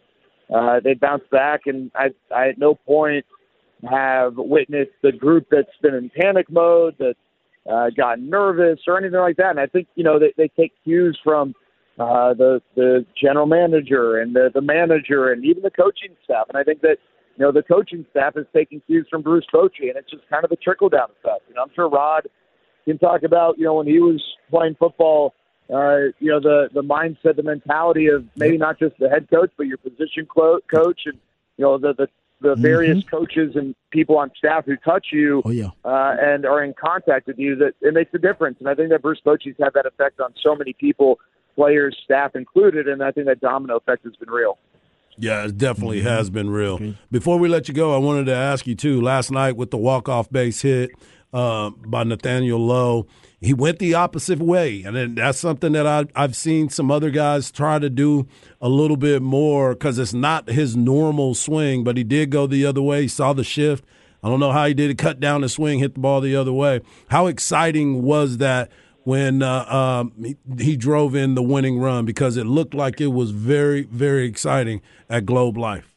uh, 0.53 0.81
they 0.83 0.93
bounced 0.93 1.29
back, 1.29 1.61
and 1.67 1.89
I 1.95 2.07
I 2.35 2.49
at 2.49 2.57
no 2.57 2.75
point 2.75 3.25
have 3.89 4.33
witnessed 4.37 4.91
the 5.03 5.11
group 5.11 5.47
that's 5.51 5.67
been 5.81 5.93
in 5.93 6.09
panic 6.09 6.49
mode 6.49 6.95
that 6.99 7.15
uh, 7.69 7.89
got 7.95 8.19
nervous 8.19 8.79
or 8.87 8.97
anything 8.97 9.19
like 9.19 9.37
that. 9.37 9.51
And 9.51 9.59
I 9.59 9.67
think 9.67 9.87
you 9.95 10.03
know 10.03 10.19
they, 10.19 10.33
they 10.37 10.47
take 10.49 10.73
cues 10.83 11.19
from 11.23 11.53
uh, 11.99 12.33
the 12.33 12.61
the 12.75 13.05
general 13.21 13.45
manager 13.45 14.19
and 14.19 14.35
the 14.35 14.49
the 14.53 14.61
manager 14.61 15.31
and 15.31 15.45
even 15.45 15.63
the 15.63 15.71
coaching 15.71 16.15
staff. 16.23 16.45
And 16.49 16.57
I 16.57 16.63
think 16.63 16.81
that 16.81 16.97
you 17.37 17.45
know 17.45 17.51
the 17.51 17.63
coaching 17.63 18.05
staff 18.11 18.37
is 18.37 18.45
taking 18.53 18.81
cues 18.87 19.07
from 19.09 19.21
Bruce 19.21 19.45
Bochy, 19.53 19.89
and 19.89 19.95
it's 19.95 20.09
just 20.09 20.27
kind 20.29 20.45
of 20.45 20.51
a 20.51 20.55
trickle 20.55 20.89
down 20.89 21.07
effect. 21.19 21.43
You 21.49 21.55
know, 21.55 21.63
I'm 21.63 21.71
sure 21.75 21.89
Rod 21.89 22.27
can 22.85 22.97
talk 22.97 23.23
about 23.23 23.57
you 23.57 23.65
know 23.65 23.75
when 23.75 23.87
he 23.87 23.99
was 23.99 24.23
playing 24.49 24.75
football. 24.79 25.33
Uh, 25.69 26.15
you 26.19 26.31
know 26.31 26.39
the 26.39 26.69
the 26.73 26.81
mindset, 26.81 27.35
the 27.35 27.43
mentality 27.43 28.07
of 28.07 28.23
maybe 28.37 28.57
not 28.57 28.79
just 28.79 28.97
the 28.99 29.09
head 29.09 29.27
coach, 29.29 29.51
but 29.57 29.67
your 29.67 29.77
position 29.77 30.25
clo- 30.25 30.59
coach, 30.73 31.01
and 31.05 31.17
you 31.57 31.65
know 31.65 31.77
the 31.77 31.93
the 31.93 32.07
the 32.41 32.55
various 32.55 32.99
mm-hmm. 32.99 33.15
coaches 33.15 33.55
and 33.55 33.75
people 33.91 34.17
on 34.17 34.31
staff 34.37 34.65
who 34.65 34.75
touch 34.77 35.07
you 35.11 35.41
oh, 35.45 35.49
yeah. 35.49 35.69
uh, 35.83 36.15
and 36.19 36.45
are 36.45 36.63
in 36.63 36.73
contact 36.73 37.27
with 37.27 37.39
you 37.39 37.55
that 37.55 37.73
it 37.81 37.93
makes 37.93 38.13
a 38.13 38.19
difference. 38.19 38.57
And 38.59 38.69
I 38.69 38.75
think 38.75 38.89
that 38.89 39.01
Bruce 39.01 39.21
Bochy's 39.25 39.55
had 39.59 39.73
that 39.73 39.85
effect 39.85 40.19
on 40.19 40.33
so 40.43 40.55
many 40.55 40.73
people, 40.73 41.19
players, 41.55 41.97
staff 42.03 42.35
included, 42.35 42.87
and 42.87 43.03
I 43.03 43.11
think 43.11 43.27
that 43.27 43.39
domino 43.39 43.77
effect 43.77 44.03
has 44.03 44.15
been 44.15 44.29
real. 44.29 44.59
Yeah, 45.17 45.45
it 45.45 45.57
definitely 45.57 45.99
mm-hmm. 45.99 46.09
has 46.09 46.29
been 46.29 46.49
real. 46.49 46.73
Okay. 46.73 46.95
Before 47.11 47.39
we 47.39 47.49
let 47.49 47.67
you 47.67 47.73
go, 47.73 47.95
I 47.95 47.97
wanted 47.97 48.25
to 48.27 48.35
ask 48.35 48.67
you 48.67 48.75
too. 48.75 49.01
Last 49.01 49.31
night 49.31 49.55
with 49.55 49.71
the 49.71 49.77
walk 49.77 50.07
off 50.07 50.29
base 50.29 50.61
hit 50.61 50.91
uh, 51.33 51.71
by 51.85 52.03
Nathaniel 52.03 52.59
Lowe, 52.59 53.07
he 53.39 53.53
went 53.53 53.79
the 53.79 53.93
opposite 53.93 54.39
way, 54.39 54.81
and 54.83 55.17
that's 55.17 55.37
something 55.37 55.73
that 55.73 55.85
I, 55.85 56.05
I've 56.15 56.35
seen 56.35 56.69
some 56.69 56.89
other 56.89 57.11
guys 57.11 57.51
try 57.51 57.77
to 57.77 57.89
do 57.89 58.27
a 58.59 58.69
little 58.69 58.97
bit 58.97 59.21
more 59.21 59.73
because 59.73 59.99
it's 59.99 60.13
not 60.13 60.49
his 60.49 60.75
normal 60.75 61.35
swing. 61.35 61.83
But 61.83 61.97
he 61.97 62.03
did 62.03 62.31
go 62.31 62.47
the 62.47 62.65
other 62.65 62.81
way. 62.81 63.03
He 63.03 63.07
saw 63.07 63.33
the 63.33 63.43
shift. 63.43 63.85
I 64.23 64.29
don't 64.29 64.39
know 64.39 64.51
how 64.51 64.65
he 64.65 64.73
did 64.73 64.89
it. 64.89 64.97
Cut 64.97 65.19
down 65.19 65.41
the 65.41 65.49
swing, 65.49 65.79
hit 65.79 65.93
the 65.93 65.99
ball 65.99 66.19
the 66.19 66.35
other 66.35 66.53
way. 66.53 66.81
How 67.09 67.27
exciting 67.27 68.03
was 68.03 68.37
that? 68.37 68.71
when 69.03 69.41
uh, 69.41 69.63
um, 69.73 70.11
he, 70.21 70.35
he, 70.59 70.75
drove 70.75 71.15
in 71.15 71.33
the 71.33 71.41
winning 71.41 71.79
run 71.79 72.03
because 72.03 72.35
it 72.35 72.43
looked 72.45 72.73
like 72.73 72.99
it 72.99 73.07
was 73.07 73.31
very, 73.31 73.83
very 73.83 74.25
exciting 74.25 74.81
at 75.09 75.25
Globe 75.25 75.55
Life. 75.55 75.96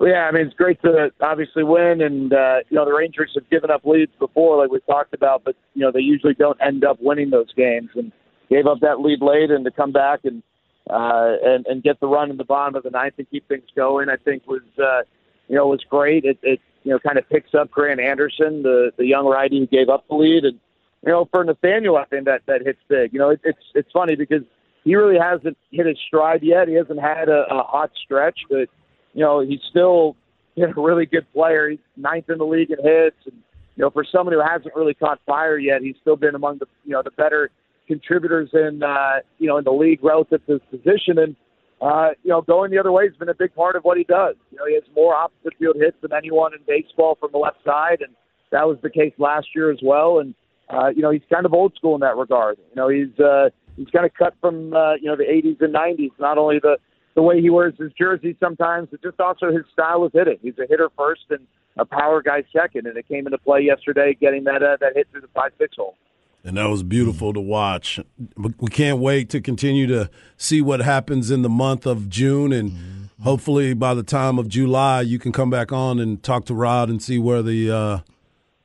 Yeah, 0.00 0.28
I 0.28 0.32
mean 0.32 0.46
it's 0.46 0.54
great 0.54 0.80
to 0.82 1.10
obviously 1.20 1.64
win, 1.64 2.00
and 2.02 2.32
uh, 2.32 2.58
you 2.68 2.76
know 2.76 2.84
the 2.84 2.92
Rangers 2.94 3.32
have 3.34 3.48
given 3.50 3.70
up 3.70 3.84
leads 3.84 4.12
before, 4.18 4.58
like 4.58 4.70
we 4.70 4.80
talked 4.80 5.12
about, 5.12 5.42
but 5.44 5.56
you 5.74 5.82
know 5.82 5.90
they 5.90 6.00
usually 6.00 6.34
don't 6.34 6.58
end 6.60 6.84
up 6.84 6.98
winning 7.00 7.30
those 7.30 7.52
games, 7.54 7.90
and 7.94 8.12
gave 8.48 8.66
up 8.66 8.80
that 8.80 9.00
lead 9.00 9.20
late, 9.20 9.50
and 9.50 9.64
to 9.64 9.70
come 9.70 9.90
back 9.90 10.20
and 10.24 10.42
uh, 10.88 11.36
and 11.44 11.66
and 11.66 11.82
get 11.82 11.98
the 12.00 12.06
run 12.06 12.30
in 12.30 12.36
the 12.36 12.44
bottom 12.44 12.76
of 12.76 12.84
the 12.84 12.90
ninth 12.90 13.14
and 13.18 13.28
keep 13.30 13.46
things 13.48 13.64
going, 13.74 14.08
I 14.08 14.16
think 14.16 14.46
was 14.46 14.62
uh, 14.78 15.02
you 15.48 15.56
know 15.56 15.66
was 15.66 15.82
great. 15.88 16.24
It, 16.24 16.38
it 16.42 16.60
you 16.84 16.92
know 16.92 17.00
kind 17.00 17.18
of 17.18 17.28
picks 17.28 17.54
up 17.54 17.70
Grant 17.70 18.00
Anderson, 18.00 18.62
the 18.62 18.92
the 18.96 19.06
young 19.06 19.26
righty 19.26 19.58
who 19.58 19.66
gave 19.66 19.88
up 19.88 20.06
the 20.08 20.14
lead, 20.14 20.44
and 20.44 20.60
you 21.04 21.10
know 21.10 21.28
for 21.32 21.42
Nathaniel, 21.42 21.96
I 21.96 22.04
think 22.04 22.24
that 22.26 22.42
that 22.46 22.62
hits 22.64 22.80
big. 22.88 23.12
You 23.12 23.18
know 23.18 23.30
it, 23.30 23.40
it's 23.42 23.58
it's 23.74 23.90
funny 23.90 24.14
because 24.14 24.42
he 24.84 24.94
really 24.94 25.18
hasn't 25.18 25.58
hit 25.72 25.86
his 25.86 25.98
stride 26.06 26.44
yet. 26.44 26.68
He 26.68 26.74
hasn't 26.74 27.00
had 27.00 27.28
a, 27.28 27.46
a 27.50 27.64
hot 27.64 27.90
stretch, 28.04 28.38
but 28.48 28.68
you 29.14 29.24
know, 29.24 29.40
he's 29.40 29.60
still 29.70 30.16
you 30.54 30.66
know, 30.66 30.72
a 30.76 30.86
really 30.86 31.06
good 31.06 31.30
player. 31.32 31.70
He's 31.70 31.78
ninth 31.96 32.28
in 32.28 32.38
the 32.38 32.44
league 32.44 32.70
in 32.70 32.78
hits, 32.82 33.16
and 33.26 33.36
you 33.76 33.82
know, 33.82 33.90
for 33.90 34.04
someone 34.10 34.34
who 34.34 34.42
hasn't 34.42 34.74
really 34.74 34.94
caught 34.94 35.20
fire 35.24 35.56
yet, 35.58 35.82
he's 35.82 35.96
still 36.00 36.16
been 36.16 36.34
among 36.34 36.58
the 36.58 36.66
you 36.84 36.92
know 36.92 37.02
the 37.02 37.12
better 37.12 37.50
contributors 37.86 38.50
in 38.52 38.82
uh, 38.82 39.20
you 39.38 39.46
know 39.46 39.56
in 39.56 39.64
the 39.64 39.72
league 39.72 40.02
relative 40.02 40.44
to 40.46 40.54
his 40.54 40.62
position. 40.70 41.18
And 41.18 41.36
uh, 41.80 42.10
you 42.24 42.30
know, 42.30 42.42
going 42.42 42.70
the 42.70 42.78
other 42.78 42.90
way 42.90 43.06
has 43.06 43.16
been 43.16 43.28
a 43.28 43.34
big 43.34 43.54
part 43.54 43.76
of 43.76 43.84
what 43.84 43.96
he 43.96 44.04
does. 44.04 44.34
You 44.50 44.58
know, 44.58 44.66
he 44.66 44.74
has 44.74 44.82
more 44.96 45.14
opposite 45.14 45.56
field 45.58 45.76
hits 45.78 45.96
than 46.02 46.12
anyone 46.12 46.52
in 46.54 46.60
baseball 46.66 47.16
from 47.20 47.30
the 47.32 47.38
left 47.38 47.58
side, 47.64 48.00
and 48.00 48.14
that 48.50 48.66
was 48.66 48.78
the 48.82 48.90
case 48.90 49.12
last 49.18 49.48
year 49.54 49.70
as 49.70 49.78
well. 49.82 50.18
And 50.18 50.34
uh, 50.68 50.88
you 50.88 51.02
know, 51.02 51.10
he's 51.10 51.22
kind 51.32 51.46
of 51.46 51.54
old 51.54 51.74
school 51.76 51.94
in 51.94 52.00
that 52.00 52.16
regard. 52.16 52.58
You 52.70 52.76
know, 52.76 52.88
he's 52.88 53.18
uh, 53.20 53.50
he's 53.76 53.88
kind 53.90 54.04
of 54.04 54.12
cut 54.14 54.34
from 54.40 54.74
uh, 54.74 54.94
you 54.94 55.06
know 55.06 55.16
the 55.16 55.24
80s 55.24 55.60
and 55.60 55.74
90s. 55.74 56.10
Not 56.18 56.36
only 56.36 56.58
the 56.58 56.78
the 57.18 57.22
way 57.22 57.40
he 57.40 57.50
wears 57.50 57.74
his 57.76 57.90
jersey 57.94 58.36
sometimes, 58.38 58.86
but 58.92 59.02
just 59.02 59.18
also 59.18 59.50
his 59.50 59.64
style 59.72 60.04
of 60.04 60.12
hitting. 60.12 60.38
He's 60.40 60.56
a 60.56 60.68
hitter 60.68 60.88
first 60.96 61.22
and 61.30 61.48
a 61.76 61.84
power 61.84 62.22
guy 62.22 62.44
second, 62.52 62.86
and 62.86 62.96
it 62.96 63.08
came 63.08 63.26
into 63.26 63.38
play 63.38 63.62
yesterday, 63.62 64.16
getting 64.20 64.44
that 64.44 64.62
uh, 64.62 64.76
that 64.80 64.92
hit 64.94 65.08
through 65.10 65.22
the 65.22 65.28
five 65.34 65.50
six 65.58 65.74
hole. 65.74 65.96
And 66.44 66.56
that 66.56 66.68
was 66.68 66.84
beautiful 66.84 67.32
to 67.32 67.40
watch. 67.40 67.98
We 68.36 68.68
can't 68.70 69.00
wait 69.00 69.30
to 69.30 69.40
continue 69.40 69.88
to 69.88 70.08
see 70.36 70.62
what 70.62 70.78
happens 70.78 71.32
in 71.32 71.42
the 71.42 71.48
month 71.48 71.86
of 71.86 72.08
June. 72.08 72.52
And 72.52 73.10
hopefully 73.24 73.74
by 73.74 73.94
the 73.94 74.04
time 74.04 74.38
of 74.38 74.48
July, 74.48 75.00
you 75.00 75.18
can 75.18 75.32
come 75.32 75.50
back 75.50 75.72
on 75.72 75.98
and 75.98 76.22
talk 76.22 76.44
to 76.44 76.54
Rod 76.54 76.88
and 76.88 77.02
see 77.02 77.18
where 77.18 77.42
the 77.42 77.68
uh, 77.68 77.98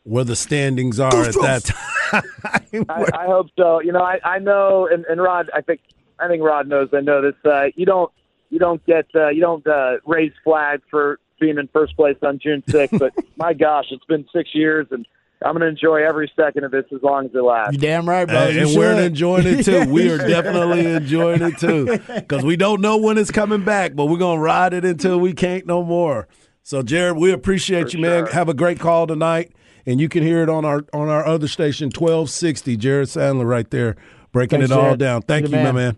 where 0.04 0.24
the 0.24 0.36
standings 0.36 1.00
are 1.00 1.24
at 1.24 1.34
that 1.34 1.64
time. 2.12 2.86
I, 2.88 3.06
I 3.16 3.26
hope 3.26 3.48
so. 3.58 3.82
You 3.82 3.94
know, 3.94 4.04
I, 4.04 4.20
I 4.24 4.38
know, 4.38 4.88
and, 4.92 5.06
and 5.06 5.20
Rod, 5.20 5.50
I 5.56 5.62
think 5.62 5.82
I 6.20 6.28
think 6.28 6.44
Rod 6.44 6.68
knows. 6.68 6.90
I 6.94 7.02
know 7.02 7.20
this. 7.20 7.36
Uh, 7.44 7.70
you 7.76 7.88
don't 7.88 8.12
you 8.54 8.60
don't 8.60 8.86
get 8.86 9.06
uh, 9.16 9.30
you 9.30 9.42
don't 9.42 9.66
uh, 9.66 9.94
raise 10.06 10.32
flags 10.44 10.84
for 10.92 11.20
being 11.40 11.58
in 11.58 11.68
first 11.74 11.96
place 11.96 12.18
on 12.22 12.38
June 12.38 12.62
6th. 12.70 13.00
but 13.00 13.12
my 13.36 13.54
gosh, 13.54 13.86
it's 13.90 14.06
been 14.06 14.26
six 14.32 14.52
years, 14.54 14.86
and 14.92 15.06
I'm 15.44 15.54
going 15.54 15.62
to 15.62 15.68
enjoy 15.68 16.06
every 16.08 16.32
second 16.36 16.64
of 16.64 16.72
this 16.72 16.86
as 16.96 17.02
long 17.02 17.26
as 17.26 17.32
it 17.34 17.42
lasts. 17.44 17.74
You 17.74 17.80
damn 17.80 18.08
right, 18.08 18.26
bro. 18.26 18.38
and, 18.38 18.56
You 18.56 18.68
and 18.68 18.78
we're 18.78 19.02
enjoying 19.02 19.48
it 19.48 19.66
too. 19.66 19.90
We 19.90 20.10
are 20.12 20.18
definitely 20.36 20.86
enjoying 20.86 21.42
it 21.42 21.58
too 21.58 21.98
because 22.16 22.46
we 22.46 22.56
don't 22.56 22.80
know 22.80 22.98
when 22.98 23.18
it's 23.18 23.32
coming 23.32 23.66
back, 23.66 23.96
but 23.96 24.06
we're 24.06 24.20
gonna 24.20 24.40
ride 24.40 24.74
it 24.74 24.86
until 24.86 25.20
we 25.20 25.34
can't 25.34 25.66
no 25.66 25.84
more. 25.84 26.28
So, 26.62 26.82
Jared, 26.84 27.18
we 27.18 27.32
appreciate 27.34 27.92
For 27.92 27.98
you, 27.98 28.04
man. 28.04 28.26
sure. 28.28 28.34
Have 28.34 28.48
a 28.50 28.54
great 28.54 28.80
call 28.80 29.06
tonight, 29.08 29.52
and 29.86 30.00
you 30.00 30.08
can 30.08 30.24
hear 30.24 30.44
it 30.44 30.50
on 30.50 30.64
our 30.64 30.86
on 30.94 31.10
our 31.10 31.26
other 31.26 31.48
station, 31.50 31.90
twelve 31.90 32.30
sixty. 32.30 32.78
Jared 32.78 33.10
Sandler, 33.10 33.46
right 33.46 33.70
there, 33.70 33.98
breaking 34.32 34.60
Thanks, 34.60 34.72
it 34.72 34.76
all 34.78 34.84
Jared. 34.84 35.00
down. 35.00 35.22
Thank 35.24 35.50
You're 35.50 35.60
you, 35.60 35.66
the 35.66 35.74
my 35.74 35.78
man. 35.78 35.86
man. 35.96 35.98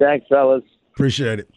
Thanks, 0.00 0.26
fellas. 0.28 0.62
Appreciate 0.98 1.38
it. 1.38 1.48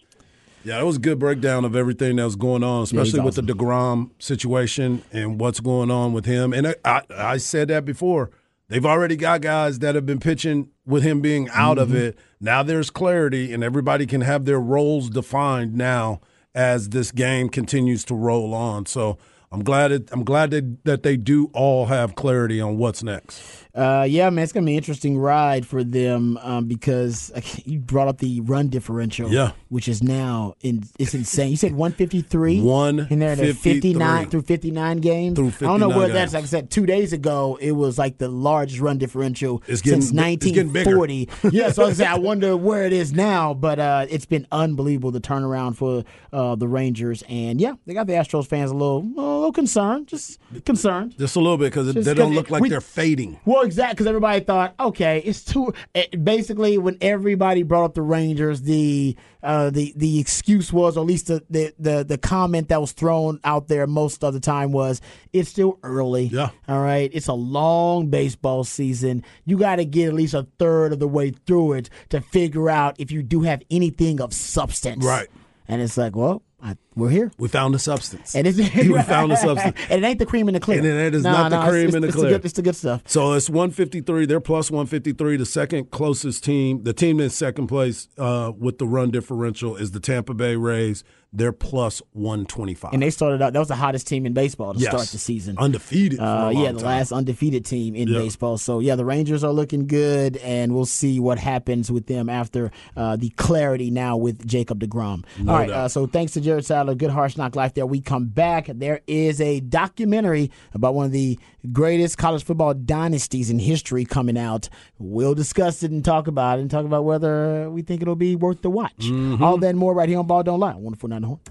Yeah, 0.64 0.78
that 0.78 0.86
was 0.86 0.98
a 0.98 1.00
good 1.00 1.18
breakdown 1.18 1.66
of 1.66 1.76
everything 1.76 2.18
that 2.18 2.26
was 2.26 2.36
going 2.36 2.64
on, 2.64 2.84
especially 2.84 3.22
with 3.22 3.34
the 3.34 3.42
DeGrom 3.42 4.12
situation 4.20 5.04
and 5.12 5.39
what's 5.39 5.60
going 5.60 5.89
on 5.89 6.14
with 6.14 6.26
him. 6.26 6.54
And 6.54 6.68
I, 6.68 6.76
I, 6.86 7.02
I 7.10 7.38
said 7.38 7.70
that 7.70 7.84
before. 7.84 8.30
They've 8.68 8.86
already 8.86 9.16
got 9.16 9.42
guys 9.42 9.80
that 9.80 9.96
have 9.96 10.06
been 10.06 10.20
pitching 10.20 10.70
with 10.86 11.02
him 11.02 11.22
being 11.22 11.50
out 11.50 11.80
of 11.80 11.88
mm-hmm. 11.88 11.98
it. 11.98 12.20
Now 12.39 12.62
there's 12.62 12.92
clarity, 12.92 13.52
and 13.52 13.64
everybody 13.64 14.06
can 14.06 14.22
have 14.22 14.46
their 14.46 14.60
roles 14.60 15.10
defined 15.10 15.74
now 15.74 16.22
as 16.54 16.89
this 16.89 17.12
game 17.12 17.50
continues 17.50 18.06
to 18.06 18.14
roll 18.14 18.54
on. 18.54 18.86
So 18.86 19.18
I'm 19.52 19.64
glad 19.64 19.92
it, 19.92 20.10
I'm 20.12 20.24
glad 20.24 20.52
that, 20.52 20.86
that 20.86 21.02
they 21.02 21.18
do 21.18 21.50
all 21.54 21.88
have 21.88 22.14
clarity 22.14 22.62
on 22.62 22.78
what's 22.78 23.02
next. 23.02 23.61
Uh, 23.74 24.05
yeah, 24.09 24.30
man, 24.30 24.43
it's 24.43 24.51
gonna 24.51 24.65
be 24.65 24.74
an 24.74 24.78
interesting 24.78 25.17
ride 25.17 25.65
for 25.65 25.84
them 25.84 26.38
um, 26.41 26.65
because 26.65 27.32
you 27.65 27.80
brought 27.80 28.07
up 28.09 28.17
the 28.17 28.41
run 28.41 28.67
differential, 28.67 29.30
Yeah. 29.32 29.51
which 29.69 29.88
is 29.88 30.03
now 30.03 30.55
in 30.61 30.84
it's 30.99 31.13
insane. 31.13 31.51
You 31.51 31.55
said 31.57 31.74
one 31.74 31.93
fifty 31.93 32.22
three, 32.22 32.59
One 32.61 33.07
in 33.09 33.19
there 33.19 33.36
to 33.36 33.53
fifty 33.53 33.93
nine 33.93 34.30
through 34.30 34.41
fifty 34.41 34.72
nine 34.72 34.97
games. 34.97 35.38
Through 35.38 35.47
I 35.47 35.72
don't 35.72 35.80
know 35.80 35.88
59 35.89 35.97
where 35.97 36.07
that's. 36.09 36.19
games. 36.19 36.34
Like 36.34 36.43
I 36.43 36.47
said, 36.47 36.69
two 36.69 36.86
days 36.86 37.13
ago, 37.13 37.57
it 37.61 37.72
was 37.72 37.97
like 37.97 38.17
the 38.17 38.28
largest 38.28 38.82
run 38.82 38.97
differential 38.97 39.63
It's 39.67 39.82
getting- 39.82 40.01
since 40.01 40.11
it's 40.11 40.13
nineteen 40.13 40.53
getting 40.53 40.74
bigger. 40.74 40.95
forty. 40.95 41.30
yeah, 41.51 41.72
so 41.72 41.86
I 41.86 41.93
say, 41.93 42.05
I 42.05 42.17
wonder 42.17 42.57
where 42.57 42.86
it 42.86 42.93
is 42.93 43.13
now, 43.13 43.53
but 43.53 43.80
uh, 43.80 44.05
it's 44.09 44.26
been 44.26 44.47
unbelievable 44.51 45.11
the 45.11 45.22
turnaround 45.22 45.78
for 45.78 46.03
uh, 46.34 46.55
the 46.55 46.67
Rangers, 46.67 47.24
and 47.30 47.61
yeah, 47.61 47.76
they 47.86 47.93
got 47.93 48.07
the 48.07 48.13
Astros 48.13 48.47
fans 48.47 48.72
a 48.72 48.74
little, 48.74 48.99
a 48.99 49.22
little 49.22 49.51
concerned, 49.53 50.07
just 50.07 50.39
concerned. 50.65 51.17
Just 51.17 51.38
a 51.38 51.39
little 51.39 51.57
bit 51.57 51.72
because 51.74 51.93
they 51.93 52.13
don't 52.13 52.36
look 52.36 52.49
like 52.49 52.61
we- 52.61 52.67
they're 52.69 52.82
fading. 52.82 53.39
Well, 53.45 53.61
exactly, 53.62 53.93
because 53.93 54.07
everybody 54.07 54.43
thought, 54.43 54.76
okay, 54.80 55.22
it's 55.26 55.43
too. 55.43 55.74
It, 55.93 56.24
basically, 56.24 56.78
when 56.78 56.97
everybody 57.01 57.64
brought 57.64 57.86
up 57.86 57.93
the 57.93 58.01
Rangers, 58.01 58.62
the 58.62 59.16
uh, 59.43 59.70
the 59.70 59.93
the 59.95 60.20
excuse 60.20 60.72
was, 60.72 60.97
or 60.97 61.01
at 61.01 61.07
least 61.07 61.28
the, 61.28 61.43
the 61.49 61.74
the 61.80 62.03
the 62.03 62.18
comment 62.18 62.70
that 62.70 62.82
was 62.82 62.91
thrown 62.91 63.39
out 63.43 63.68
there 63.68 63.88
most 63.88 64.24
of 64.24 64.34
the 64.34 64.39
time 64.39 64.72
was, 64.72 65.01
it's 65.34 65.49
still 65.49 65.80
early. 65.84 66.26
Yeah. 66.26 66.49
All 66.68 66.82
right, 66.82 67.09
it's 67.14 67.28
a 67.28 67.34
long 67.34 68.07
baseball 68.07 68.64
season. 68.64 69.24
You 69.45 69.57
got 69.57 69.78
to 69.78 69.86
get 69.86 70.09
at 70.09 70.14
least 70.14 70.34
a 70.34 70.47
third 70.59 70.93
of 70.93 70.99
the 70.99 71.07
way 71.07 71.32
through 71.45 71.74
it 71.74 71.89
to 72.09 72.22
figure 72.22 72.70
out 72.70 72.95
if 72.99 73.12
you 73.12 73.24
do 73.24 73.41
have 73.41 73.64
anything 73.72 74.22
of 74.22 74.34
substance. 74.34 75.05
Right. 75.05 75.28
And 75.68 75.82
it's 75.82 75.97
like, 75.97 76.16
well, 76.16 76.43
I, 76.64 76.76
we're 76.95 77.09
here. 77.09 77.32
We 77.39 77.47
found 77.47 77.74
the 77.74 77.80
substance. 77.80 78.36
And 78.36 78.45
it's 78.45 78.57
we 78.76 79.01
found 79.03 79.32
the 79.32 79.36
substance. 79.36 79.76
and 79.89 80.03
it 80.03 80.07
ain't 80.07 80.20
the 80.20 80.26
cream 80.26 80.47
in 80.47 80.53
the 80.53 80.59
clear. 80.59 80.78
And 80.78 80.88
it 80.88 81.16
is 81.16 81.24
No, 81.24 81.32
not 81.32 81.49
the 81.49 81.55
no, 81.57 81.62
it's- 81.62 81.72
cream 81.72 81.86
it's, 81.88 81.95
in 81.95 82.01
the 82.03 82.07
it's 82.09 82.16
clear. 82.16 82.30
good, 82.32 82.45
it's 82.45 82.53
the 82.53 82.62
good 82.62 82.76
stuff. 82.76 83.01
So 83.05 83.34
it's 83.34 83.49
153. 83.49 84.26
They're 84.28 84.39
plus 84.39 84.70
153. 84.70 85.38
The 85.38 85.45
second 85.45 85.89
closest 85.91 86.43
team, 86.43 86.84
the 86.84 86.93
team 86.93 87.20
in 87.20 87.30
second 87.32 87.68
place 87.68 88.07
uh, 88.18 88.51
with 88.57 88.78
the 88.78 88.86
run 88.86 89.09
differential 89.12 89.76
is 89.76 89.91
the 89.91 89.99
Tampa 89.99 90.34
Bay 90.34 90.55
Rays. 90.55 91.03
They're 91.34 91.53
plus 91.53 92.01
125. 92.11 92.91
And 92.93 93.01
they 93.01 93.09
started 93.09 93.41
out. 93.41 93.53
That 93.53 93.59
was 93.59 93.69
the 93.69 93.75
hottest 93.75 94.05
team 94.05 94.25
in 94.25 94.34
baseball 94.34 94.73
to 94.73 94.79
Yes. 94.79 94.89
start 94.91 95.07
the 95.07 95.17
season. 95.17 95.57
Undefeated 95.57 96.19
Uh, 96.19 96.51
yeah, 96.53 96.73
the 96.73 96.79
time. 96.79 96.86
last 96.88 97.11
undefeated 97.13 97.63
team 97.65 97.95
in 97.95 98.11
baseball. 98.11 98.57
So 98.57 98.79
yeah, 98.79 98.95
the 98.95 99.05
Rangers 99.05 99.41
are 99.43 99.53
looking 99.53 99.88
good, 99.88 100.36
and 100.38 100.73
we'll 100.75 100.86
see 100.86 101.21
what 101.21 101.39
happens 101.39 101.89
with 101.89 102.07
them 102.07 102.27
after 102.27 102.69
uh, 102.97 103.15
the 103.15 103.29
clarity 103.29 103.89
now 103.91 104.17
with 104.17 104.45
Jacob 104.45 104.82
Degrom. 104.82 105.23
All 105.47 105.55
right. 105.55 105.69
Uh, 105.69 105.88
so 105.88 106.05
thanks 106.05 106.34
to 106.34 106.41
Jared 106.41 106.65
Sandler, 106.65 106.97
good 106.97 107.11
harsh 107.11 107.38
knock 107.38 107.55
life. 107.55 107.75
There 107.75 107.86
we 107.86 108.01
come 108.01 108.25
back. 108.25 108.67
There 108.67 108.99
is 109.07 109.39
a 109.39 109.61
documentary 109.61 110.51
about 110.73 110.95
one 110.95 111.05
of 111.05 111.11
the 111.13 111.39
greatest 111.71 112.17
college 112.17 112.43
football 112.43 112.73
dynasties 112.73 113.49
in 113.49 113.59
history 113.59 114.03
coming 114.03 114.38
out. 114.38 114.67
We'll 114.99 115.36
discuss 115.36 115.82
it 115.84 115.91
and 115.91 116.03
talk 116.03 116.27
about 116.27 116.59
it 116.59 116.63
and 116.63 116.71
talk 116.71 116.86
about 116.86 117.05
whether 117.05 117.69
we 117.69 117.84
think 117.84 118.01
it'll 118.01 118.15
be 118.15 118.36
worth 118.36 118.61
the 118.63 118.69
watch. 118.69 118.97
Mm-hmm. 118.99 119.41
All 119.43 119.57
that 119.57 119.69
and 119.69 119.79
more 119.79 119.93
right 119.93 120.09
here 120.09 120.19
on 120.19 120.27
Ball 120.27 120.43
Don't 120.43 120.59
Lie. 120.59 120.75
Wonderful 120.75 121.07
night, 121.22 121.28
horn. 121.28 121.41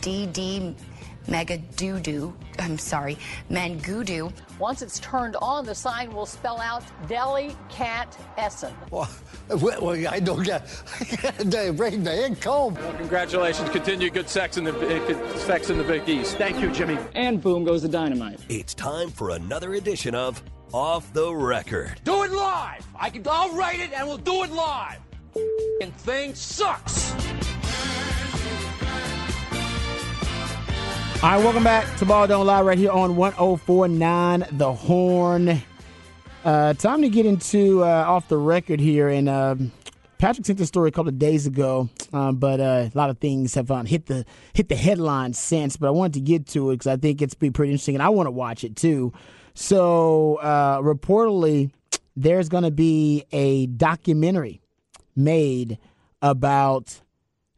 DD 0.00 0.74
Mega 1.28 1.58
Doo 1.76 2.00
Doo. 2.00 2.34
I'm 2.58 2.76
sorry, 2.76 3.16
Mangudu. 3.50 4.32
Once 4.58 4.82
it's 4.82 4.98
turned 4.98 5.36
on, 5.36 5.64
the 5.64 5.74
sign 5.74 6.12
will 6.12 6.26
spell 6.26 6.60
out 6.60 6.82
Deli 7.08 7.56
Cat 7.68 8.18
Essen. 8.36 8.74
Well, 8.90 9.08
well, 9.48 9.90
I 10.08 10.20
don't 10.20 10.42
get. 10.42 10.68
They 11.38 11.70
bring 11.70 12.04
the 12.04 12.26
ink 12.26 12.42
home. 12.42 12.76
Congratulations. 12.98 13.68
Continue 13.70 14.10
good 14.10 14.28
sex 14.28 14.56
in 14.56 14.64
the 14.64 14.72
uh, 14.72 15.38
sex 15.38 15.70
in 15.70 15.78
the 15.78 15.84
Big 15.84 16.08
East. 16.08 16.36
Thank 16.36 16.60
you, 16.60 16.70
Jimmy. 16.70 16.98
And 17.14 17.40
boom 17.40 17.64
goes 17.64 17.82
the 17.82 17.88
dynamite. 17.88 18.40
It's 18.48 18.74
time 18.74 19.10
for 19.10 19.30
another 19.30 19.74
edition 19.74 20.14
of 20.14 20.42
Off 20.72 21.12
the 21.12 21.34
Record. 21.34 22.00
Do 22.04 22.22
it 22.22 22.30
live. 22.30 22.86
I 22.98 23.10
can. 23.10 23.26
I'll 23.28 23.52
write 23.56 23.80
it 23.80 23.92
and 23.92 24.06
we'll 24.06 24.18
do 24.18 24.44
it 24.44 24.52
live. 24.52 24.98
And 25.80 25.92
thing 25.96 26.34
sucks. 26.34 27.12
All 31.22 31.30
right, 31.30 31.38
welcome 31.44 31.64
back 31.64 31.98
to 31.98 32.06
Ball 32.06 32.28
Don't 32.28 32.46
Lie 32.46 32.62
right 32.62 32.78
here 32.78 32.92
on 32.92 33.16
1049 33.16 34.46
The 34.52 34.72
Horn. 34.72 35.60
Uh, 36.44 36.74
time 36.74 37.02
to 37.02 37.08
get 37.08 37.26
into 37.26 37.82
uh, 37.82 38.04
off 38.06 38.28
the 38.28 38.38
record 38.38 38.78
here. 38.80 39.08
And 39.08 39.28
um 39.28 39.72
Patrick 40.20 40.44
sent 40.44 40.58
this 40.58 40.68
story 40.68 40.90
a 40.90 40.92
couple 40.92 41.08
of 41.08 41.18
days 41.18 41.46
ago, 41.46 41.88
um, 42.12 42.36
but 42.36 42.60
uh, 42.60 42.90
a 42.92 42.92
lot 42.94 43.08
of 43.08 43.18
things 43.18 43.54
have 43.54 43.70
um, 43.70 43.86
hit 43.86 44.04
the 44.04 44.26
hit 44.52 44.68
the 44.68 44.76
headlines 44.76 45.38
since. 45.38 45.78
But 45.78 45.86
I 45.86 45.90
wanted 45.92 46.12
to 46.12 46.20
get 46.20 46.46
to 46.48 46.70
it 46.70 46.74
because 46.74 46.86
I 46.88 46.98
think 46.98 47.22
it's 47.22 47.32
be 47.32 47.50
pretty 47.50 47.72
interesting, 47.72 47.94
and 47.94 48.02
I 48.02 48.10
want 48.10 48.26
to 48.26 48.30
watch 48.30 48.62
it 48.62 48.76
too. 48.76 49.14
So 49.54 50.36
uh, 50.36 50.80
reportedly, 50.80 51.70
there's 52.16 52.48
going 52.48 52.64
to 52.64 52.70
be 52.70 53.24
a 53.32 53.66
documentary 53.66 54.60
made 55.16 55.78
about 56.22 57.00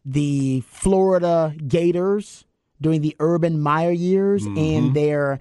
the 0.04 0.60
Florida 0.62 1.54
Gators 1.66 2.44
during 2.80 3.00
the 3.00 3.16
Urban 3.20 3.60
Meyer 3.60 3.92
years 3.92 4.44
and 4.44 4.94
their 4.94 5.38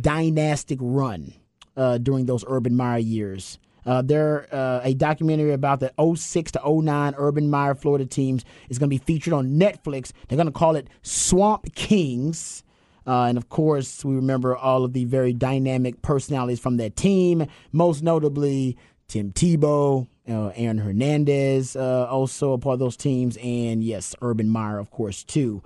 dynastic 0.00 0.78
run 0.80 1.34
uh, 1.76 1.98
during 1.98 2.26
those 2.26 2.44
Urban 2.46 2.76
Meyer 2.76 2.98
years. 2.98 3.58
Uh, 3.86 4.00
there, 4.00 4.48
uh, 4.54 4.80
a 4.82 4.94
documentary 4.94 5.52
about 5.52 5.80
the 5.80 5.92
06 6.16 6.52
to 6.52 6.60
09 6.64 7.14
Urban 7.18 7.50
Meyer 7.50 7.74
Florida 7.74 8.06
teams 8.06 8.44
is 8.70 8.78
going 8.78 8.88
to 8.88 8.96
be 8.96 9.04
featured 9.04 9.34
on 9.34 9.58
Netflix. 9.58 10.12
They're 10.28 10.36
going 10.36 10.46
to 10.46 10.52
call 10.52 10.76
it 10.76 10.88
Swamp 11.02 11.74
Kings. 11.74 12.62
Uh, 13.06 13.24
and 13.24 13.36
of 13.38 13.48
course, 13.48 14.04
we 14.04 14.14
remember 14.14 14.56
all 14.56 14.84
of 14.84 14.92
the 14.92 15.04
very 15.04 15.32
dynamic 15.32 16.00
personalities 16.02 16.58
from 16.60 16.76
that 16.78 16.96
team, 16.96 17.46
most 17.72 18.02
notably 18.02 18.76
Tim 19.08 19.32
Tebow, 19.32 20.06
Uh, 20.26 20.50
Aaron 20.56 20.78
Hernandez, 20.78 21.76
uh, 21.76 22.06
also 22.10 22.54
a 22.54 22.58
part 22.58 22.74
of 22.74 22.78
those 22.78 22.96
teams, 22.96 23.36
and 23.42 23.84
yes, 23.84 24.14
Urban 24.22 24.48
Meyer, 24.48 24.78
of 24.78 24.90
course, 24.90 25.22
too. 25.22 25.62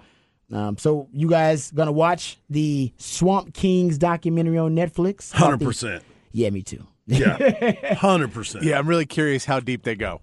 Um, 0.53 0.77
so 0.79 1.09
you 1.13 1.29
guys 1.29 1.71
gonna 1.71 1.93
watch 1.93 2.39
the 2.51 2.93
Swamp 2.97 3.55
Kings 3.55 3.99
documentary 3.99 4.59
on 4.59 4.75
Netflix? 4.75 5.31
Hundred 5.33 5.61
percent. 5.61 6.03
Yeah, 6.33 6.51
me 6.51 6.63
too. 6.63 6.85
Yeah, 7.07 7.95
hundred 7.95 8.33
percent. 8.33 8.65
Yeah, 8.65 8.79
I'm 8.79 8.89
really 8.89 9.07
curious 9.07 9.45
how 9.45 9.61
deep 9.61 9.85
they 9.85 9.95
go. 9.95 10.21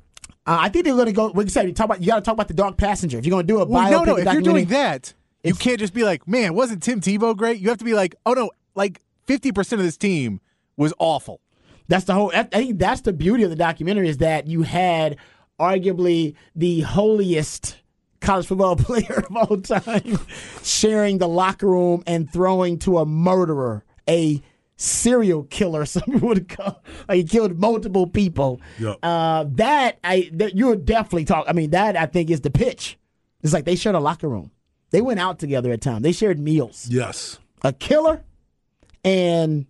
Uh, 0.48 0.58
I 0.62 0.70
think 0.70 0.84
they're 0.86 0.94
going 0.96 1.06
to 1.08 1.12
go. 1.14 1.32
We 1.32 1.48
said 1.50 1.66
you 1.68 1.74
talk 1.74 1.86
about. 1.86 2.02
You 2.02 2.08
got 2.08 2.16
to 2.18 2.22
talk 2.22 2.34
about 2.34 2.48
the 2.50 2.54
Dark 2.54 2.76
Passenger. 2.78 3.18
If 3.18 3.26
you're 3.26 3.32
going 3.32 3.48
to 3.48 3.54
do 3.54 3.60
a 3.62 3.66
Well, 3.66 3.82
biopic 3.82 3.92
no, 3.92 4.04
no. 4.04 4.16
If 4.18 4.34
you're 4.34 4.42
doing 4.42 4.66
that, 4.68 5.14
you 5.46 5.56
can't 5.56 5.80
just 5.80 5.94
be 5.94 6.04
like, 6.04 6.28
"Man, 6.28 6.54
wasn't 6.54 6.84
Tim 6.84 7.02
Tebow 7.02 7.36
great?" 7.36 7.60
You 7.60 7.70
have 7.70 7.78
to 7.80 7.86
be 7.86 7.94
like, 7.94 8.16
"Oh 8.26 8.34
no, 8.34 8.52
like 8.76 9.02
50 9.26 9.52
percent 9.52 9.80
of 9.80 9.86
this 9.86 9.98
team 9.98 10.42
was 10.78 10.94
awful." 11.00 11.42
That's 11.88 12.06
the 12.06 12.14
whole. 12.14 12.32
I 12.34 12.40
I 12.40 12.44
think 12.44 12.80
that's 12.80 13.02
the 13.02 13.14
beauty 13.14 13.44
of 13.44 13.50
the 13.50 13.56
documentary 13.56 14.10
is 14.10 14.18
that 14.18 14.48
you 14.48 14.64
had 14.64 15.18
arguably 15.60 16.36
the 16.56 16.82
holiest 16.82 17.78
college 18.22 18.48
football 18.48 18.76
player 18.76 19.24
of 19.30 19.36
all 19.36 19.58
time 19.62 20.20
sharing 20.64 21.20
the 21.20 21.28
locker 21.28 21.68
room 21.68 22.04
and 22.08 22.32
throwing 22.32 22.80
to 22.80 22.98
a 22.98 23.06
murderer, 23.06 23.84
a 24.10 24.42
serial 24.78 25.44
killer. 25.44 25.86
Some 25.86 26.04
people 26.04 26.28
would 26.30 26.50
call. 26.50 26.84
Like 27.08 27.18
he 27.18 27.24
killed 27.24 27.58
multiple 27.60 28.08
people. 28.08 28.62
Yep. 28.80 28.98
Uh, 29.04 29.46
that 29.50 30.00
I 30.04 30.30
that 30.34 30.56
you 30.56 30.68
would 30.68 30.86
definitely 30.86 31.26
talk. 31.26 31.46
I 31.48 31.54
mean, 31.54 31.72
that 31.72 31.96
I 31.96 32.06
think 32.06 32.30
is 32.30 32.42
the 32.42 32.52
pitch. 32.52 32.98
It's 33.44 33.54
like 33.54 33.66
they 33.66 33.76
shared 33.76 33.96
a 33.96 34.00
locker 34.00 34.28
room. 34.28 34.52
They 34.92 35.02
went 35.02 35.20
out 35.20 35.40
together 35.40 35.72
at 35.72 35.82
times. 35.82 36.04
They 36.04 36.12
shared 36.12 36.40
meals. 36.40 36.88
Yes. 36.90 37.40
A 37.64 37.74
killer 37.74 38.24
and 39.04 39.66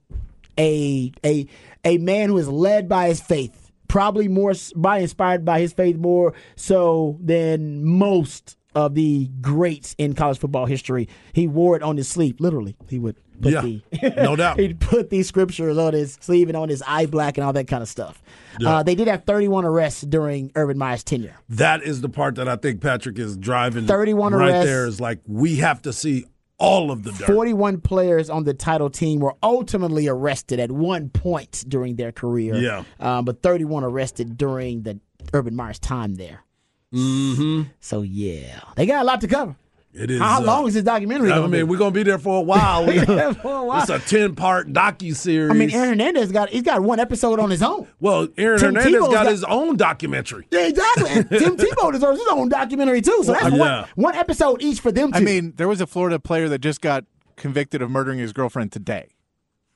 a 0.58 1.12
a 1.24 1.48
a 1.84 1.98
man 1.98 2.30
who 2.30 2.38
is 2.38 2.48
led 2.48 2.88
by 2.90 3.08
his 3.08 3.22
faith, 3.22 3.72
probably 3.88 4.28
more 4.28 4.54
by 4.76 5.00
inspired 5.00 5.46
by 5.46 5.60
his 5.62 5.74
faith 5.74 5.98
more 5.98 6.34
so 6.56 7.18
than 7.22 7.84
most 7.86 8.58
of 8.76 8.94
the 8.94 9.30
greats 9.42 9.96
in 9.98 10.14
college 10.14 10.38
football 10.38 10.66
history. 10.66 11.08
He 11.34 11.48
wore 11.48 11.76
it 11.76 11.82
on 11.82 11.98
his 11.98 12.08
sleeve, 12.08 12.36
literally. 12.40 12.76
He 12.90 13.00
would 13.00 13.16
put 13.42 13.52
Yeah, 13.54 13.62
the 13.62 13.82
no 14.18 14.36
doubt. 14.36 14.60
He'd 14.60 14.80
put 14.80 15.10
these 15.10 15.28
scriptures 15.28 15.78
on 15.78 15.94
his 15.94 16.18
sleeve 16.22 16.50
and 16.50 16.58
on 16.58 16.70
his 16.70 16.84
eye 16.86 17.06
black 17.06 17.38
and 17.38 17.46
all 17.46 17.54
that 17.54 17.68
kind 17.68 17.82
of 17.82 17.90
stuff. 17.90 18.22
Yeah. 18.60 18.78
Uh, 18.78 18.84
they 18.84 18.96
did 18.96 19.08
have 19.08 19.24
31 19.24 19.66
arrests 19.66 20.02
during 20.02 20.52
Urban 20.56 20.78
Meyer's 20.78 21.04
tenure. 21.04 21.36
That 21.50 21.84
is 21.84 22.02
the 22.02 22.10
part 22.10 22.36
that 22.36 22.48
I 22.48 22.58
think 22.58 22.82
Patrick 22.82 23.18
is 23.18 23.38
driving. 23.38 23.88
31 23.88 24.34
right 24.34 24.50
arrests. 24.50 24.66
there 24.66 24.86
is 24.86 25.02
like 25.02 25.20
we 25.26 25.56
have 25.58 25.82
to 25.84 25.94
see 25.94 26.26
all 26.58 26.92
of 26.92 27.04
the 27.04 27.12
dirt. 27.12 27.28
41 27.28 27.82
players 27.82 28.30
on 28.30 28.46
the 28.46 28.54
title 28.54 28.90
team 28.90 29.20
were 29.20 29.36
ultimately 29.44 30.08
arrested 30.08 30.60
at 30.60 30.72
one 30.72 31.10
point 31.10 31.66
during 31.68 31.96
their 31.98 32.14
career. 32.14 32.56
Yeah. 32.56 32.84
Um, 33.00 33.26
but 33.26 33.42
31 33.42 33.84
arrested 33.84 34.38
during 34.38 34.84
the 34.84 35.00
Urban 35.34 35.56
Meyer's 35.56 35.80
time 35.80 36.16
there. 36.16 36.45
Mm-hmm. 36.96 37.70
So, 37.80 38.02
yeah. 38.02 38.62
They 38.76 38.86
got 38.86 39.02
a 39.02 39.06
lot 39.06 39.22
to 39.22 39.28
cover. 39.28 39.56
It 39.96 40.12
is. 40.12 40.20
How 40.20 40.40
uh, 40.40 40.44
long 40.44 40.68
is 40.68 40.74
this 40.74 40.84
documentary? 40.84 41.32
I 41.32 41.40
mean, 41.40 41.52
be? 41.52 41.64
we're 41.64 41.78
gonna 41.78 41.92
be 41.92 42.04
there 42.04 42.20
for 42.20 42.40
a 42.40 42.42
while. 42.42 42.86
We 42.86 43.00
for 43.06 43.16
a 43.16 43.64
while. 43.64 43.82
It's 43.82 43.90
a 43.90 44.00
ten 44.00 44.36
part 44.36 44.72
docu 44.74 45.16
series. 45.16 45.52
I 45.52 45.54
mean, 45.54 45.72
Aaron 45.72 45.90
Hernandez 45.90 46.34
got 46.34 46.50
he's 46.50 46.64
got 46.64 46.82
one 46.82 47.00
episode 47.00 47.40
on 47.40 47.50
his 47.50 47.64
own. 47.64 47.88
well, 48.02 48.28
Aaron 48.38 48.60
Tim 48.60 48.76
Hernandez 48.76 49.00
got, 49.00 49.12
got- 49.12 49.28
his 49.28 49.44
own 49.46 49.78
documentary. 49.78 50.48
Yeah, 50.52 50.68
exactly. 50.68 51.10
And 51.12 51.30
Tim 51.30 51.56
Tebow 51.58 51.94
deserves 51.94 52.20
his 52.20 52.28
own 52.30 52.50
documentary 52.50 53.02
too. 53.02 53.24
So 53.24 53.32
that's 53.32 53.56
Yeah. 53.56 53.82
one, 53.82 53.90
one 53.96 54.16
episode 54.16 54.62
each 54.62 54.82
for 54.82 54.92
them 54.92 55.14
two. 55.14 55.18
I 55.18 55.22
mean, 55.22 55.54
there 55.56 55.70
was 55.70 55.80
a 55.80 55.88
Florida 55.88 56.20
player 56.20 56.50
that 56.50 56.60
just 56.60 56.82
got 56.82 57.06
convicted 57.38 57.82
of 57.82 57.90
murdering 57.90 58.20
his 58.20 58.34
girlfriend 58.34 58.74
today. 58.74 59.16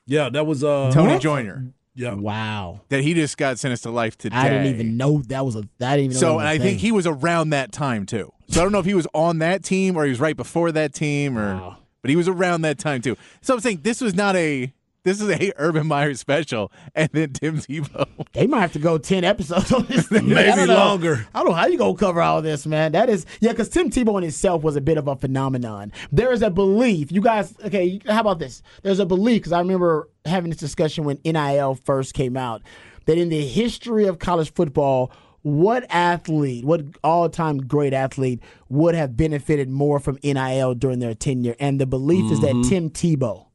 Yeah, 0.04 0.28
that 0.28 0.44
was 0.44 0.62
uh 0.62 0.90
Tony 0.92 1.14
What? 1.14 1.22
Joiner. 1.22 1.72
Yeah. 1.94 2.14
wow. 2.14 2.80
That 2.88 3.02
he 3.02 3.14
just 3.14 3.36
got 3.36 3.58
sentenced 3.58 3.82
to 3.82 3.90
life 3.90 4.16
today. 4.16 4.36
I 4.36 4.48
didn't 4.48 4.66
even 4.66 4.96
know 4.96 5.22
that 5.28 5.44
was 5.44 5.56
a. 5.56 5.60
I 5.80 5.96
didn't 5.96 6.04
even. 6.06 6.16
So, 6.16 6.34
that 6.34 6.38
and 6.40 6.48
I 6.48 6.58
think 6.58 6.78
he 6.80 6.92
was 6.92 7.06
around 7.06 7.50
that 7.50 7.72
time 7.72 8.06
too. 8.06 8.32
So 8.48 8.60
I 8.60 8.64
don't 8.64 8.72
know 8.72 8.78
if 8.78 8.86
he 8.86 8.94
was 8.94 9.06
on 9.14 9.38
that 9.38 9.62
team 9.62 9.96
or 9.96 10.04
he 10.04 10.10
was 10.10 10.20
right 10.20 10.36
before 10.36 10.72
that 10.72 10.92
team, 10.94 11.38
or 11.38 11.54
Wow. 11.54 11.76
but 12.02 12.10
he 12.10 12.16
was 12.16 12.28
around 12.28 12.62
that 12.62 12.78
time 12.78 13.00
too. 13.02 13.16
So 13.42 13.54
I'm 13.54 13.60
saying 13.60 13.80
this 13.82 14.00
was 14.00 14.14
not 14.14 14.34
a 14.36 14.72
this 15.02 15.20
is 15.20 15.28
a 15.28 15.52
Urban 15.56 15.86
Meyer 15.86 16.14
special, 16.14 16.70
and 16.94 17.08
then 17.12 17.32
Tim 17.32 17.58
Tebow. 17.58 18.06
They 18.32 18.46
might 18.46 18.60
have 18.60 18.72
to 18.74 18.78
go 18.78 18.98
ten 18.98 19.24
episodes 19.24 19.72
on 19.72 19.86
this 19.86 20.08
thing. 20.08 20.28
Maybe 20.28 20.50
I 20.50 20.56
don't 20.56 20.68
know. 20.68 20.74
longer. 20.74 21.26
I 21.34 21.38
don't 21.40 21.48
know 21.48 21.54
how 21.54 21.66
you 21.66 21.78
gonna 21.78 21.96
cover 21.96 22.20
all 22.20 22.42
this, 22.42 22.66
man. 22.66 22.92
That 22.92 23.08
is 23.08 23.26
yeah, 23.40 23.50
because 23.52 23.68
Tim 23.68 23.90
Tebow 23.90 24.16
in 24.18 24.22
himself 24.22 24.62
was 24.62 24.76
a 24.76 24.80
bit 24.80 24.98
of 24.98 25.08
a 25.08 25.16
phenomenon. 25.16 25.92
There 26.12 26.32
is 26.32 26.42
a 26.42 26.50
belief. 26.50 27.10
You 27.10 27.20
guys, 27.20 27.54
okay? 27.64 28.00
How 28.06 28.20
about 28.20 28.38
this? 28.38 28.62
There's 28.82 28.98
a 28.98 29.06
belief 29.06 29.42
because 29.42 29.52
I 29.52 29.58
remember 29.60 30.08
having 30.24 30.50
this 30.50 30.60
discussion 30.60 31.04
when 31.04 31.18
NIL 31.24 31.74
first 31.74 32.14
came 32.14 32.36
out 32.36 32.62
that 33.06 33.18
in 33.18 33.28
the 33.28 33.46
history 33.46 34.06
of 34.06 34.18
college 34.18 34.52
football. 34.52 35.10
What 35.42 35.86
athlete, 35.88 36.66
what 36.66 36.82
all-time 37.02 37.66
great 37.66 37.94
athlete 37.94 38.42
would 38.68 38.94
have 38.94 39.16
benefited 39.16 39.70
more 39.70 39.98
from 39.98 40.18
NIL 40.22 40.74
during 40.74 40.98
their 40.98 41.14
tenure? 41.14 41.56
And 41.58 41.80
the 41.80 41.86
belief 41.86 42.30
is 42.30 42.40
that 42.40 42.52
mm-hmm. 42.52 42.68
Tim 42.68 42.90
Tebow 42.90 43.46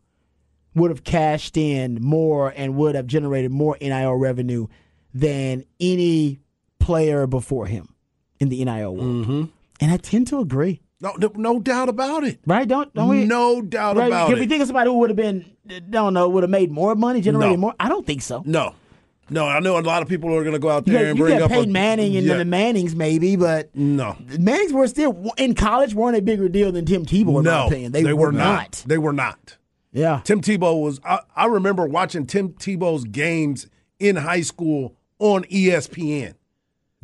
would 0.75 0.91
have 0.91 1.03
cashed 1.03 1.57
in 1.57 1.99
more 2.01 2.53
and 2.55 2.75
would 2.75 2.95
have 2.95 3.07
generated 3.07 3.51
more 3.51 3.77
NIL 3.81 4.15
revenue 4.15 4.67
than 5.13 5.63
any 5.79 6.39
player 6.79 7.25
before 7.25 7.65
him 7.65 7.95
in 8.39 8.49
the 8.49 8.63
NIL 8.63 8.95
world. 8.95 9.07
Mm-hmm. 9.25 9.43
And 9.81 9.91
I 9.91 9.97
tend 9.97 10.27
to 10.27 10.39
agree. 10.39 10.81
No, 11.01 11.13
no, 11.17 11.31
no 11.35 11.59
doubt 11.59 11.89
about 11.89 12.23
it. 12.23 12.39
Right? 12.45 12.67
Don't 12.67 12.93
don't 12.93 13.09
we? 13.09 13.25
No 13.25 13.61
doubt 13.61 13.97
right? 13.97 14.07
about 14.07 14.27
Can 14.27 14.33
it. 14.33 14.35
Can 14.35 14.39
we 14.41 14.47
think 14.47 14.61
of 14.61 14.67
somebody 14.67 14.89
who 14.89 14.97
would 14.99 15.09
have 15.09 15.17
been, 15.17 15.45
don't 15.89 16.13
know, 16.13 16.29
would 16.29 16.43
have 16.43 16.49
made 16.49 16.71
more 16.71 16.95
money, 16.95 17.21
generated 17.21 17.57
No. 17.57 17.61
more? 17.61 17.75
I 17.79 17.89
don't 17.89 18.05
think 18.05 18.21
so. 18.21 18.43
no, 18.45 18.73
no. 19.29 19.45
I 19.45 19.59
know 19.59 19.77
a 19.77 19.81
lot 19.81 20.01
of 20.01 20.07
people 20.07 20.33
are 20.33 20.41
going 20.41 20.53
to 20.53 20.59
go 20.59 20.69
out 20.69 20.87
You 20.87 20.93
there 20.93 21.03
got, 21.03 21.09
and 21.09 21.17
you 21.17 21.25
bring 21.25 21.37
got 21.37 21.45
up 21.45 21.51
Peyton 21.51 21.69
a, 21.69 21.73
Manning 21.73 22.15
and 22.15 22.25
yeah, 22.25 22.37
the 22.37 22.45
Mannings 22.45 22.95
maybe, 22.95 23.35
but 23.35 23.75
no, 23.75 24.15
the 24.25 24.39
Mannings 24.39 24.71
were 24.71 24.87
still 24.87 25.33
in 25.37 25.53
college 25.53 25.93
weren't 25.93 26.17
a 26.17 26.21
bigger 26.21 26.47
deal 26.47 26.71
than 26.71 26.85
Tim 26.85 27.05
Tebow 27.05 27.39
in 27.39 27.43
my 27.43 27.51
no. 27.51 27.67
opinion. 27.67 27.91
They, 27.91 28.13
were 28.13 28.31
not. 28.31 28.83
They 28.85 28.97
were 28.97 29.13
not. 29.13 29.57
Yeah. 29.95 30.21
Tim 30.23 30.41
Tebow 30.41 30.81
was. 30.81 30.99
I, 31.03 31.19
I 31.35 31.45
remember 31.45 31.85
watching 31.87 32.25
Tim 32.27 32.49
Tebow's 32.49 33.05
games 33.05 33.67
in 33.99 34.17
high 34.17 34.41
school 34.41 34.95
on 35.19 35.43
ESPN 35.45 36.33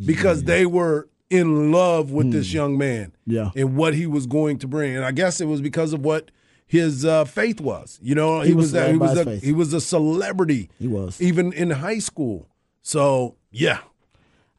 because 0.05 0.43
they 0.43 0.65
were 0.65 1.07
in 1.29 1.71
love 1.71 2.11
with 2.11 2.31
this 2.31 2.51
young 2.53 2.77
man 2.77 3.13
Hmm. 3.25 3.31
Yeah. 3.31 3.51
and 3.55 3.75
what 3.77 3.93
he 3.93 4.05
was 4.05 4.25
going 4.27 4.57
to 4.59 4.67
bring. 4.67 4.95
And 4.95 5.05
I 5.05 5.11
guess 5.11 5.39
it 5.39 5.45
was 5.45 5.61
because 5.61 5.93
of 5.93 6.03
what 6.03 6.29
his 6.67 7.05
uh, 7.05 7.23
faith 7.25 7.61
was. 7.61 7.97
You 8.01 8.15
know, 8.15 8.41
he, 8.41 8.49
He 8.49 8.53
was 8.53 8.65
was 8.65 8.71
that, 8.73 8.91
he 8.91 8.97
was 8.97 9.17
a, 9.17 9.23
faith. 9.25 9.43
he 9.43 9.53
was 9.53 9.73
a 9.73 9.79
celebrity. 9.81 10.69
He 10.77 10.87
was. 10.87 11.21
even 11.21 11.53
in 11.53 11.69
high 11.69 11.99
school. 11.99 12.49
So 12.81 13.35
yeah, 13.51 13.79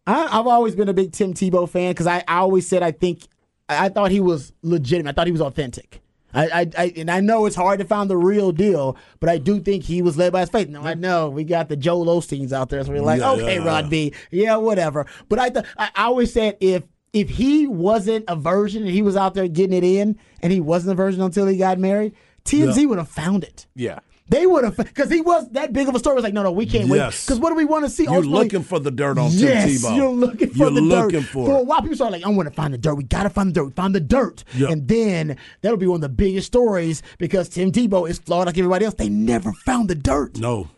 I, 0.07 0.25
I've 0.39 0.47
always 0.47 0.75
been 0.75 0.89
a 0.89 0.95
big 0.95 1.13
Tim 1.13 1.35
Tebow 1.35 1.69
fan 1.69 1.91
because 1.91 2.07
I, 2.07 2.19
I 2.27 2.39
always 2.39 2.67
said 2.67 2.83
I 2.83 2.93
think 2.93 3.21
I 3.69 3.89
thought 3.91 4.11
he 4.11 4.21
was 4.21 4.53
legitimate. 4.63 5.11
I 5.11 5.13
thought 5.13 5.27
he 5.27 5.33
was 5.33 5.41
authentic. 5.43 6.01
I, 6.35 6.47
I, 6.63 6.71
I 6.79 6.93
and 6.97 7.11
I 7.11 7.21
know 7.21 7.47
it's 7.47 7.57
hard 7.57 7.79
to 7.81 7.85
find 7.85 8.09
the 8.09 8.17
real 8.17 8.53
deal, 8.53 8.97
but 9.21 9.29
I 9.29 9.39
do 9.39 9.61
think 9.61 9.85
he 9.85 10.03
was 10.03 10.17
led 10.17 10.33
by 10.33 10.41
his 10.41 10.51
faith. 10.51 10.69
Now 10.69 10.83
I 10.83 10.95
know 10.95 11.29
we 11.31 11.45
got 11.45 11.69
the 11.69 11.77
Joel 11.77 12.07
Osteens 12.07 12.53
out 12.53 12.69
there, 12.71 12.83
so 12.85 12.93
we're 12.93 13.03
like, 13.03 13.21
Yeah, 13.21 13.33
okay, 13.33 13.57
yeah. 13.59 13.65
Rod 13.65 13.91
B, 13.91 14.13
yeah, 14.31 14.57
whatever. 14.57 15.07
But 15.29 15.39
I, 15.39 15.49
th- 15.51 15.67
I 15.77 15.91
I 15.95 16.05
always 16.05 16.33
said 16.33 16.57
if 16.61 16.85
if 17.13 17.29
he 17.29 17.67
wasn't 17.67 18.25
a 18.29 18.37
virgin 18.37 18.83
and 18.83 18.91
he 18.91 19.03
was 19.03 19.17
out 19.17 19.35
there 19.35 19.47
getting 19.49 19.77
it 19.77 19.85
in, 19.85 20.19
and 20.41 20.53
he 20.53 20.61
wasn't 20.61 20.93
a 20.93 20.95
virgin 20.95 21.21
until 21.21 21.47
he 21.47 21.57
got 21.59 21.79
married, 21.79 22.15
TMZ 22.45 22.77
Yeah. 22.81 22.87
would 22.87 22.99
have 22.99 23.09
found 23.09 23.45
it. 23.45 23.67
Yeah. 23.75 23.99
They 24.33 24.47
would 24.47 24.65
have 24.65 24.77
because 24.77 25.11
he 25.11 25.21
was 25.21 25.49
that 25.51 25.73
big 25.73 25.89
of 25.89 25.95
a 25.95 25.99
story. 25.99 26.15
It 26.15 26.17
was 26.17 26.25
like, 26.25 26.33
no, 26.35 26.43
no, 26.43 26.51
we 26.53 26.67
can't 26.67 26.89
wait 26.89 26.99
because 26.99 27.39
what 27.39 27.51
do 27.51 27.55
we 27.55 27.65
want 27.65 27.85
to 27.85 27.91
see? 27.91 28.05
you're 28.05 28.15
Ultimately- 28.17 28.45
looking 28.45 28.63
for 28.63 28.81
the 28.81 28.91
dirt 28.91 29.19
on 29.19 29.31
yes, 29.31 29.41
Tim 29.41 29.51
Tebow. 29.71 29.83
Yes, 29.83 29.97
you're 29.97 30.09
looking 30.11 30.51
for 30.51 30.57
You're 30.59 30.71
the 30.71 30.81
looking 30.81 31.21
dirt. 31.21 31.29
for 31.29 31.47
For 31.47 31.59
a 31.59 31.63
while, 31.63 31.81
people 31.83 31.97
started 31.97 32.17
like, 32.17 32.25
I 32.27 32.29
want 32.31 32.49
to 32.49 32.55
find 32.55 32.73
the 32.75 32.79
dirt. 32.79 32.95
We 32.95 33.05
got 33.05 33.25
to 33.25 33.31
find 33.31 33.51
the 33.51 33.53
dirt. 33.53 33.65
We 33.67 33.71
found 33.73 33.95
the 33.95 34.01
dirt. 34.01 34.45
Yep. 34.57 34.71
And 34.71 34.89
then 34.89 35.37
that'll 35.61 35.77
be 35.77 35.87
one 35.87 35.97
of 35.97 36.01
the 36.03 36.09
biggest 36.09 36.47
stories 36.49 37.03
because 37.19 37.49
Tim 37.51 37.71
Tebow 37.73 38.09
is 38.09 38.19
flawed 38.19 38.47
like 38.47 38.57
everybody 38.59 38.85
else. 38.87 38.95
They 38.95 39.09
never 39.09 39.53
found 39.53 39.89
the 39.89 39.95
dirt. 39.95 40.39
No, 40.39 40.69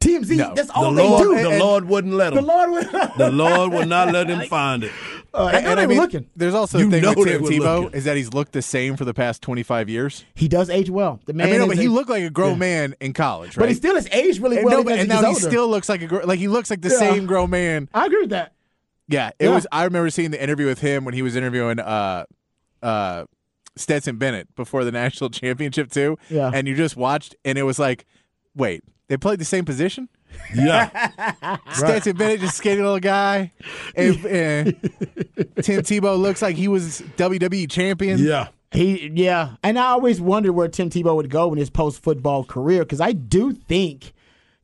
TMZ, 0.00 0.36
No. 0.36 0.54
that's 0.54 0.68
the 0.68 0.74
all 0.74 0.92
they 0.92 1.02
Lord, 1.08 1.22
do. 1.24 1.34
the 1.42 1.50
And 1.50 1.58
Lord 1.60 1.84
wouldn't 1.88 2.14
let 2.14 2.32
him. 2.32 2.36
the. 2.36 2.42
Lord 2.42 2.70
would. 2.70 2.90
The 3.18 3.30
Lord 3.32 3.72
would 3.72 3.88
not 3.88 4.12
let 4.12 4.28
him 4.30 4.46
find 4.48 4.84
it. 4.84 4.92
Uh, 5.34 5.50
I 5.52 5.60
know 5.60 5.74
they 5.74 5.86
were 5.86 5.94
looking. 5.94 6.26
there's 6.36 6.54
also 6.54 6.78
You 6.78 6.88
the 6.90 7.00
thing 7.00 7.14
with 7.18 7.28
Tim 7.28 7.42
Tebow 7.42 7.94
is 7.94 8.04
that 8.04 8.16
he's 8.16 8.32
looked 8.32 8.52
the 8.52 8.62
same 8.62 8.96
for 8.96 9.04
the 9.04 9.12
past 9.14 9.42
25 9.42 9.88
years. 9.88 10.24
He 10.34 10.48
does 10.48 10.70
age 10.70 10.88
well. 10.90 11.20
The 11.26 11.32
man 11.34 11.48
I 11.48 11.50
mean, 11.50 11.60
no, 11.60 11.66
but 11.68 11.76
he 11.76 11.88
looked 11.88 12.08
like 12.08 12.22
a 12.24 12.30
grown 12.30 12.58
man 12.58 12.94
in 13.00 13.12
college, 13.12 13.50
right? 13.56 13.64
but 13.64 13.68
he 13.68 13.74
still 13.74 13.94
has 13.94 14.08
aged 14.10 14.40
really 14.40 14.56
and, 14.56 14.64
well. 14.66 14.78
no, 14.78 14.84
but- 14.84 14.92
and 14.94 15.02
he 15.02 15.06
now 15.06 15.20
gets 15.20 15.38
he 15.40 15.44
older. 15.44 15.54
still 15.56 15.68
looks 15.68 15.88
like 15.88 16.02
a 16.02 16.14
like 16.26 16.38
he 16.38 16.48
looks 16.48 16.70
like 16.70 16.80
the 16.80 16.88
Yeah. 16.88 16.98
same 16.98 17.26
grown 17.26 17.50
man. 17.50 17.88
I 17.92 18.06
agree 18.06 18.22
with 18.22 18.30
that. 18.30 18.54
Yeah, 19.06 19.28
it 19.38 19.44
Yeah. 19.46 19.54
was. 19.54 19.66
I 19.70 19.84
remember 19.84 20.10
seeing 20.10 20.30
the 20.30 20.42
interview 20.42 20.66
with 20.66 20.80
him 20.80 21.04
when 21.04 21.14
he 21.14 21.22
was 21.22 21.36
interviewing 21.36 21.78
uh, 21.78 22.24
uh, 22.82 23.24
Stetson 23.76 24.16
Bennett 24.16 24.54
before 24.56 24.84
the 24.84 24.92
national 25.04 25.30
championship 25.30 25.90
too. 25.90 26.16
Yeah. 26.30 26.50
and 26.52 26.66
you 26.66 26.74
just 26.74 26.96
watched, 26.96 27.36
and 27.44 27.58
it 27.58 27.62
was 27.64 27.78
like, 27.78 28.06
wait, 28.54 28.82
they 29.08 29.16
played 29.16 29.38
the 29.38 29.44
same 29.44 29.64
position. 29.64 30.08
Yeah, 30.54 31.56
Stetson 31.72 32.16
Bennett 32.16 32.40
just 32.40 32.56
skinny 32.56 32.80
little 32.80 33.00
guy, 33.00 33.52
and, 33.94 34.16
and 34.24 34.80
Tim 35.62 35.82
Tebow 35.82 36.18
looks 36.18 36.40
like 36.42 36.56
he 36.56 36.68
was 36.68 37.02
WWE 37.16 37.70
champion. 37.70 38.18
yeah. 38.18 38.48
He 38.70 39.10
yeah, 39.14 39.56
and 39.62 39.78
I 39.78 39.86
always 39.86 40.20
wondered 40.20 40.52
where 40.52 40.68
Tim 40.68 40.90
Tebow 40.90 41.16
would 41.16 41.30
go 41.30 41.50
in 41.52 41.58
his 41.58 41.70
post 41.70 42.02
football 42.02 42.44
career 42.44 42.80
because 42.80 43.00
I 43.00 43.12
do 43.12 43.52
think 43.52 44.12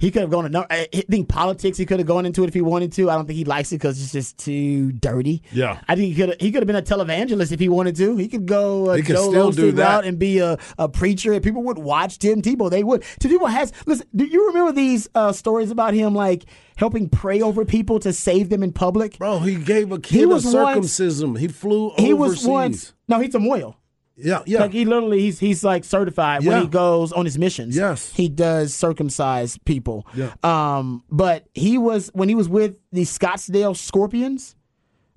He 0.00 0.10
could 0.10 0.22
have 0.22 0.30
gone. 0.30 0.50
No, 0.50 0.66
I 0.68 0.88
think 1.08 1.28
politics. 1.28 1.78
He 1.78 1.86
could 1.86 2.00
have 2.00 2.06
gone 2.06 2.26
into 2.26 2.42
it 2.42 2.48
if 2.48 2.54
he 2.54 2.60
wanted 2.60 2.92
to. 2.94 3.08
I 3.08 3.14
don't 3.14 3.26
think 3.26 3.36
he 3.36 3.44
likes 3.44 3.70
it 3.70 3.76
because 3.76 4.02
it's 4.02 4.10
just 4.12 4.36
too 4.38 4.90
dirty. 4.92 5.42
Yeah. 5.52 5.78
I 5.88 5.94
think 5.94 6.12
he 6.12 6.20
could. 6.20 6.40
He 6.40 6.50
could 6.50 6.62
have 6.62 6.66
been 6.66 6.74
a 6.76 6.82
televangelist 6.82 7.52
if 7.52 7.60
he 7.60 7.68
wanted 7.68 7.94
to. 7.96 8.16
He 8.16 8.26
could 8.26 8.44
go 8.44 8.90
a 8.90 8.96
He 8.96 9.02
could 9.04 9.14
Joel 9.14 9.30
still 9.30 9.50
do 9.52 9.72
that. 9.72 10.04
and 10.04 10.18
be 10.18 10.40
a, 10.40 10.58
a 10.78 10.88
preacher. 10.88 11.32
And 11.32 11.42
people 11.44 11.62
would 11.62 11.78
watch 11.78 12.18
Tim 12.18 12.42
Tebow. 12.42 12.68
They 12.70 12.82
would. 12.82 13.04
Tim 13.20 13.30
Tebow 13.30 13.48
has. 13.48 13.72
Listen. 13.86 14.06
Do 14.14 14.24
you 14.24 14.48
remember 14.48 14.72
these 14.72 15.08
uh, 15.14 15.32
stories 15.32 15.70
about 15.70 15.94
him 15.94 16.12
like 16.14 16.44
helping 16.76 17.08
pray 17.08 17.40
over 17.40 17.64
people 17.64 18.00
to 18.00 18.12
save 18.12 18.48
them 18.50 18.64
in 18.64 18.72
public? 18.72 19.16
Bro, 19.18 19.38
he 19.40 19.54
gave 19.54 19.92
a 19.92 19.96
He 19.96 20.00
kid 20.02 20.24
a 20.24 20.28
was 20.28 20.44
once- 20.44 20.54
circumcision. 20.54 21.36
he 21.36 21.46
flew 21.48 21.92
He 21.96 22.12
was 22.12 22.44
once. 22.44 22.94
No, 23.08 23.20
he's 23.20 23.34
a 23.36 23.38
mohel. 23.38 23.76
Yeah, 24.16 24.42
yeah. 24.46 24.60
Like 24.60 24.72
he 24.72 24.84
literally, 24.84 25.20
he's 25.20 25.38
he's 25.40 25.64
like 25.64 25.84
certified 25.84 26.44
when 26.44 26.62
he 26.62 26.68
goes 26.68 27.12
on 27.12 27.24
his 27.24 27.36
missions. 27.36 27.76
Yes. 27.76 28.12
he 28.12 28.28
does 28.28 28.74
circumcise 28.74 29.58
people. 29.58 30.06
Yeah. 30.14 30.34
Um, 30.42 31.02
but 31.10 31.46
he 31.54 31.78
was 31.78 32.10
when 32.14 32.28
he 32.28 32.34
was 32.34 32.48
with 32.48 32.76
the 32.92 33.02
Scottsdale 33.02 33.76
Scorpions. 33.76 34.54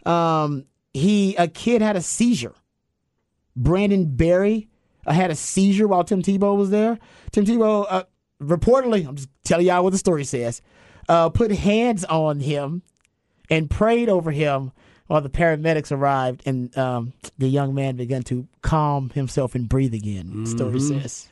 Um, 0.06 0.66
he 0.94 1.36
a 1.36 1.48
kid 1.48 1.82
had 1.82 1.96
a 1.96 2.02
seizure. 2.02 2.56
Brandon 3.56 4.16
Barry 4.16 4.70
uh, 5.06 5.14
had 5.14 5.32
a 5.32 5.36
seizure 5.36 5.88
while 5.88 6.04
Tim 6.04 6.22
Tebow 6.22 6.56
was 6.58 6.70
there. 6.70 6.98
Tim 7.32 7.46
Tebow 7.46 7.86
uh, 7.90 8.04
reportedly, 8.42 9.08
I'm 9.08 9.16
just 9.16 9.30
telling 9.44 9.66
y'all 9.68 9.84
what 9.84 9.92
the 9.92 9.98
story 9.98 10.24
says, 10.24 10.62
uh, 11.10 11.30
put 11.30 11.52
hands 11.52 12.04
on 12.06 12.40
him 12.40 12.82
and 13.50 13.70
prayed 13.70 14.10
over 14.10 14.32
him 14.32 14.72
while 15.08 15.22
the 15.22 15.30
paramedics 15.30 15.92
arrived 15.92 16.44
and 16.46 16.76
um, 16.78 17.14
the 17.38 17.48
young 17.48 17.74
man 17.74 17.96
began 17.96 18.24
to 18.24 18.48
calm 18.62 19.10
himself 19.12 19.56
and 19.56 19.68
breathe 19.70 19.94
again. 19.94 20.44
The 20.44 20.50
story 20.50 20.74
Mm-hmm. 20.80 21.00
says. 21.00 21.30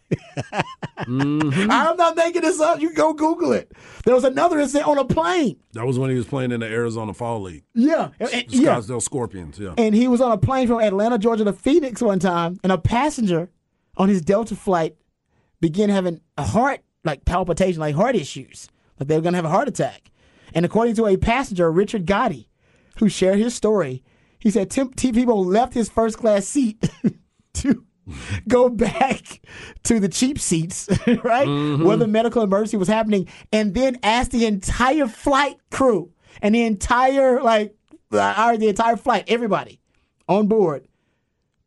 I'm 1.07 1.97
not 1.97 2.15
making 2.15 2.41
this 2.41 2.59
up. 2.59 2.80
You 2.80 2.93
go 2.93 3.13
Google 3.13 3.51
it. 3.51 3.71
There 4.05 4.13
was 4.15 4.23
another 4.23 4.59
incident 4.59 4.88
on 4.88 4.97
a 4.97 5.05
plane. 5.05 5.57
That 5.73 5.86
was 5.86 5.99
when 5.99 6.09
he 6.09 6.15
was 6.15 6.26
playing 6.26 6.51
in 6.51 6.61
the 6.61 6.67
Arizona 6.67 7.13
Fall 7.13 7.41
League. 7.41 7.63
Yeah. 7.73 8.09
And- 8.19 8.32
yeah. 8.49 8.76
Scottsdale 8.78 9.01
Scorpions, 9.01 9.59
yeah. 9.59 9.73
And 9.78 9.93
he 9.93 10.07
was 10.07 10.21
on 10.21 10.32
a 10.32 10.38
plane 10.38 10.67
from 10.67 10.80
Atlanta, 10.82 11.17
Georgia 11.17 11.43
to 11.43 11.53
Phoenix 11.53 12.01
one 12.01 12.19
time, 12.19 12.59
and 12.63 12.71
a 12.71 12.78
passenger 12.78 13.49
on 13.97 14.09
his 14.09 14.21
Delta 14.21 14.55
flight 14.55 14.95
began 15.61 15.89
having 15.89 16.21
a 16.38 16.43
heart 16.43 16.82
like 17.03 17.26
palpitation, 17.26 17.80
like 17.80 17.95
heart 17.95 18.15
issues, 18.15 18.67
like 18.99 19.07
they 19.07 19.15
were 19.15 19.21
gonna 19.21 19.38
have 19.38 19.45
a 19.45 19.49
heart 19.49 19.67
attack. 19.67 20.11
And 20.53 20.65
according 20.65 20.95
to 20.95 21.05
a 21.07 21.17
passenger, 21.17 21.71
Richard 21.71 22.05
Gotti, 22.05 22.47
who 22.98 23.10
shared 23.10 23.39
his 23.39 23.56
story, 23.56 24.04
he 24.39 24.52
said 24.52 24.70
Tim. 24.70 24.89
Tebow 24.89 25.46
left 25.46 25.74
his 25.74 25.89
first 25.89 26.18
class 26.18 26.46
seat 26.46 26.89
to 27.54 27.86
go 28.48 28.70
back 28.70 29.41
to 29.84 30.00
the 30.00 30.10
cheap 30.10 30.39
seats, 30.39 30.89
right, 31.24 31.48
where 31.48 31.98
the 31.98 32.08
medical 32.08 32.43
emergency 32.43 32.78
was 32.78 32.88
happening, 32.88 33.28
and 33.52 33.74
then 33.74 33.98
asked 34.04 34.32
the 34.32 34.46
entire 34.46 35.08
flight 35.08 35.58
crew 35.72 36.12
and 36.41 36.54
the 36.54 36.64
entire 36.64 37.41
like 37.41 37.76
uh, 38.12 38.58
the 38.58 38.70
entire 38.70 38.98
flight, 38.98 39.26
everybody 39.28 39.82
on 40.28 40.48
board, 40.48 40.88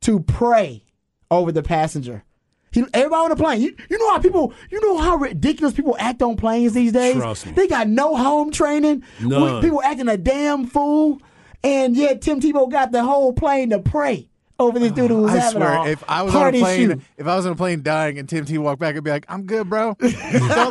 to 0.03 0.21
pray 0.21 0.85
over 1.31 1.53
the 1.53 1.63
passenger. 1.63 2.25
He, 2.71 2.85
everybody 2.93 3.23
on 3.25 3.31
the 3.31 3.37
plane. 3.37 3.61
You, 3.63 3.75
you 3.91 3.99
know 3.99 4.11
how 4.11 4.19
people, 4.19 4.53
you 4.71 4.81
know 4.81 4.99
how 4.99 5.17
ridiculous 5.17 5.75
people 5.75 5.97
act 5.99 6.23
on 6.23 6.37
planes 6.37 6.73
these 6.75 6.93
days. 6.93 7.17
Trust 7.17 7.47
me. 7.47 7.53
They 7.53 7.67
got 7.69 7.89
no 7.89 8.17
home 8.17 8.51
training. 8.51 9.03
None. 9.21 9.63
People 9.63 9.83
acting 9.83 10.09
a 10.09 10.17
damn 10.17 10.67
fool, 10.67 11.21
and 11.65 11.97
yet 11.97 12.21
Tim 12.23 12.41
Tebow 12.41 12.71
got 12.71 12.93
the 12.93 13.03
whole 13.05 13.33
plane 13.33 13.71
to 13.71 13.79
pray 13.79 14.29
over 14.61 14.81
this 14.81 14.91
dude 14.91 15.09
who 15.09 15.23
was 15.23 15.31
I 15.33 15.39
having 15.39 15.61
swear, 15.63 15.73
a 15.73 15.85
if 15.87 16.03
I 16.09 16.23
was 16.23 16.35
on 16.35 16.53
a 16.53 16.59
plane, 16.59 16.91
issue. 16.91 17.01
if 17.17 17.27
I 17.29 17.37
was 17.37 17.47
on 17.47 17.53
a 17.53 17.55
plane 17.55 17.81
dying 17.85 18.19
and 18.19 18.29
Tim 18.29 18.45
T 18.45 18.59
walked 18.59 18.81
back, 18.81 18.97
I'd 18.97 19.05
be 19.05 19.11
like, 19.11 19.25
"I'm 19.29 19.45
good, 19.45 19.71
bro. 19.71 19.95
don't, 20.01 20.13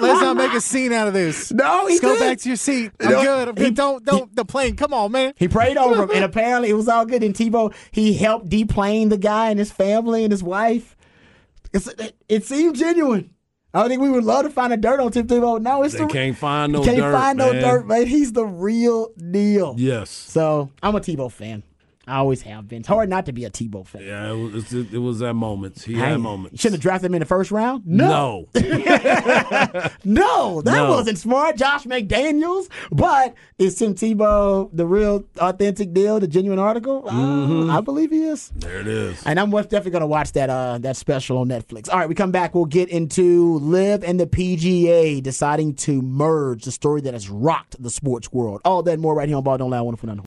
let's 0.03 0.21
not 0.21 0.35
make 0.35 0.51
a 0.51 0.59
scene 0.59 0.91
out 0.91 1.07
of 1.07 1.13
this. 1.13 1.51
No, 1.53 1.87
he 1.87 1.93
Just 1.93 2.01
go 2.03 2.13
did. 2.15 2.19
back 2.19 2.37
to 2.39 2.49
your 2.49 2.57
seat. 2.57 2.91
I'm 2.99 3.09
No, 3.11 3.23
good. 3.23 3.47
I'm 3.47 3.55
he- 3.55 3.63
good. 3.63 3.75
Don't, 3.75 4.03
don't 4.03 4.35
the 4.35 4.43
plane. 4.43 4.75
Come 4.75 4.93
on, 4.93 5.13
man. 5.13 5.31
He 5.37 5.47
prayed 5.47 5.77
over 5.77 6.03
him, 6.03 6.11
and 6.13 6.25
apparently 6.25 6.69
it 6.69 6.73
was 6.73 6.89
all 6.89 7.05
good. 7.05 7.23
And 7.23 7.33
Tebow, 7.33 7.73
he 7.91 8.13
helped 8.13 8.49
deplane 8.49 9.07
the 9.07 9.17
guy 9.17 9.51
and 9.51 9.57
his 9.57 9.71
family 9.71 10.23
and 10.25 10.33
his 10.33 10.43
wife. 10.43 10.96
It's, 11.73 11.87
it, 11.87 12.15
it 12.29 12.45
seemed 12.45 12.75
genuine. 12.75 13.31
I 13.73 13.87
think 13.87 14.01
we 14.01 14.09
would 14.09 14.23
love 14.23 14.43
to 14.43 14.49
find 14.49 14.73
a 14.73 14.77
dirt 14.77 14.99
on 14.99 15.11
Tim 15.11 15.27
Tebow. 15.27 15.61
No, 15.61 15.83
it's 15.83 15.93
They 15.93 15.99
the, 15.99 16.07
can't 16.07 16.35
find 16.35 16.73
no 16.73 16.83
can't 16.83 16.97
dirt, 16.97 17.11
find 17.11 17.37
no 17.37 17.51
man. 17.53 17.61
dirt, 17.61 17.85
man. 17.87 18.07
He's 18.07 18.33
the 18.33 18.45
real 18.45 19.09
deal. 19.31 19.75
Yes. 19.77 20.09
So 20.09 20.71
I'm 20.81 20.95
a 20.95 20.99
Tebow 20.99 21.31
fan. 21.31 21.63
I 22.07 22.17
always 22.17 22.41
have 22.43 22.67
been. 22.67 22.79
It's 22.79 22.87
hard 22.87 23.09
not 23.09 23.25
to 23.25 23.33
be 23.33 23.43
a 23.45 23.49
Tebow 23.49 23.85
fan. 23.85 24.01
Yeah, 24.03 24.31
it 24.31 24.35
was, 24.35 24.73
it, 24.73 24.93
it 24.93 24.97
was 24.99 25.21
at 25.21 25.35
moments. 25.35 25.83
He 25.83 25.93
Hey, 25.93 25.99
had 25.99 26.11
You 26.13 26.17
moments. 26.19 26.61
shouldn't 26.61 26.75
have 26.75 26.81
drafted 26.81 27.09
him 27.11 27.15
in 27.15 27.19
the 27.19 27.25
first 27.25 27.51
round. 27.51 27.85
No, 27.85 28.47
No. 28.55 28.61
no, 30.03 30.61
that 30.61 30.73
No. 30.73 30.89
wasn't 30.89 31.17
smart. 31.17 31.57
Josh 31.57 31.83
McDaniels, 31.85 32.67
but 32.91 33.33
is 33.59 33.75
Tim 33.75 33.93
Tebow 33.93 34.69
the 34.73 34.85
real 34.85 35.25
authentic 35.37 35.93
deal, 35.93 36.19
the 36.19 36.27
genuine 36.27 36.59
article? 36.59 37.03
Uh, 37.07 37.11
Mm-hmm. 37.27 37.69
I 37.71 37.81
believe 37.81 38.11
he 38.11 38.23
is. 38.23 38.49
there 38.55 38.79
it 38.79 38.87
is. 38.87 39.21
And 39.25 39.39
I'm 39.39 39.49
most 39.49 39.69
definitely 39.69 39.91
going 39.91 40.01
to 40.01 40.07
watch 40.07 40.31
that 40.33 40.49
uh, 40.49 40.77
that 40.79 40.95
special 40.97 41.37
on 41.39 41.47
Netflix. 41.49 41.89
All 41.91 41.97
right, 41.99 42.07
we 42.09 42.15
come 42.15 42.31
back. 42.31 42.55
We'll 42.55 42.65
get 42.65 42.89
into 42.89 43.59
LIV 43.59 44.03
and 44.03 44.19
the 44.19 44.27
PGA 44.27 45.21
deciding 45.21 45.75
to 45.75 46.01
merge 46.01 46.63
the 46.63 46.71
story 46.71 47.01
that 47.01 47.13
has 47.13 47.29
rocked 47.29 47.81
the 47.81 47.89
sports 47.89 48.31
world. 48.31 48.61
All 48.65 48.81
that 48.83 48.99
more 48.99 49.13
right 49.15 49.27
here 49.27 49.37
on 49.37 49.43
Ball 49.43 49.57
Don't 49.57 49.69
Lie. 49.71 49.81
Wonderful. 49.81 50.07